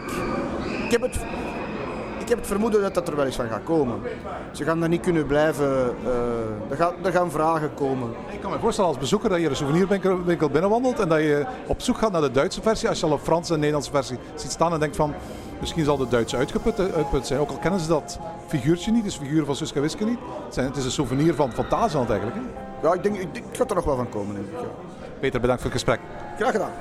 ik 0.86 0.92
heb 0.92 1.02
het, 1.02 1.16
ik 2.20 2.30
heb 2.30 2.38
het 2.38 2.48
vermoeden 2.48 2.82
dat 2.82 2.94
dat 2.94 3.08
er 3.08 3.16
wel 3.16 3.26
eens 3.26 3.36
van 3.36 3.48
gaat 3.48 3.64
komen. 3.64 4.00
Ze 4.52 4.64
gaan 4.64 4.80
daar 4.80 4.90
niet 4.90 5.02
kunnen 5.02 5.26
blijven, 5.26 5.96
uh, 6.04 6.70
er, 6.70 6.76
gaan, 6.76 6.94
er 7.04 7.12
gaan 7.12 7.32
vragen 7.32 7.74
komen. 7.74 8.10
Ik 8.32 8.42
kan 8.42 8.52
me 8.52 8.60
voorstellen 8.60 8.90
als 8.90 9.00
bezoeker 9.00 9.30
dat 9.30 9.40
je 9.40 9.50
een 9.50 9.56
souvenirwinkel 9.56 10.24
winkel 10.24 10.50
binnenwandelt 10.50 11.00
en 11.00 11.10
dat 11.10 11.20
je 11.20 11.46
op 11.68 11.82
zoek 11.82 11.98
gaat 11.98 12.12
naar 12.12 12.22
de 12.22 12.32
Duitse 12.32 12.62
versie. 12.62 12.90
Als 12.90 13.00
je 13.00 13.06
al 13.06 13.12
een 13.12 13.20
Franse 13.20 13.54
en 13.54 13.60
Nederlandse 13.60 13.92
versie 13.92 14.18
ziet 14.36 14.52
staan 14.52 14.74
en 14.74 14.80
denkt 14.80 14.96
van 14.96 15.14
misschien 15.60 15.84
zal 15.86 15.98
de 15.98 16.08
Duitse 16.08 16.38
uitgeput, 16.38 16.80
uitput 16.94 17.28
zijn. 17.28 17.40
Ook 17.40 17.50
al 17.50 17.58
kennen 17.58 17.80
ze 17.80 17.88
dat 17.88 18.20
figuurtje 18.48 18.92
niet, 18.92 19.04
dus 19.04 19.16
figuur 19.16 19.46
van 19.46 19.56
Suske 19.56 19.80
Wiske 19.80 20.06
niet. 20.06 20.20
Het, 20.46 20.54
zijn, 20.54 20.68
het 20.68 20.78
is 20.78 20.86
een 20.86 20.92
souvenir 20.92 21.36
van, 21.36 21.52
van 21.52 21.66
eigenlijk. 21.70 22.34
Hè? 22.34 22.42
Ja, 22.88 22.94
ik 22.94 23.04
denk, 23.04 23.16
ik, 23.16 23.38
ik 23.38 23.44
ga 23.52 23.66
er 23.66 23.76
nog 23.76 23.86
wel 23.86 23.96
van 23.96 24.10
komen. 24.10 24.36
Denk 24.36 24.48
ik, 24.48 24.60
ja. 24.60 24.68
Peter, 25.20 25.42
bedankt 25.42 25.62
voor 25.62 25.72
het 25.72 25.82
gesprek. 25.82 26.00
Graag 26.38 26.52
gedaan. 26.52 26.72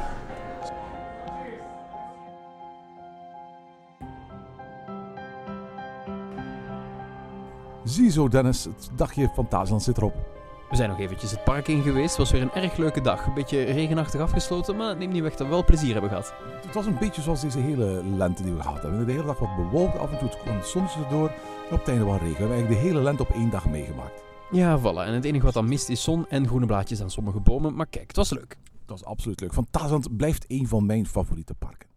Ziezo 7.84 8.28
Dennis, 8.28 8.64
het 8.64 8.90
dagje 8.94 9.30
Fantasieland 9.34 9.82
zit 9.82 9.96
erop. 9.96 10.27
We 10.70 10.76
zijn 10.76 10.88
nog 10.88 10.98
eventjes 10.98 11.30
het 11.30 11.44
park 11.44 11.68
in 11.68 11.82
geweest. 11.82 12.08
Het 12.08 12.16
was 12.16 12.30
weer 12.30 12.42
een 12.42 12.52
erg 12.52 12.76
leuke 12.76 13.00
dag. 13.00 13.26
Een 13.26 13.34
beetje 13.34 13.62
regenachtig 13.62 14.20
afgesloten, 14.20 14.76
maar 14.76 14.88
het 14.88 14.98
neemt 14.98 15.12
niet 15.12 15.22
weg 15.22 15.34
dat 15.34 15.46
we 15.46 15.52
wel 15.52 15.64
plezier 15.64 15.92
hebben 15.92 16.10
gehad. 16.10 16.34
Het 16.66 16.74
was 16.74 16.86
een 16.86 16.98
beetje 16.98 17.22
zoals 17.22 17.40
deze 17.40 17.58
hele 17.58 18.02
lente 18.16 18.42
die 18.42 18.52
we 18.52 18.62
gehad 18.62 18.82
hebben. 18.82 19.06
De 19.06 19.12
hele 19.12 19.24
dag 19.24 19.38
wat 19.38 19.56
bewolkt, 19.56 19.98
af 19.98 20.12
en 20.12 20.18
toe 20.18 20.28
kwam 20.28 20.56
het 20.56 20.66
zonnetje 20.66 21.02
erdoor. 21.02 21.28
En 21.28 21.74
op 21.74 21.78
het 21.78 21.88
einde 21.88 22.04
wel 22.04 22.16
regen. 22.18 22.32
We 22.32 22.38
hebben 22.38 22.56
eigenlijk 22.56 22.80
de 22.80 22.88
hele 22.88 23.02
lente 23.02 23.22
op 23.22 23.30
één 23.30 23.50
dag 23.50 23.68
meegemaakt. 23.68 24.22
Ja, 24.50 24.78
voilà. 24.80 25.06
En 25.06 25.12
het 25.12 25.24
enige 25.24 25.44
wat 25.44 25.54
dan 25.54 25.68
mist 25.68 25.88
is 25.88 26.02
zon 26.02 26.28
en 26.28 26.46
groene 26.46 26.66
blaadjes 26.66 27.02
aan 27.02 27.10
sommige 27.10 27.40
bomen. 27.40 27.74
Maar 27.74 27.86
kijk, 27.86 28.06
het 28.06 28.16
was 28.16 28.30
leuk. 28.30 28.56
Het 28.80 28.90
was 28.90 29.04
absoluut 29.04 29.40
leuk. 29.40 29.52
Fantasieland 29.52 30.16
blijft 30.16 30.44
een 30.48 30.68
van 30.68 30.86
mijn 30.86 31.06
favoriete 31.06 31.54
parken. 31.54 31.87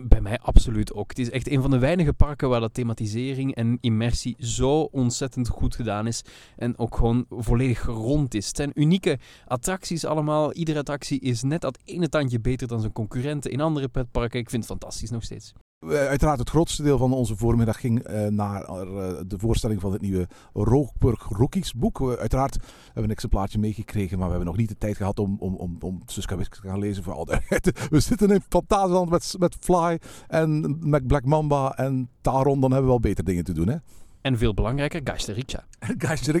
Bij 0.00 0.20
mij 0.20 0.38
absoluut 0.38 0.92
ook. 0.92 1.08
Het 1.08 1.18
is 1.18 1.30
echt 1.30 1.50
een 1.50 1.60
van 1.60 1.70
de 1.70 1.78
weinige 1.78 2.12
parken 2.12 2.48
waar 2.48 2.60
de 2.60 2.70
thematisering 2.70 3.54
en 3.54 3.78
immersie 3.80 4.36
zo 4.38 4.80
ontzettend 4.80 5.48
goed 5.48 5.74
gedaan 5.74 6.06
is. 6.06 6.22
En 6.56 6.78
ook 6.78 6.96
gewoon 6.96 7.26
volledig 7.28 7.84
rond 7.84 8.34
is. 8.34 8.46
Het 8.46 8.56
zijn 8.56 8.70
unieke 8.74 9.18
attracties 9.46 10.04
allemaal. 10.04 10.52
Iedere 10.52 10.78
attractie 10.78 11.20
is 11.20 11.42
net 11.42 11.60
dat 11.60 11.78
ene 11.84 12.08
tandje 12.08 12.40
beter 12.40 12.68
dan 12.68 12.80
zijn 12.80 12.92
concurrenten 12.92 13.50
in 13.50 13.60
andere 13.60 13.88
petparken. 13.88 14.40
Ik 14.40 14.50
vind 14.50 14.62
het 14.62 14.72
fantastisch 14.72 15.10
nog 15.10 15.22
steeds. 15.22 15.52
Uiteraard 15.88 16.38
het 16.38 16.50
grootste 16.50 16.82
deel 16.82 16.98
van 16.98 17.12
onze 17.12 17.36
voormiddag 17.36 17.80
ging 17.80 18.08
uh, 18.08 18.26
naar 18.26 18.68
uh, 18.68 18.76
de 19.26 19.38
voorstelling 19.38 19.80
van 19.80 19.92
het 19.92 20.00
nieuwe 20.00 20.28
Rookburg 20.52 21.28
Rookies 21.28 21.74
boek. 21.74 22.16
Uiteraard 22.18 22.54
hebben 22.54 22.94
we 22.94 23.02
een 23.02 23.10
exemplaartje 23.10 23.58
meegekregen, 23.58 24.18
maar 24.18 24.26
we 24.26 24.34
hebben 24.34 24.50
nog 24.50 24.60
niet 24.60 24.68
de 24.68 24.78
tijd 24.78 24.96
gehad 24.96 25.18
om, 25.18 25.36
om, 25.38 25.54
om, 25.54 25.76
om 25.80 26.02
Suska 26.06 26.36
te 26.36 26.46
gaan 26.50 26.78
lezen 26.78 27.02
voor 27.02 27.12
altijd. 27.12 27.72
We 27.90 28.00
zitten 28.00 28.30
in 28.30 28.42
Fantasieland 28.48 29.10
met, 29.10 29.34
met 29.38 29.56
Fly 29.60 29.98
en 30.28 30.76
met 30.80 31.06
Black 31.06 31.24
Mamba 31.24 31.76
en 31.76 32.10
Taron, 32.20 32.60
dan 32.60 32.70
hebben 32.70 32.82
we 32.82 32.92
wel 32.92 33.00
beter 33.00 33.24
dingen 33.24 33.44
te 33.44 33.52
doen 33.52 33.68
hè. 33.68 33.76
En 34.22 34.38
veel 34.38 34.54
belangrijker. 34.54 35.00
Geisterriksja, 35.04 35.64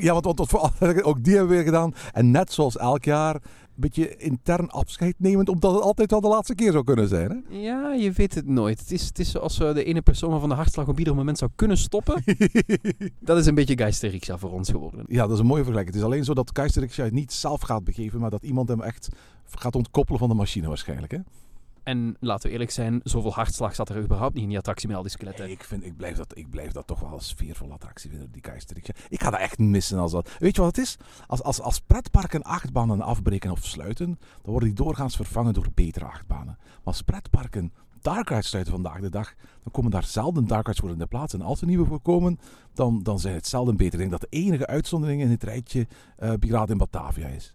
ja, 0.00 0.20
want, 0.20 0.24
want, 0.24 0.50
want, 0.50 1.02
ook 1.02 1.24
die 1.24 1.36
hebben 1.36 1.50
we 1.50 1.56
weer 1.56 1.64
gedaan. 1.64 1.94
En 2.12 2.30
net 2.30 2.52
zoals 2.52 2.76
elk 2.76 3.04
jaar 3.04 3.36
beetje 3.74 4.16
intern 4.16 4.70
afscheid 4.70 5.14
nemend, 5.18 5.48
omdat 5.48 5.74
het 5.74 5.82
altijd 5.82 6.10
wel 6.10 6.20
de 6.20 6.28
laatste 6.28 6.54
keer 6.54 6.72
zou 6.72 6.84
kunnen 6.84 7.08
zijn. 7.08 7.30
Hè? 7.30 7.56
Ja, 7.58 7.92
je 7.92 8.12
weet 8.12 8.34
het 8.34 8.46
nooit. 8.46 8.80
Het 8.80 8.92
is, 8.92 9.06
het 9.06 9.18
is 9.18 9.30
zoals 9.30 9.60
uh, 9.60 9.74
de 9.74 9.84
ene 9.84 10.02
persoon 10.02 10.40
van 10.40 10.48
de 10.48 10.54
hartslag 10.54 10.88
op 10.88 10.98
ieder 10.98 11.14
moment 11.14 11.38
zou 11.38 11.50
kunnen 11.56 11.76
stoppen. 11.76 12.22
dat 13.20 13.38
is 13.38 13.46
een 13.46 13.54
beetje 13.54 13.76
Geisterriksja 13.76 14.38
voor 14.38 14.52
ons 14.52 14.70
geworden. 14.70 15.04
Ja, 15.08 15.22
dat 15.22 15.32
is 15.32 15.38
een 15.38 15.46
mooie 15.46 15.64
vergelijking. 15.64 15.94
Het 15.94 16.04
is 16.04 16.10
alleen 16.10 16.24
zo 16.24 16.34
dat 16.34 16.50
Geisterriksja 16.52 17.04
het 17.04 17.12
niet 17.12 17.32
zelf 17.32 17.60
gaat 17.60 17.84
begeven, 17.84 18.20
maar 18.20 18.30
dat 18.30 18.42
iemand 18.42 18.68
hem 18.68 18.80
echt 18.80 19.08
gaat 19.44 19.76
ontkoppelen 19.76 20.18
van 20.18 20.28
de 20.28 20.34
machine 20.34 20.68
waarschijnlijk. 20.68 21.12
Hè? 21.12 21.18
En 21.82 22.16
laten 22.20 22.46
we 22.46 22.52
eerlijk 22.52 22.70
zijn, 22.70 23.00
zoveel 23.04 23.32
hartslag 23.32 23.74
zat 23.74 23.88
er 23.88 24.02
überhaupt 24.02 24.34
niet 24.34 24.42
in 24.42 24.48
die 24.48 24.58
attractie 24.58 24.88
met 24.88 24.96
al 24.96 25.02
die 25.02 25.10
skeletten. 25.10 25.50
ik, 25.50 25.64
vind, 25.64 25.84
ik, 25.84 25.96
blijf 25.96 26.16
dat, 26.16 26.36
ik 26.36 26.50
blijf 26.50 26.72
dat 26.72 26.86
toch 26.86 27.00
wel 27.00 27.12
een 27.12 27.20
sfeervolle 27.20 27.72
attractie 27.72 28.10
vinden, 28.10 28.30
die 28.32 28.40
Keizerik. 28.40 28.88
Ik 29.08 29.22
ga 29.22 29.30
dat 29.30 29.40
echt 29.40 29.58
missen 29.58 29.98
als 29.98 30.12
dat... 30.12 30.30
Weet 30.38 30.54
je 30.56 30.62
wat 30.62 30.76
het 30.76 30.84
is? 30.84 30.96
Als, 31.26 31.42
als, 31.42 31.60
als 31.60 31.80
pretparken 31.80 32.42
achtbanen 32.42 33.00
afbreken 33.00 33.50
of 33.50 33.64
sluiten, 33.64 34.06
dan 34.42 34.50
worden 34.50 34.68
die 34.68 34.84
doorgaans 34.84 35.16
vervangen 35.16 35.54
door 35.54 35.68
betere 35.74 36.04
achtbanen. 36.04 36.56
Maar 36.58 36.80
als 36.82 37.02
pretparken 37.02 37.72
dark 38.00 38.28
rides 38.28 38.48
sluiten 38.48 38.72
vandaag 38.72 39.00
de 39.00 39.10
dag, 39.10 39.34
dan 39.62 39.72
komen 39.72 39.90
daar 39.90 40.04
zelden 40.04 40.46
dark 40.46 40.66
rides 40.66 40.80
voor 40.80 40.90
in 40.90 40.98
de 40.98 41.06
plaats. 41.06 41.34
En 41.34 41.42
als 41.42 41.60
er 41.60 41.66
nieuwe 41.66 41.86
voorkomen, 41.86 42.38
dan, 42.74 43.02
dan 43.02 43.18
zijn 43.18 43.34
het 43.34 43.46
zelden 43.46 43.76
beter. 43.76 43.92
Ik 43.92 43.98
denk 43.98 44.10
dat 44.10 44.30
de 44.30 44.38
enige 44.38 44.66
uitzondering 44.66 45.20
in 45.20 45.30
het 45.30 45.42
rijtje 45.42 45.86
uh, 46.18 46.32
Piraat 46.38 46.70
in 46.70 46.78
Batavia 46.78 47.26
is. 47.26 47.54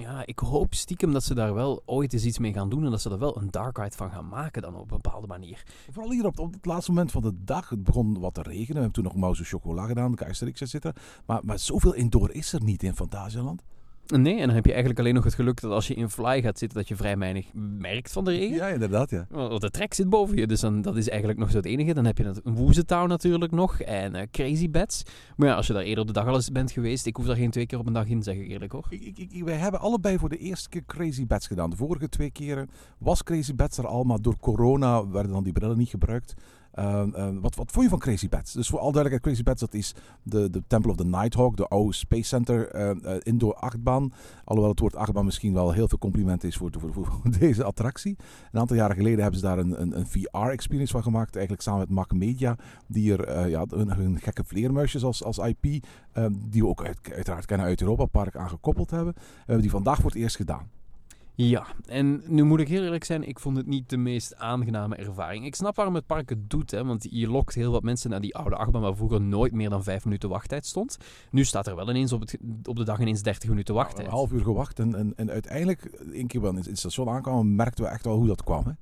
Ja, 0.00 0.26
ik 0.26 0.38
hoop 0.38 0.74
stiekem 0.74 1.12
dat 1.12 1.24
ze 1.24 1.34
daar 1.34 1.54
wel 1.54 1.82
ooit 1.86 2.12
eens 2.12 2.24
iets 2.24 2.38
mee 2.38 2.52
gaan 2.52 2.68
doen 2.68 2.84
en 2.84 2.90
dat 2.90 3.00
ze 3.00 3.10
er 3.10 3.18
wel 3.18 3.36
een 3.36 3.50
dark 3.50 3.78
ride 3.78 3.96
van 3.96 4.10
gaan 4.10 4.28
maken 4.28 4.62
dan 4.62 4.74
op 4.74 4.90
een 4.90 5.00
bepaalde 5.00 5.26
manier. 5.26 5.62
Vooral 5.90 6.12
hier 6.12 6.26
op, 6.26 6.38
op 6.38 6.52
het 6.52 6.66
laatste 6.66 6.90
moment 6.90 7.10
van 7.10 7.22
de 7.22 7.32
dag. 7.44 7.68
Het 7.68 7.84
begon 7.84 8.18
wat 8.20 8.34
te 8.34 8.42
regenen. 8.42 8.66
We 8.66 8.72
hebben 8.72 8.92
toen 8.92 9.04
nog 9.04 9.14
Mouse 9.14 9.44
Chocola 9.44 9.86
gedaan, 9.86 10.10
de 10.10 10.16
Keisterix, 10.16 10.60
et 10.60 10.68
cetera. 10.68 10.94
Maar, 11.26 11.40
maar 11.44 11.58
zoveel 11.58 11.94
indoor 11.94 12.32
is 12.32 12.52
er 12.52 12.62
niet 12.62 12.82
in 12.82 12.94
Fantasieland. 12.94 13.62
Nee, 14.16 14.38
en 14.38 14.46
dan 14.46 14.54
heb 14.54 14.64
je 14.64 14.70
eigenlijk 14.70 15.00
alleen 15.00 15.14
nog 15.14 15.24
het 15.24 15.34
geluk 15.34 15.60
dat 15.60 15.70
als 15.70 15.88
je 15.88 15.94
in 15.94 16.08
Fly 16.08 16.42
gaat 16.42 16.58
zitten, 16.58 16.78
dat 16.78 16.88
je 16.88 16.96
vrij 16.96 17.18
weinig 17.18 17.46
merkt 17.78 18.12
van 18.12 18.24
de 18.24 18.30
regen. 18.30 18.56
Ja, 18.56 18.66
inderdaad, 18.66 19.10
ja. 19.10 19.26
Want 19.30 19.60
de 19.60 19.70
trek 19.70 19.94
zit 19.94 20.08
boven 20.08 20.36
je, 20.36 20.46
dus 20.46 20.60
dan, 20.60 20.82
dat 20.82 20.96
is 20.96 21.08
eigenlijk 21.08 21.38
nog 21.38 21.50
zo 21.50 21.56
het 21.56 21.66
enige. 21.66 21.94
Dan 21.94 22.04
heb 22.04 22.18
je 22.18 22.24
een 22.24 22.54
Woezetouw 22.54 23.06
natuurlijk 23.06 23.52
nog 23.52 23.80
en 23.80 24.14
uh, 24.14 24.22
Crazy 24.30 24.70
Beds. 24.70 25.02
Maar 25.36 25.48
ja, 25.48 25.54
als 25.54 25.66
je 25.66 25.72
daar 25.72 25.82
eerder 25.82 26.00
op 26.00 26.06
de 26.06 26.12
dag 26.12 26.26
al 26.26 26.34
eens 26.34 26.52
bent 26.52 26.70
geweest, 26.70 27.06
ik 27.06 27.16
hoef 27.16 27.26
daar 27.26 27.36
geen 27.36 27.50
twee 27.50 27.66
keer 27.66 27.78
op 27.78 27.86
een 27.86 27.92
dag 27.92 28.06
in, 28.06 28.22
zeg 28.22 28.36
ik 28.36 28.48
eerlijk 28.48 28.72
hoor. 28.72 28.86
Ik, 28.88 29.18
ik, 29.18 29.44
wij 29.44 29.56
hebben 29.56 29.80
allebei 29.80 30.18
voor 30.18 30.28
de 30.28 30.38
eerste 30.38 30.68
keer 30.68 30.82
Crazy 30.86 31.26
Beds 31.26 31.46
gedaan. 31.46 31.70
De 31.70 31.76
vorige 31.76 32.08
twee 32.08 32.30
keren 32.30 32.70
was 32.98 33.22
Crazy 33.22 33.54
Beds 33.54 33.78
er 33.78 33.86
al, 33.86 34.04
maar 34.04 34.22
door 34.22 34.38
corona 34.38 35.08
werden 35.08 35.32
dan 35.32 35.44
die 35.44 35.52
brillen 35.52 35.78
niet 35.78 35.88
gebruikt. 35.88 36.34
Ehm, 36.78 37.14
ehm, 37.14 37.40
wat, 37.40 37.54
wat 37.54 37.70
vond 37.70 37.84
je 37.84 37.90
van 37.90 37.98
Crazy 37.98 38.28
Bats? 38.28 38.52
Dus 38.52 38.68
voor 38.68 38.78
al 38.78 38.92
duidelijkheid, 38.92 39.22
Crazy 39.22 39.42
Bats 39.42 39.60
dat 39.60 39.74
is 39.74 39.94
de, 40.22 40.50
de 40.50 40.62
Temple 40.66 40.90
of 40.90 40.96
the 40.96 41.04
Nighthawk, 41.04 41.56
de 41.56 41.68
oude 41.68 41.92
Space 41.92 42.22
Center 42.22 42.74
uh, 42.74 43.16
indoor 43.22 43.54
achtbaan. 43.54 44.12
Alhoewel 44.44 44.70
het 44.70 44.80
woord 44.80 44.96
achtbaan 44.96 45.24
misschien 45.24 45.52
wel 45.52 45.72
heel 45.72 45.88
veel 45.88 45.98
compliment 45.98 46.44
is 46.44 46.56
voor, 46.56 46.70
voor, 46.92 47.20
deze 47.38 47.64
attractie. 47.64 48.16
Een 48.52 48.60
aantal 48.60 48.76
jaren 48.76 48.96
geleden 48.96 49.20
hebben 49.20 49.40
ze 49.40 49.46
daar 49.46 49.58
een, 49.58 49.80
een, 49.80 49.98
een 49.98 50.06
VR-experience 50.06 50.92
van 50.92 51.02
gemaakt, 51.02 51.34
eigenlijk 51.34 51.64
samen 51.64 51.80
met 51.80 51.90
Mac 51.90 52.12
Media, 52.12 52.56
die 52.86 53.16
er 53.16 53.28
uh, 53.28 53.50
ja, 53.50 53.64
hun, 53.68 54.20
gekke 54.20 54.44
vleermuisjes 54.44 55.04
als, 55.04 55.24
als 55.24 55.38
IP, 55.38 55.62
die 56.32 56.62
we 56.62 56.66
ook 56.66 56.84
uit, 56.84 56.98
uiteraard 57.14 57.46
kennen 57.46 57.66
uit 57.66 57.80
Europa 57.80 58.04
Park, 58.04 58.36
aangekoppeld 58.36 58.90
hebben. 58.90 59.14
hebben 59.38 59.60
die 59.60 59.70
vandaag 59.70 59.96
voor 59.96 60.10
het 60.10 60.20
eerst 60.20 60.36
gedaan. 60.36 60.77
Ja, 61.40 61.66
en 61.86 62.22
nu 62.26 62.44
moet 62.44 62.60
ik 62.60 62.68
heel 62.68 62.82
eerlijk 62.82 63.04
zijn, 63.04 63.28
ik 63.28 63.38
vond 63.38 63.56
het 63.56 63.66
niet 63.66 63.88
de 63.88 63.96
meest 63.96 64.36
aangename 64.36 64.96
ervaring. 64.96 65.44
Ik 65.44 65.54
snap 65.54 65.76
waarom 65.76 65.94
het 65.94 66.06
park 66.06 66.28
het 66.28 66.50
doet, 66.50 66.70
hè, 66.70 66.84
want 66.84 67.06
je 67.10 67.28
lokt 67.28 67.54
heel 67.54 67.72
wat 67.72 67.82
mensen 67.82 68.10
naar 68.10 68.20
die 68.20 68.36
oude 68.36 68.56
achtbaan 68.56 68.82
waar 68.82 68.96
vroeger 68.96 69.20
nooit 69.20 69.52
meer 69.52 69.70
dan 69.70 69.82
vijf 69.82 70.04
minuten 70.04 70.28
wachttijd 70.28 70.66
stond. 70.66 70.96
Nu 71.30 71.44
staat 71.44 71.66
er 71.66 71.76
wel 71.76 71.90
ineens 71.90 72.12
op, 72.12 72.20
het, 72.20 72.38
op 72.64 72.76
de 72.76 72.84
dag 72.84 73.00
ineens 73.00 73.22
30 73.22 73.48
minuten 73.48 73.74
wachttijd. 73.74 74.06
een 74.06 74.12
half 74.12 74.32
uur 74.32 74.42
gewacht 74.42 74.78
en, 74.78 74.94
en, 74.94 75.12
en 75.16 75.30
uiteindelijk, 75.30 75.84
één 76.12 76.26
keer 76.26 76.40
wel 76.40 76.50
in 76.50 76.56
het 76.56 76.78
station 76.78 77.08
aankwamen, 77.08 77.54
merkten 77.54 77.84
we 77.84 77.90
echt 77.90 78.04
wel 78.04 78.16
hoe 78.16 78.26
dat 78.26 78.44
kwam. 78.44 78.64
Hè? 78.64 78.72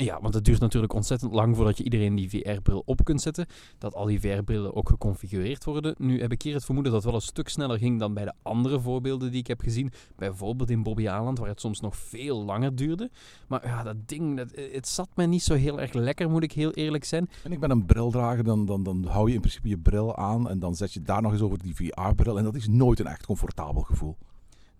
Ja, 0.00 0.20
want 0.20 0.34
het 0.34 0.44
duurt 0.44 0.60
natuurlijk 0.60 0.92
ontzettend 0.92 1.32
lang 1.32 1.56
voordat 1.56 1.78
je 1.78 1.84
iedereen 1.84 2.14
die 2.14 2.30
VR-bril 2.30 2.82
op 2.84 3.04
kunt 3.04 3.20
zetten. 3.20 3.46
Dat 3.78 3.94
al 3.94 4.04
die 4.06 4.20
VR-brillen 4.20 4.74
ook 4.74 4.88
geconfigureerd 4.88 5.64
worden. 5.64 5.94
Nu 5.98 6.20
heb 6.20 6.32
ik 6.32 6.42
hier 6.42 6.54
het 6.54 6.64
vermoeden 6.64 6.92
dat 6.92 7.02
het 7.02 7.10
wel 7.10 7.20
een 7.20 7.26
stuk 7.26 7.48
sneller 7.48 7.78
ging 7.78 7.98
dan 7.98 8.14
bij 8.14 8.24
de 8.24 8.32
andere 8.42 8.80
voorbeelden 8.80 9.30
die 9.30 9.40
ik 9.40 9.46
heb 9.46 9.60
gezien. 9.60 9.92
Bijvoorbeeld 10.16 10.70
in 10.70 10.82
Bobby 10.82 11.08
Aland, 11.08 11.38
waar 11.38 11.48
het 11.48 11.60
soms 11.60 11.80
nog 11.80 11.96
veel 11.96 12.44
langer 12.44 12.76
duurde. 12.76 13.10
Maar 13.48 13.66
ja, 13.66 13.82
dat 13.82 14.08
ding, 14.08 14.36
dat, 14.36 14.50
het 14.72 14.88
zat 14.88 15.08
mij 15.14 15.26
niet 15.26 15.42
zo 15.42 15.54
heel 15.54 15.80
erg 15.80 15.92
lekker, 15.92 16.30
moet 16.30 16.42
ik 16.42 16.52
heel 16.52 16.72
eerlijk 16.72 17.04
zijn. 17.04 17.28
En 17.44 17.52
ik 17.52 17.60
ben 17.60 17.70
een 17.70 17.86
brildrager, 17.86 18.44
dan, 18.44 18.66
dan, 18.66 18.82
dan 18.82 19.04
hou 19.04 19.28
je 19.28 19.34
in 19.34 19.40
principe 19.40 19.68
je 19.68 19.78
bril 19.78 20.16
aan 20.16 20.48
en 20.48 20.58
dan 20.58 20.74
zet 20.74 20.92
je 20.92 21.02
daar 21.02 21.22
nog 21.22 21.32
eens 21.32 21.40
over 21.40 21.58
die 21.58 21.74
VR-bril. 21.74 22.38
En 22.38 22.44
dat 22.44 22.54
is 22.54 22.68
nooit 22.68 23.00
een 23.00 23.06
echt 23.06 23.26
comfortabel 23.26 23.82
gevoel. 23.82 24.16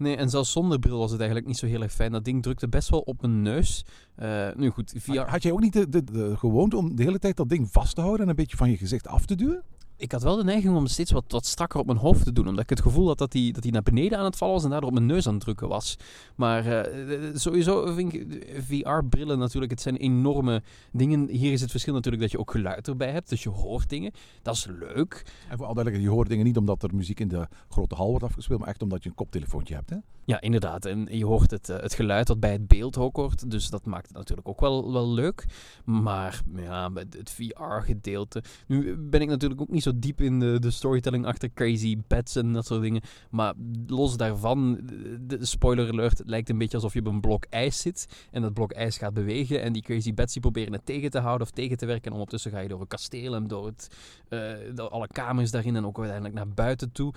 Nee, 0.03 0.17
en 0.17 0.31
zelfs 0.31 0.53
zonder 0.53 0.79
bril 0.79 0.99
was 0.99 1.11
het 1.11 1.19
eigenlijk 1.19 1.49
niet 1.49 1.59
zo 1.59 1.67
heel 1.67 1.83
erg 1.83 1.93
fijn. 1.93 2.13
Dat 2.13 2.25
ding 2.25 2.43
drukte 2.43 2.69
best 2.69 2.89
wel 2.89 3.01
op 3.01 3.21
mijn 3.21 3.43
neus. 3.43 3.85
Uh, 4.23 4.49
nu 4.57 4.71
goed. 4.71 4.95
Had 5.27 5.43
jij 5.43 5.53
ook 5.53 5.61
niet 5.61 5.93
de 5.93 6.37
gewoonte 6.37 6.77
om 6.77 6.97
de 6.97 7.03
hele 7.03 7.19
tijd 7.19 7.37
dat 7.37 7.49
ding 7.49 7.69
vast 7.71 7.95
te 7.95 8.01
houden 8.01 8.23
en 8.23 8.29
een 8.29 8.37
beetje 8.37 8.57
van 8.57 8.71
je 8.71 8.77
gezicht 8.77 9.09
af 9.09 9.27
te 9.27 9.35
duwen? 9.35 9.63
Ik 10.03 10.13
had 10.13 10.23
wel 10.23 10.37
de 10.37 10.45
neiging 10.45 10.77
om 10.77 10.87
steeds 10.87 11.11
wat, 11.11 11.25
wat 11.29 11.47
strakker 11.47 11.81
op 11.81 11.87
mijn 11.87 11.99
hoofd 11.99 12.25
te 12.25 12.33
doen. 12.33 12.49
Omdat 12.49 12.63
ik 12.63 12.71
het 12.71 12.81
gevoel 12.81 13.07
had 13.07 13.19
dat 13.19 13.33
hij 13.33 13.51
dat 13.51 13.65
naar 13.65 13.83
beneden 13.83 14.19
aan 14.19 14.25
het 14.25 14.37
vallen 14.37 14.55
was 14.55 14.65
en 14.65 14.71
daardoor 14.71 14.89
op 14.89 14.95
mijn 14.95 15.07
neus 15.07 15.27
aan 15.27 15.35
het 15.35 15.43
drukken 15.43 15.69
was. 15.69 15.97
Maar 16.37 16.67
uh, 16.67 17.35
sowieso 17.35 17.95
vind 17.95 18.15
ik 18.15 18.47
VR-brillen 18.67 19.39
natuurlijk, 19.39 19.73
het 19.73 19.81
zijn 19.81 19.97
enorme 19.97 20.63
dingen. 20.93 21.29
Hier 21.29 21.53
is 21.53 21.61
het 21.61 21.71
verschil 21.71 21.95
natuurlijk 21.95 22.23
dat 22.23 22.31
je 22.31 22.39
ook 22.39 22.51
geluid 22.51 22.89
erbij 22.89 23.11
hebt. 23.11 23.29
Dus 23.29 23.43
je 23.43 23.49
hoort 23.49 23.89
dingen. 23.89 24.13
Dat 24.43 24.55
is 24.55 24.67
leuk. 24.79 25.25
En 25.49 25.59
voor 25.59 25.67
al 25.67 25.91
je 25.91 26.09
hoort 26.09 26.29
dingen 26.29 26.45
niet 26.45 26.57
omdat 26.57 26.83
er 26.83 26.95
muziek 26.95 27.21
in 27.21 27.29
de 27.29 27.49
grote 27.69 27.95
hal 27.95 28.11
wordt 28.11 28.25
afgespeeld, 28.25 28.61
maar 28.61 28.69
echt 28.69 28.83
omdat 28.83 29.03
je 29.03 29.09
een 29.09 29.15
koptelefoontje 29.15 29.75
hebt. 29.75 29.91
Hè? 29.91 29.97
Ja, 30.25 30.41
inderdaad. 30.41 30.85
En 30.85 31.07
je 31.11 31.25
hoort 31.27 31.51
het, 31.51 31.69
uh, 31.69 31.77
het 31.77 31.95
geluid 31.95 32.27
dat 32.27 32.41
bij 32.41 32.53
het 32.53 32.69
beeld 32.69 32.99
ook 32.99 33.17
hoort. 33.17 33.51
Dus 33.51 33.71
dat 33.71 33.87
maakt 33.87 34.07
het 34.07 34.17
natuurlijk 34.17 34.49
ook 34.49 34.61
wel, 34.61 34.93
wel 34.93 35.09
leuk. 35.09 35.45
Maar 35.85 36.43
ja, 36.57 36.93
het 36.93 37.31
VR-gedeelte. 37.31 38.43
Nu 38.67 38.97
ben 38.97 39.21
ik 39.21 39.29
natuurlijk 39.29 39.61
ook 39.61 39.71
niet 39.71 39.83
zo 39.83 39.92
diep 39.99 40.21
in 40.21 40.41
de, 40.41 40.59
de 40.59 40.71
storytelling 40.71 41.27
achter 41.27 41.53
crazy 41.55 41.99
bets 42.07 42.37
en 42.37 42.53
dat 42.53 42.67
soort 42.67 42.83
dingen. 42.83 43.03
Maar 43.31 43.55
los 43.87 44.17
daarvan, 44.17 44.81
de, 44.83 45.27
de 45.27 45.45
spoiler 45.45 45.89
alert, 45.89 46.19
het 46.19 46.29
lijkt 46.29 46.49
een 46.49 46.59
beetje 46.59 46.77
alsof 46.77 46.93
je 46.93 47.01
op 47.01 47.07
een 47.07 47.21
blok 47.21 47.45
ijs 47.51 47.81
zit. 47.81 48.29
En 48.31 48.43
dat 48.43 48.55
blok 48.55 48.73
ijs 48.73 48.99
gaat 48.99 49.15
bewegen. 49.15 49.63
En 49.63 49.73
die 49.73 49.83
crazy 49.83 50.15
bets 50.15 50.33
die 50.33 50.43
proberen 50.43 50.73
het 50.73 50.87
tegen 50.87 51.11
te 51.11 51.19
houden 51.19 51.47
of 51.47 51.53
tegen 51.53 51.77
te 51.77 51.87
werken. 51.87 52.05
En 52.05 52.13
ondertussen 52.13 52.51
ga 52.51 52.59
je 52.59 52.69
door 52.69 52.81
een 52.81 52.87
kasteel 52.87 53.35
en 53.35 53.47
door, 53.47 53.67
het, 53.67 53.97
eh, 54.29 54.53
door 54.75 54.89
alle 54.89 55.09
kamers 55.09 55.51
daarin 55.51 55.77
en 55.77 55.87
ook 55.87 55.99
uiteindelijk 55.99 56.35
naar 56.35 56.49
buiten 56.49 56.93
toe. 56.93 57.13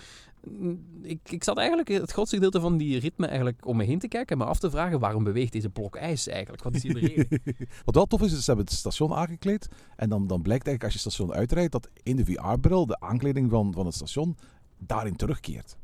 Ik, 1.02 1.20
ik 1.32 1.44
zat 1.44 1.58
eigenlijk 1.58 1.88
het 1.88 2.12
grootste 2.12 2.36
gedeelte 2.36 2.60
van 2.60 2.78
die 2.78 3.00
ritme 3.00 3.26
eigenlijk 3.28 3.66
om 3.68 3.78
me 3.78 3.84
heen 3.84 4.00
te 4.00 4.08
kijken 4.08 4.38
en 4.38 4.44
me 4.44 4.50
af 4.50 4.60
te 4.60 4.70
vragen 4.70 5.00
waarom 5.00 5.24
beweegt 5.24 5.52
deze 5.52 5.70
blok 5.70 5.96
ijs 5.96 6.28
eigenlijk? 6.28 6.64
Wat 6.64 6.76
is 6.76 6.84
hier 6.84 6.94
de? 6.94 7.40
Wat 7.86 7.96
wel 7.96 8.06
tof 8.06 8.22
is, 8.22 8.34
is 8.34 8.40
ze 8.40 8.46
hebben 8.46 8.66
het 8.66 8.74
station 8.74 9.14
aangekleed. 9.14 9.68
En 9.96 10.10
dan, 10.10 10.28
dan 10.28 10.42
blijkt 10.42 10.68
eigenlijk 10.68 10.84
als 10.84 10.94
je 10.94 11.00
het 11.00 11.14
station 11.14 11.34
uitrijdt 11.34 11.72
dat 11.72 11.90
in 12.04 12.16
de 12.16 12.26
VR-bril 12.26 12.86
de 12.86 13.00
aankleding 13.00 13.50
van, 13.50 13.74
van 13.74 13.86
het 13.86 13.96
station 13.96 14.38
daarin 14.78 15.16
terugkeert. 15.16 15.78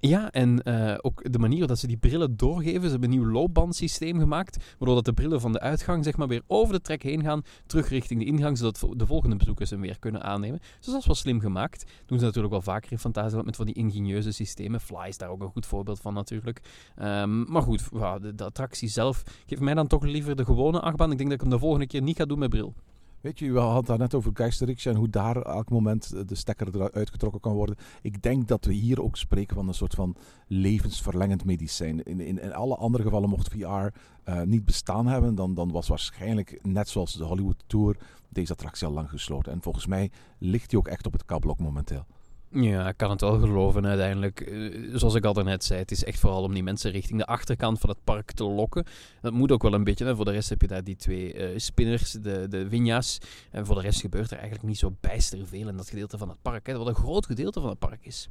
Ja, 0.00 0.30
en 0.30 0.62
eh, 0.62 0.94
ook 1.00 1.32
de 1.32 1.38
manier 1.38 1.66
dat 1.66 1.78
ze 1.78 1.86
die 1.86 1.96
brillen 1.96 2.36
doorgeven. 2.36 2.82
Ze 2.82 2.90
hebben 2.90 3.10
een 3.10 3.18
nieuw 3.18 3.30
loopbandsysteem 3.30 4.18
gemaakt, 4.18 4.56
waardoor 4.78 4.96
dat 4.96 5.04
de 5.04 5.12
brillen 5.12 5.40
van 5.40 5.52
de 5.52 5.60
uitgang 5.60 6.04
zeg 6.04 6.16
maar, 6.16 6.28
weer 6.28 6.42
over 6.46 6.74
de 6.74 6.80
trek 6.80 7.02
heen 7.02 7.22
gaan, 7.22 7.42
terug 7.66 7.88
richting 7.88 8.20
de 8.20 8.26
ingang, 8.26 8.58
zodat 8.58 8.86
de 8.96 9.06
volgende 9.06 9.36
bezoekers 9.36 9.70
hem 9.70 9.80
weer 9.80 9.98
kunnen 9.98 10.22
aannemen. 10.22 10.60
Dus 10.78 10.86
dat 10.86 11.00
is 11.00 11.06
wel 11.06 11.14
slim 11.14 11.40
gemaakt. 11.40 11.84
doen 12.06 12.18
ze 12.18 12.24
natuurlijk 12.24 12.52
wel 12.52 12.62
vaker 12.62 12.92
in 12.92 12.98
Fantasieland 12.98 13.46
met 13.46 13.56
van 13.56 13.66
die 13.66 13.74
ingenieuze 13.74 14.32
systemen. 14.32 14.80
Fly 14.80 15.06
is 15.08 15.18
daar 15.18 15.30
ook 15.30 15.42
een 15.42 15.50
goed 15.50 15.66
voorbeeld 15.66 16.00
van 16.00 16.14
natuurlijk. 16.14 16.60
Ehm, 16.96 17.52
maar 17.52 17.62
goed, 17.62 17.88
de, 18.20 18.34
de 18.34 18.44
attractie 18.44 18.88
zelf 18.88 19.22
geeft 19.46 19.60
mij 19.60 19.74
dan 19.74 19.86
toch 19.86 20.02
liever 20.02 20.36
de 20.36 20.44
gewone 20.44 20.80
achtbaan. 20.80 21.10
Ik 21.10 21.18
denk 21.18 21.30
dat 21.30 21.38
ik 21.38 21.44
hem 21.44 21.54
de 21.54 21.58
volgende 21.58 21.86
keer 21.86 22.02
niet 22.02 22.16
ga 22.16 22.24
doen 22.24 22.38
met 22.38 22.50
bril. 22.50 22.74
Weet 23.20 23.38
je, 23.38 23.52
we 23.52 23.58
hadden 23.58 23.84
daar 23.84 23.98
net 23.98 24.14
over 24.14 24.30
Geisterriksja 24.34 24.90
en 24.90 24.96
hoe 24.96 25.08
daar 25.08 25.42
elk 25.42 25.70
moment 25.70 26.28
de 26.28 26.34
stekker 26.34 26.74
eruit 26.74 27.10
getrokken 27.10 27.40
kan 27.40 27.52
worden. 27.52 27.76
Ik 28.02 28.22
denk 28.22 28.48
dat 28.48 28.64
we 28.64 28.72
hier 28.72 29.02
ook 29.02 29.16
spreken 29.16 29.56
van 29.56 29.68
een 29.68 29.74
soort 29.74 29.94
van 29.94 30.16
levensverlengend 30.46 31.44
medicijn. 31.44 32.02
In, 32.02 32.20
in, 32.20 32.52
alle 32.52 32.76
andere 32.76 33.02
gevallen 33.02 33.28
mocht 33.28 33.48
VR 33.48 33.86
eh, 34.24 34.42
niet 34.42 34.64
bestaan 34.64 35.06
hebben, 35.06 35.34
dan, 35.34 35.54
dan 35.54 35.72
was 35.72 35.88
waarschijnlijk, 35.88 36.58
net 36.62 36.88
zoals 36.88 37.16
de 37.16 37.24
Hollywood 37.24 37.64
Tour, 37.66 37.96
deze 38.28 38.52
attractie 38.52 38.86
al 38.86 38.92
lang 38.92 39.10
gesloten. 39.10 39.52
En 39.52 39.62
volgens 39.62 39.86
mij 39.86 40.10
ligt 40.38 40.70
die 40.70 40.78
ook 40.78 40.88
echt 40.88 41.06
op 41.06 41.12
het 41.12 41.24
kabblok 41.24 41.58
momenteel. 41.58 42.06
Ja, 42.50 42.88
ik 42.88 42.96
kan 42.96 43.10
het 43.10 43.20
wel 43.20 43.38
geloven 43.38 43.86
uiteindelijk. 43.86 44.40
Eh, 44.40 44.96
Zoals 44.96 45.14
ik 45.14 45.24
al 45.24 45.32
net 45.34 45.64
zei, 45.64 45.78
het 45.78 45.90
is 45.90 46.04
echt 46.04 46.18
vooral 46.18 46.42
om 46.42 46.54
die 46.54 46.62
mensen 46.62 46.90
richting 46.90 47.18
de 47.18 47.26
achterkant 47.26 47.78
van 47.78 47.88
het 47.88 48.04
park 48.04 48.32
te 48.32 48.44
lokken. 48.44 48.84
Dat 49.20 49.32
moet 49.32 49.52
ook 49.52 49.62
wel 49.62 49.74
een 49.74 49.84
beetje. 49.84 50.04
Hè. 50.04 50.16
Voor 50.16 50.24
de 50.24 50.30
rest 50.30 50.48
heb 50.48 50.60
je 50.60 50.66
daar 50.66 50.84
die 50.84 50.96
twee 50.96 51.32
eh, 51.34 51.58
spinners, 51.58 52.12
de, 52.12 52.46
de 52.48 52.68
Vinja's. 52.68 53.18
En 53.50 53.66
voor 53.66 53.74
de 53.74 53.80
rest 53.80 54.00
gebeurt 54.00 54.30
er 54.30 54.36
eigenlijk 54.36 54.68
niet 54.68 54.78
zo 54.78 54.96
bijster 55.00 55.46
veel 55.46 55.68
in 55.68 55.76
dat 55.76 55.88
gedeelte 55.88 56.18
van 56.18 56.28
het 56.28 56.42
park. 56.42 56.66
Hè, 56.66 56.76
wat 56.78 56.86
een 56.86 56.94
groot 56.94 57.26
gedeelte 57.26 57.60
van 57.60 57.70
het 57.70 57.78
park 57.78 58.06
is. 58.06 58.28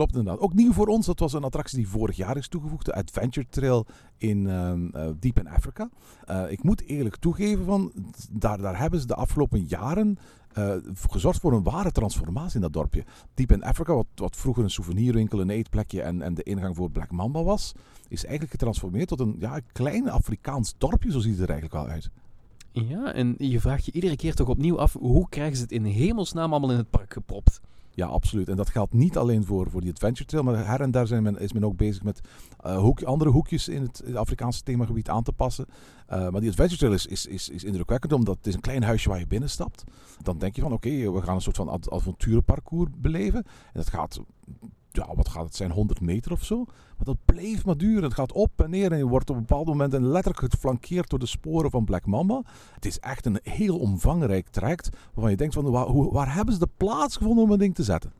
Klopt 0.00 0.16
inderdaad. 0.16 0.42
Ook 0.42 0.54
nieuw 0.54 0.72
voor 0.72 0.86
ons, 0.86 1.06
dat 1.06 1.18
was 1.18 1.32
een 1.32 1.44
attractie 1.44 1.78
die 1.78 1.88
vorig 1.88 2.16
jaar 2.16 2.36
is 2.36 2.48
toegevoegd. 2.48 2.84
De 2.84 2.94
Adventure 2.94 3.46
Trail 3.50 3.86
in 4.16 4.46
eh, 4.46 5.08
Deep 5.18 5.38
in 5.38 5.48
Africa. 5.48 5.88
Eh, 6.24 6.50
ik 6.50 6.62
moet 6.62 6.82
eerlijk 6.82 7.16
toegeven, 7.16 7.64
van, 7.64 7.92
daar, 8.30 8.58
daar 8.58 8.78
hebben 8.78 9.00
ze 9.00 9.06
de 9.06 9.14
afgelopen 9.14 9.64
jaren 9.64 10.18
eh, 10.52 10.74
gezorgd 11.10 11.40
voor 11.40 11.52
een 11.52 11.62
ware 11.62 11.92
transformatie 11.92 12.54
in 12.54 12.60
dat 12.60 12.72
dorpje. 12.72 13.04
Deep 13.34 13.52
in 13.52 13.62
Africa, 13.62 13.94
wat, 13.94 14.06
wat 14.14 14.36
vroeger 14.36 14.62
een 14.62 14.70
souvenirwinkel, 14.70 15.40
een 15.40 15.50
eetplekje 15.50 16.02
en, 16.02 16.22
en 16.22 16.34
de 16.34 16.42
ingang 16.42 16.76
voor 16.76 16.90
Black 16.90 17.10
Mamba 17.10 17.42
was, 17.42 17.72
is 18.08 18.22
eigenlijk 18.22 18.50
getransformeerd 18.50 19.08
tot 19.08 19.20
een 19.20 19.36
ja, 19.38 19.60
klein 19.72 20.10
Afrikaans 20.10 20.74
dorpje, 20.78 21.12
zo 21.12 21.18
ziet 21.18 21.38
het 21.38 21.42
er 21.42 21.50
eigenlijk 21.50 21.84
wel 21.84 21.92
uit. 21.94 22.10
Ja, 22.72 23.12
en 23.12 23.34
je 23.38 23.60
vraagt 23.60 23.84
je 23.84 23.92
iedere 23.92 24.16
keer 24.16 24.34
toch 24.34 24.48
opnieuw 24.48 24.78
af, 24.78 24.92
hoe 24.92 25.28
krijgen 25.28 25.56
ze 25.56 25.62
het 25.62 25.72
in 25.72 25.84
hemelsnaam 25.84 26.50
allemaal 26.50 26.70
in 26.70 26.76
het 26.76 26.90
park 26.90 27.12
gepropt? 27.12 27.60
Ja, 28.00 28.06
absoluut. 28.06 28.48
En 28.48 28.56
dat 28.56 28.68
geldt 28.68 28.92
niet 28.92 29.16
alleen 29.16 29.44
voor, 29.44 29.70
voor 29.70 29.80
die 29.80 29.90
Adventure 29.90 30.24
Trail, 30.24 30.44
maar 30.44 30.66
her 30.66 30.80
en 30.80 30.90
daar 30.90 31.06
zijn 31.06 31.22
men, 31.22 31.38
is 31.38 31.52
men 31.52 31.64
ook 31.64 31.76
bezig 31.76 32.02
met 32.02 32.20
eh, 32.60 32.78
hoek, 32.78 33.02
andere 33.02 33.30
hoekjes 33.30 33.68
in 33.68 33.82
het, 33.82 34.14
Afrikaanse 34.14 34.62
themagebied 34.62 35.08
aan 35.08 35.22
te 35.22 35.32
passen. 35.32 35.66
Eh, 36.06 36.28
maar 36.28 36.40
die 36.40 36.50
Adventure 36.50 36.78
Trail 36.78 36.92
is, 36.92 37.06
is, 37.06 37.48
is, 37.48 37.64
indrukwekkend, 37.64 38.12
omdat 38.12 38.36
het 38.36 38.46
is 38.46 38.54
een 38.54 38.60
klein 38.60 38.82
huisje 38.82 39.08
waar 39.08 39.18
je 39.18 39.26
binnenstapt. 39.26 39.84
Dan 40.22 40.38
denk 40.38 40.56
je 40.56 40.62
van, 40.62 40.72
oké, 40.72 41.12
we 41.12 41.22
gaan 41.22 41.34
een 41.34 41.40
soort 41.40 41.56
van 41.56 41.92
avonturenparcours 41.92 42.90
beleven. 42.96 43.44
En 43.44 43.72
dat 43.72 43.88
gaat, 43.88 44.20
ja, 44.92 45.14
wat 45.14 45.28
gaat 45.28 45.44
het 45.44 45.56
zijn, 45.56 45.70
100 45.70 46.00
meter 46.00 46.32
of 46.32 46.44
zo. 46.44 46.64
Maar 46.66 47.04
dat 47.04 47.16
blijft 47.24 47.64
maar 47.64 47.76
duren. 47.76 48.02
Het 48.02 48.14
gaat 48.14 48.32
op 48.32 48.50
en 48.56 48.70
neer 48.70 48.92
en 48.92 48.98
je 48.98 49.06
wordt 49.06 49.30
op 49.30 49.36
een 49.36 49.44
bepaald 49.46 49.66
moment 49.66 49.92
letterlijk 49.92 50.52
geflankeerd 50.52 51.10
door 51.10 51.18
de 51.18 51.26
sporen 51.26 51.70
van 51.70 51.84
Black 51.84 52.06
Mamba. 52.06 52.42
Het 52.74 52.84
is 52.84 52.98
echt 52.98 53.26
een 53.26 53.40
heel 53.42 53.78
omvangrijk 53.78 54.48
traject, 54.48 54.88
waarvan 55.12 55.30
je 55.30 55.36
denkt 55.36 55.54
van, 55.54 55.70
waar, 55.70 56.10
waar 56.12 56.34
hebben 56.34 56.54
ze 56.54 56.60
de 56.60 56.68
plaats 56.76 57.16
gevonden 57.16 57.44
om 57.44 57.50
een 57.50 57.58
ding 57.58 57.74
te 57.74 57.82
zetten? 57.82 58.19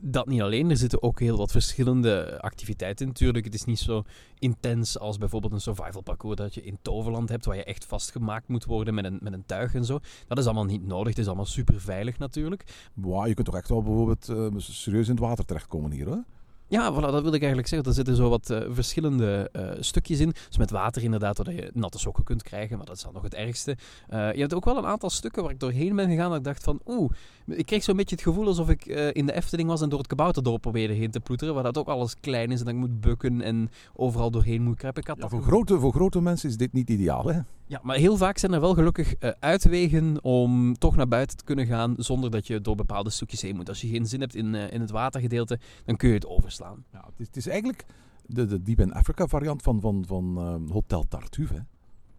Dat 0.00 0.26
niet 0.26 0.40
alleen, 0.40 0.70
er 0.70 0.76
zitten 0.76 1.02
ook 1.02 1.20
heel 1.20 1.36
wat 1.36 1.50
verschillende 1.50 2.40
activiteiten 2.40 3.06
in. 3.06 3.12
Natuurlijk, 3.12 3.44
het 3.44 3.54
is 3.54 3.64
niet 3.64 3.78
zo 3.78 4.04
intens 4.38 4.98
als 4.98 5.18
bijvoorbeeld 5.18 5.52
een 5.52 5.60
survival 5.60 6.00
parcours 6.00 6.36
dat 6.36 6.54
je 6.54 6.62
in 6.62 6.78
Toverland 6.82 7.28
hebt, 7.28 7.44
waar 7.44 7.56
je 7.56 7.64
echt 7.64 7.84
vastgemaakt 7.84 8.48
moet 8.48 8.64
worden 8.64 8.94
met 8.94 9.04
een, 9.04 9.18
met 9.22 9.32
een 9.32 9.46
tuig 9.46 9.74
en 9.74 9.84
zo. 9.84 10.00
Dat 10.26 10.38
is 10.38 10.44
allemaal 10.44 10.64
niet 10.64 10.86
nodig, 10.86 11.08
het 11.08 11.18
is 11.18 11.26
allemaal 11.26 11.44
super 11.44 11.80
veilig 11.80 12.18
natuurlijk. 12.18 12.90
Wow, 12.94 13.26
je 13.26 13.34
kunt 13.34 13.46
toch 13.46 13.56
echt 13.56 13.68
wel 13.68 13.82
bijvoorbeeld 13.82 14.28
eh, 14.28 14.46
serieus 14.56 15.08
in 15.08 15.14
het 15.14 15.24
water 15.24 15.44
terechtkomen 15.44 15.90
hier, 15.90 16.06
hoor. 16.06 16.24
Ja, 16.70 16.92
voilà, 16.92 17.00
dat 17.00 17.22
wilde 17.22 17.36
ik 17.36 17.42
eigenlijk 17.42 17.68
zeggen. 17.68 17.88
Er 17.88 17.94
zitten 17.94 18.16
zo 18.16 18.28
wat 18.28 18.50
eh, 18.50 18.60
verschillende 18.70 19.48
eh, 19.52 19.70
stukjes 19.80 20.20
in. 20.20 20.34
Dus 20.48 20.58
met 20.58 20.70
water 20.70 21.02
inderdaad, 21.02 21.38
waar 21.38 21.54
je 21.54 21.70
natte 21.74 21.98
sokken 21.98 22.24
kunt 22.24 22.42
krijgen, 22.42 22.76
maar 22.76 22.86
dat 22.86 22.96
is 22.96 23.02
dan 23.02 23.12
nog 23.12 23.22
het 23.22 23.34
ergste. 23.34 23.76
Eh, 24.08 24.32
je 24.32 24.40
hebt 24.40 24.54
ook 24.54 24.64
wel 24.64 24.76
een 24.76 24.86
aantal 24.86 25.10
stukken 25.10 25.42
waar 25.42 25.52
ik 25.52 25.60
doorheen 25.60 25.96
ben 25.96 26.08
gegaan 26.08 26.28
dat 26.28 26.38
ik 26.38 26.44
dacht 26.44 26.64
van, 26.64 26.80
oeh, 26.86 27.10
ik 27.46 27.66
kreeg 27.66 27.82
zo'n 27.82 27.96
beetje 27.96 28.14
het 28.14 28.24
gevoel 28.24 28.46
alsof 28.46 28.68
ik 28.68 28.86
in 29.12 29.26
de 29.26 29.32
Efteling 29.32 29.68
was 29.68 29.80
en 29.80 29.88
door 29.88 29.98
het 29.98 30.08
kabouterdorp 30.08 30.60
probeerde 30.60 30.94
heen 30.94 31.10
te 31.10 31.20
ploeteren, 31.20 31.54
waar 31.54 31.62
dat 31.62 31.78
ook 31.78 31.88
alles 31.88 32.14
klein 32.20 32.50
is 32.50 32.58
en 32.58 32.64
dat 32.64 32.74
ik 32.74 32.80
moet 32.80 33.00
bukken 33.00 33.40
en 33.40 33.70
overal 33.94 34.30
doorheen 34.30 34.62
moet 34.62 34.76
kruipen. 34.76 35.02
Ik 35.02 35.08
had 35.08 35.16
Ja, 35.16 35.22
dat 35.22 35.30
voor, 35.30 35.42
grote, 35.42 35.78
voor 35.78 35.92
grote 35.92 36.20
mensen 36.20 36.48
is 36.48 36.56
dit 36.56 36.72
niet 36.72 36.90
ideaal, 36.90 37.26
hè? 37.26 37.40
Ja, 37.68 37.80
maar 37.82 37.96
heel 37.96 38.16
vaak 38.16 38.38
zijn 38.38 38.52
er 38.52 38.60
wel 38.60 38.74
gelukkig 38.74 39.14
eh, 39.14 39.30
uitwegen 39.40 40.24
om 40.24 40.78
toch 40.78 40.96
naar 40.96 41.08
buiten 41.08 41.36
te 41.36 41.44
kunnen 41.44 41.66
gaan 41.66 41.94
zonder 41.96 42.30
dat 42.30 42.46
je 42.46 42.60
door 42.60 42.74
bepaalde 42.74 43.10
stukjes 43.10 43.42
heen 43.42 43.56
moet. 43.56 43.68
Als 43.68 43.80
je 43.80 43.88
geen 43.88 44.06
zin 44.06 44.20
hebt 44.20 44.34
in, 44.34 44.54
eh, 44.54 44.72
in 44.72 44.80
het 44.80 44.90
watergedeelte, 44.90 45.58
dan 45.84 45.96
kun 45.96 46.08
je 46.08 46.14
het 46.14 46.26
overslaan. 46.26 46.84
Ja, 46.92 47.04
het, 47.06 47.20
is, 47.20 47.26
het 47.26 47.36
is 47.36 47.46
eigenlijk 47.46 47.84
de, 48.26 48.46
de 48.46 48.62
Deep 48.62 48.80
in 48.80 48.92
Africa 48.92 49.26
variant 49.26 49.62
van, 49.62 49.80
van, 49.80 50.04
van 50.06 50.38
ehm, 50.38 50.72
Hotel 50.72 51.04
Tartuffe. 51.08 51.64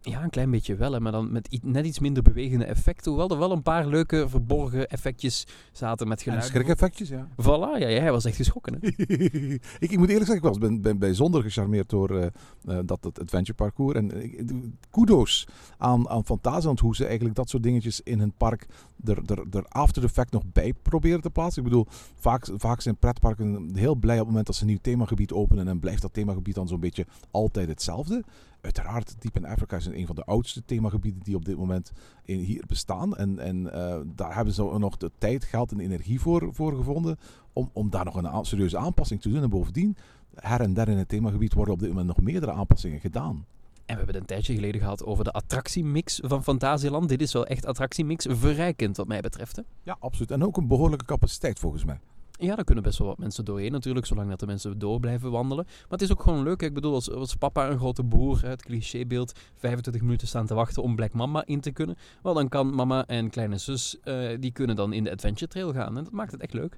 Ja, 0.01 0.23
een 0.23 0.29
klein 0.29 0.51
beetje 0.51 0.75
wel, 0.75 0.91
hè, 0.91 0.99
maar 0.99 1.11
dan 1.11 1.31
met 1.31 1.59
net 1.63 1.85
iets 1.85 1.99
minder 1.99 2.23
bewegende 2.23 2.65
effecten. 2.65 3.11
Hoewel 3.11 3.29
er 3.29 3.37
wel 3.37 3.51
een 3.51 3.61
paar 3.61 3.87
leuke 3.87 4.29
verborgen 4.29 4.87
effectjes 4.87 5.47
zaten 5.71 6.07
met 6.07 6.17
En 6.17 6.23
geluid. 6.23 6.43
schrik-effectjes, 6.43 7.09
ja. 7.09 7.27
Voilà, 7.31 7.79
ja, 7.79 7.89
jij 7.89 8.11
was 8.11 8.25
echt 8.25 8.35
geschrokken. 8.35 8.73
Hè? 8.73 8.87
ik, 8.87 9.91
ik 9.91 9.97
moet 9.97 10.09
eerlijk 10.09 10.25
zeggen, 10.25 10.35
ik 10.35 10.41
was 10.41 10.57
ben, 10.57 10.81
ben 10.81 10.97
bijzonder 10.97 11.41
gecharmeerd 11.41 11.89
door 11.89 12.17
eh, 12.19 12.79
dat 12.85 13.03
het 13.03 13.19
adventure 13.19 13.53
parcours. 13.53 13.95
En 13.95 14.11
eh, 14.11 14.55
kudos 14.89 15.47
aan, 15.77 16.09
aan 16.09 16.25
Fantasieland 16.25 16.79
hoe 16.79 16.95
ze 16.95 17.05
eigenlijk 17.05 17.35
dat 17.35 17.49
soort 17.49 17.63
dingetjes 17.63 18.01
in 18.01 18.19
hun 18.19 18.33
park 18.37 18.67
er, 19.03 19.21
er, 19.25 19.45
er 19.51 19.65
after 19.67 20.03
effect 20.03 20.31
nog 20.31 20.43
bij 20.53 20.73
proberen 20.81 21.21
te 21.21 21.29
plaatsen. 21.29 21.63
Ik 21.63 21.69
bedoel, 21.69 21.85
vaak, 22.15 22.47
vaak 22.55 22.81
zijn 22.81 22.97
pretparken 22.97 23.69
heel 23.73 23.95
blij 23.95 24.15
op 24.15 24.19
het 24.19 24.29
moment 24.29 24.45
dat 24.45 24.55
ze 24.55 24.61
een 24.61 24.67
nieuw 24.67 24.79
themagebied 24.81 25.31
openen 25.31 25.67
en 25.67 25.79
blijft 25.79 26.01
dat 26.01 26.13
themagebied 26.13 26.55
dan 26.55 26.67
zo'n 26.67 26.79
beetje 26.79 27.05
altijd 27.31 27.67
hetzelfde. 27.67 28.23
Uiteraard, 28.61 29.15
Deep 29.19 29.35
in 29.35 29.45
Africa 29.45 29.75
is 29.75 29.85
een 29.85 30.05
van 30.05 30.15
de 30.15 30.23
oudste 30.23 30.65
themagebieden 30.65 31.21
die 31.23 31.35
op 31.35 31.45
dit 31.45 31.57
moment 31.57 31.91
in, 32.23 32.39
hier 32.39 32.63
bestaan. 32.67 33.17
En, 33.17 33.39
en 33.39 33.73
eh, 33.73 33.99
daar 34.15 34.35
hebben 34.35 34.53
ze 34.53 34.63
nog 34.63 34.97
de 34.97 35.11
tijd, 35.17 35.43
geld 35.43 35.71
en 35.71 35.79
energie 35.79 36.19
voor, 36.19 36.49
voor 36.53 36.75
gevonden 36.75 37.17
om, 37.53 37.69
om 37.73 37.89
daar 37.89 38.05
nog 38.05 38.15
een 38.15 38.45
serieuze 38.45 38.77
aanpassing 38.77 39.21
te 39.21 39.29
doen. 39.29 39.43
En 39.43 39.49
bovendien, 39.49 39.97
her 40.35 40.61
en 40.61 40.73
der 40.73 40.89
in 40.89 40.97
het 40.97 41.09
themagebied 41.09 41.53
worden 41.53 41.73
op 41.73 41.79
dit 41.79 41.89
moment 41.89 42.07
nog 42.07 42.21
meerdere 42.21 42.51
aanpassingen 42.51 42.99
gedaan. 42.99 43.45
En 43.89 43.95
we 43.95 44.01
hebben 44.03 44.21
het 44.21 44.23
een 44.23 44.35
tijdje 44.35 44.53
geleden 44.53 44.81
gehad 44.81 45.05
over 45.05 45.23
de 45.23 45.31
attractiemix 45.31 46.19
van 46.23 46.43
Fantasieland. 46.43 47.09
Dit 47.09 47.21
is 47.21 47.33
wel 47.33 47.45
echt 47.45 47.65
attractiemix 47.65 48.25
verrijkend 48.29 48.97
wat 48.97 49.07
mij 49.07 49.21
betreft. 49.21 49.55
Hè? 49.55 49.61
Ja, 49.83 49.97
absoluut. 49.99 50.31
En 50.31 50.45
ook 50.45 50.57
een 50.57 50.67
behoorlijke 50.67 51.05
capaciteit 51.05 51.59
volgens 51.59 51.85
mij. 51.85 51.99
Ja, 52.41 52.55
daar 52.55 52.63
kunnen 52.63 52.83
best 52.83 52.97
wel 52.97 53.07
wat 53.07 53.17
mensen 53.17 53.45
doorheen 53.45 53.71
natuurlijk, 53.71 54.05
zolang 54.05 54.29
dat 54.29 54.39
de 54.39 54.45
mensen 54.45 54.79
door 54.79 54.99
blijven 54.99 55.31
wandelen. 55.31 55.65
Maar 55.65 55.85
het 55.89 56.01
is 56.01 56.11
ook 56.11 56.21
gewoon 56.21 56.43
leuk. 56.43 56.61
Ik 56.61 56.73
bedoel, 56.73 56.93
als, 56.93 57.11
als 57.11 57.35
papa 57.35 57.69
een 57.69 57.77
grote 57.77 58.03
broer, 58.03 58.41
hè, 58.41 58.49
het 58.49 58.63
clichébeeld, 58.63 59.39
25 59.55 60.01
minuten 60.01 60.27
staan 60.27 60.45
te 60.45 60.53
wachten 60.53 60.83
om 60.83 60.95
Black 60.95 61.13
Mama 61.13 61.43
in 61.45 61.61
te 61.61 61.71
kunnen. 61.71 61.97
Wel, 62.23 62.33
dan 62.33 62.49
kan 62.49 62.75
mama 62.75 63.05
en 63.05 63.29
kleine 63.29 63.57
zus, 63.57 63.99
eh, 63.99 64.37
die 64.39 64.51
kunnen 64.51 64.75
dan 64.75 64.93
in 64.93 65.03
de 65.03 65.11
Adventure 65.11 65.51
Trail 65.51 65.73
gaan. 65.73 65.97
En 65.97 66.03
dat 66.03 66.13
maakt 66.13 66.31
het 66.31 66.41
echt 66.41 66.53
leuk. 66.53 66.77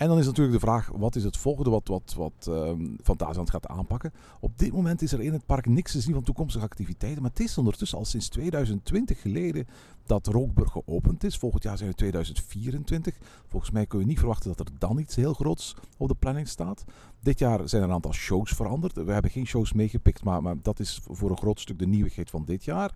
En 0.00 0.08
dan 0.08 0.18
is 0.18 0.26
natuurlijk 0.26 0.60
de 0.60 0.66
vraag, 0.66 0.90
wat 0.94 1.16
is 1.16 1.24
het 1.24 1.36
volgende 1.36 1.70
wat, 1.70 1.88
wat, 1.88 2.14
wat 2.16 2.46
ehm 2.48 2.96
Fantasieland 3.02 3.50
gaat 3.50 3.66
aanpakken? 3.66 4.12
Op 4.40 4.58
dit 4.58 4.72
moment 4.72 5.02
is 5.02 5.12
er 5.12 5.20
in 5.20 5.32
het 5.32 5.46
park 5.46 5.66
niks 5.66 5.92
te 5.92 6.00
zien 6.00 6.14
van 6.14 6.22
toekomstige 6.22 6.64
activiteiten. 6.64 7.22
Maar 7.22 7.30
het 7.30 7.40
is 7.40 7.58
ondertussen 7.58 7.98
al 7.98 8.04
sinds 8.04 8.28
2020 8.28 9.20
geleden 9.20 9.66
dat 10.06 10.26
Rookburg 10.26 10.72
geopend 10.72 11.24
is. 11.24 11.36
Volgend 11.36 11.62
jaar 11.62 11.76
zijn 11.76 11.90
we 11.90 11.96
2024. 11.96 13.16
Volgens 13.46 13.70
mij 13.70 13.86
kun 13.86 14.00
je 14.00 14.06
niet 14.06 14.18
verwachten 14.18 14.54
dat 14.56 14.68
er 14.68 14.72
dan 14.78 14.98
iets 14.98 15.16
heel 15.16 15.34
groots 15.34 15.76
op 15.96 16.08
de 16.08 16.14
planning 16.14 16.48
staat. 16.48 16.84
Dit 17.20 17.38
jaar 17.38 17.68
zijn 17.68 17.82
er 17.82 17.88
een 17.88 17.94
aantal 17.94 18.12
shows 18.12 18.50
veranderd. 18.50 18.92
We 19.04 19.12
hebben 19.12 19.30
geen 19.30 19.46
shows 19.46 19.72
meegepikt, 19.72 20.24
maar, 20.24 20.54
dat 20.62 20.80
is 20.80 21.00
voor 21.10 21.30
een 21.30 21.38
groot 21.38 21.60
stuk 21.60 21.78
de 21.78 21.86
nieuwigheid 21.86 22.30
van 22.30 22.44
dit 22.44 22.64
jaar. 22.64 22.94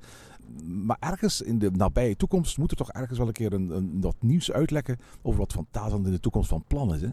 maar 0.64 0.96
ergens 1.00 1.42
in 1.42 1.58
de 1.58 1.70
nabije 1.70 2.16
toekomst 2.16 2.58
moet 2.58 2.70
er 2.70 2.76
toch 2.76 2.92
ergens 2.92 3.18
wel 3.18 3.26
een 3.26 3.32
keer 3.32 3.52
een, 3.52 4.00
wat 4.00 4.16
nieuws 4.20 4.52
uitlekken 4.52 4.98
over 5.22 5.38
wat 5.38 5.52
Fantasieland 5.52 6.06
in 6.06 6.12
de 6.12 6.20
toekomst 6.20 6.48
van 6.48 6.64
plan 6.66 6.94
is. 6.94 7.00
Hè? 7.00 7.08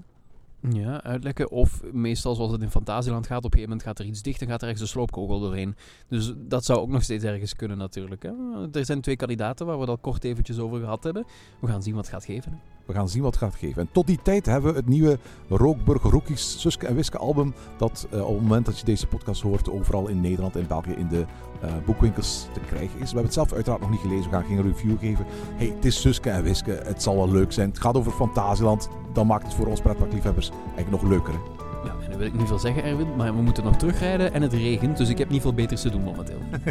Ja, 0.69 1.03
uitlekken. 1.03 1.51
Of 1.51 1.81
meestal 1.91 2.35
zoals 2.35 2.51
het 2.51 2.61
in 2.61 2.69
Fantasieland 2.69 3.27
gaat, 3.27 3.37
op 3.37 3.43
een 3.43 3.51
gegeven 3.51 3.69
moment 3.69 3.87
gaat 3.87 3.99
er 3.99 4.05
iets 4.05 4.21
dicht 4.21 4.41
en 4.41 4.47
gaat 4.47 4.61
er 4.61 4.67
ergens 4.67 4.81
een 4.81 4.87
sloopkogel 4.87 5.39
doorheen. 5.39 5.75
Dus 6.07 6.33
dat 6.37 6.65
zou 6.65 6.79
ook 6.79 6.89
nog 6.89 7.03
steeds 7.03 7.23
ergens 7.23 7.55
kunnen 7.55 7.77
natuurlijk. 7.77 8.23
Hè. 8.23 8.31
Er 8.71 8.85
zijn 8.85 9.01
twee 9.01 9.15
kandidaten 9.15 9.65
waar 9.65 9.75
we 9.75 9.81
het 9.81 9.89
al 9.89 9.97
kort 9.97 10.23
eventjes 10.23 10.59
over 10.59 10.79
gehad 10.79 11.03
hebben. 11.03 11.25
We 11.59 11.67
gaan 11.67 11.83
zien 11.83 11.95
wat 11.95 12.05
het 12.05 12.13
gaat 12.13 12.25
geven. 12.25 12.61
We 12.91 12.97
gaan 12.97 13.09
zien 13.09 13.21
wat 13.21 13.33
het 13.33 13.43
gaat 13.43 13.55
geven. 13.55 13.81
En 13.81 13.89
tot 13.91 14.07
die 14.07 14.19
tijd 14.23 14.45
hebben 14.45 14.71
we 14.71 14.77
het 14.77 14.87
nieuwe 14.87 15.19
Rookburg 15.49 16.01
Rookies 16.03 16.59
Suske 16.59 16.87
en 16.87 16.95
Wiske 16.95 17.17
album. 17.17 17.53
Dat 17.77 18.07
uh, 18.13 18.27
op 18.27 18.33
het 18.33 18.41
moment 18.41 18.65
dat 18.65 18.79
je 18.79 18.85
deze 18.85 19.07
podcast 19.07 19.41
hoort 19.41 19.69
overal 19.69 20.07
in 20.07 20.21
Nederland 20.21 20.55
en 20.55 20.67
België 20.67 20.91
in 20.91 21.07
de 21.07 21.25
uh, 21.63 21.71
boekwinkels 21.85 22.47
te 22.53 22.59
krijgen 22.59 22.93
is. 22.93 22.99
We 22.99 23.05
hebben 23.05 23.23
het 23.23 23.33
zelf 23.33 23.53
uiteraard 23.53 23.81
nog 23.81 23.89
niet 23.89 23.99
gelezen. 23.99 24.23
We 24.23 24.29
gaan 24.29 24.45
geen 24.45 24.61
review 24.61 24.99
geven. 24.99 25.25
Hey, 25.55 25.73
het 25.75 25.85
is 25.85 26.01
Suske 26.01 26.29
en 26.29 26.43
Wiske. 26.43 26.71
Het 26.71 27.03
zal 27.03 27.15
wel 27.15 27.31
leuk 27.31 27.51
zijn. 27.51 27.69
Het 27.69 27.79
gaat 27.79 27.95
over 27.95 28.11
Fantasieland. 28.11 28.89
Dan 29.13 29.27
maakt 29.27 29.43
het 29.43 29.53
voor 29.53 29.67
ons 29.67 29.81
pretparkliefhebbers 29.81 30.49
eigenlijk 30.49 31.03
nog 31.03 31.11
leuker. 31.11 31.33
Hè? 31.33 31.39
Ja, 31.83 31.95
en 32.03 32.09
dan 32.09 32.17
wil 32.17 32.27
ik 32.27 32.33
niet 32.33 32.47
veel 32.47 32.59
zeggen, 32.59 32.83
Erwin, 32.83 33.15
maar 33.15 33.35
we 33.35 33.41
moeten 33.41 33.63
nog 33.63 33.75
terugrijden 33.75 34.33
en 34.33 34.41
het 34.41 34.53
regent. 34.53 34.97
Dus 34.97 35.09
ik 35.09 35.17
heb 35.17 35.29
niet 35.29 35.41
veel 35.41 35.53
beters 35.53 35.81
te 35.81 35.89
doen 35.89 36.03
momenteel. 36.03 36.39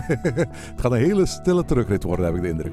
het 0.42 0.80
gaat 0.80 0.92
een 0.92 0.98
hele 0.98 1.26
stille 1.26 1.64
terugrit 1.64 2.02
worden, 2.02 2.24
heb 2.24 2.34
ik 2.34 2.42
de 2.42 2.48
indruk. 2.48 2.72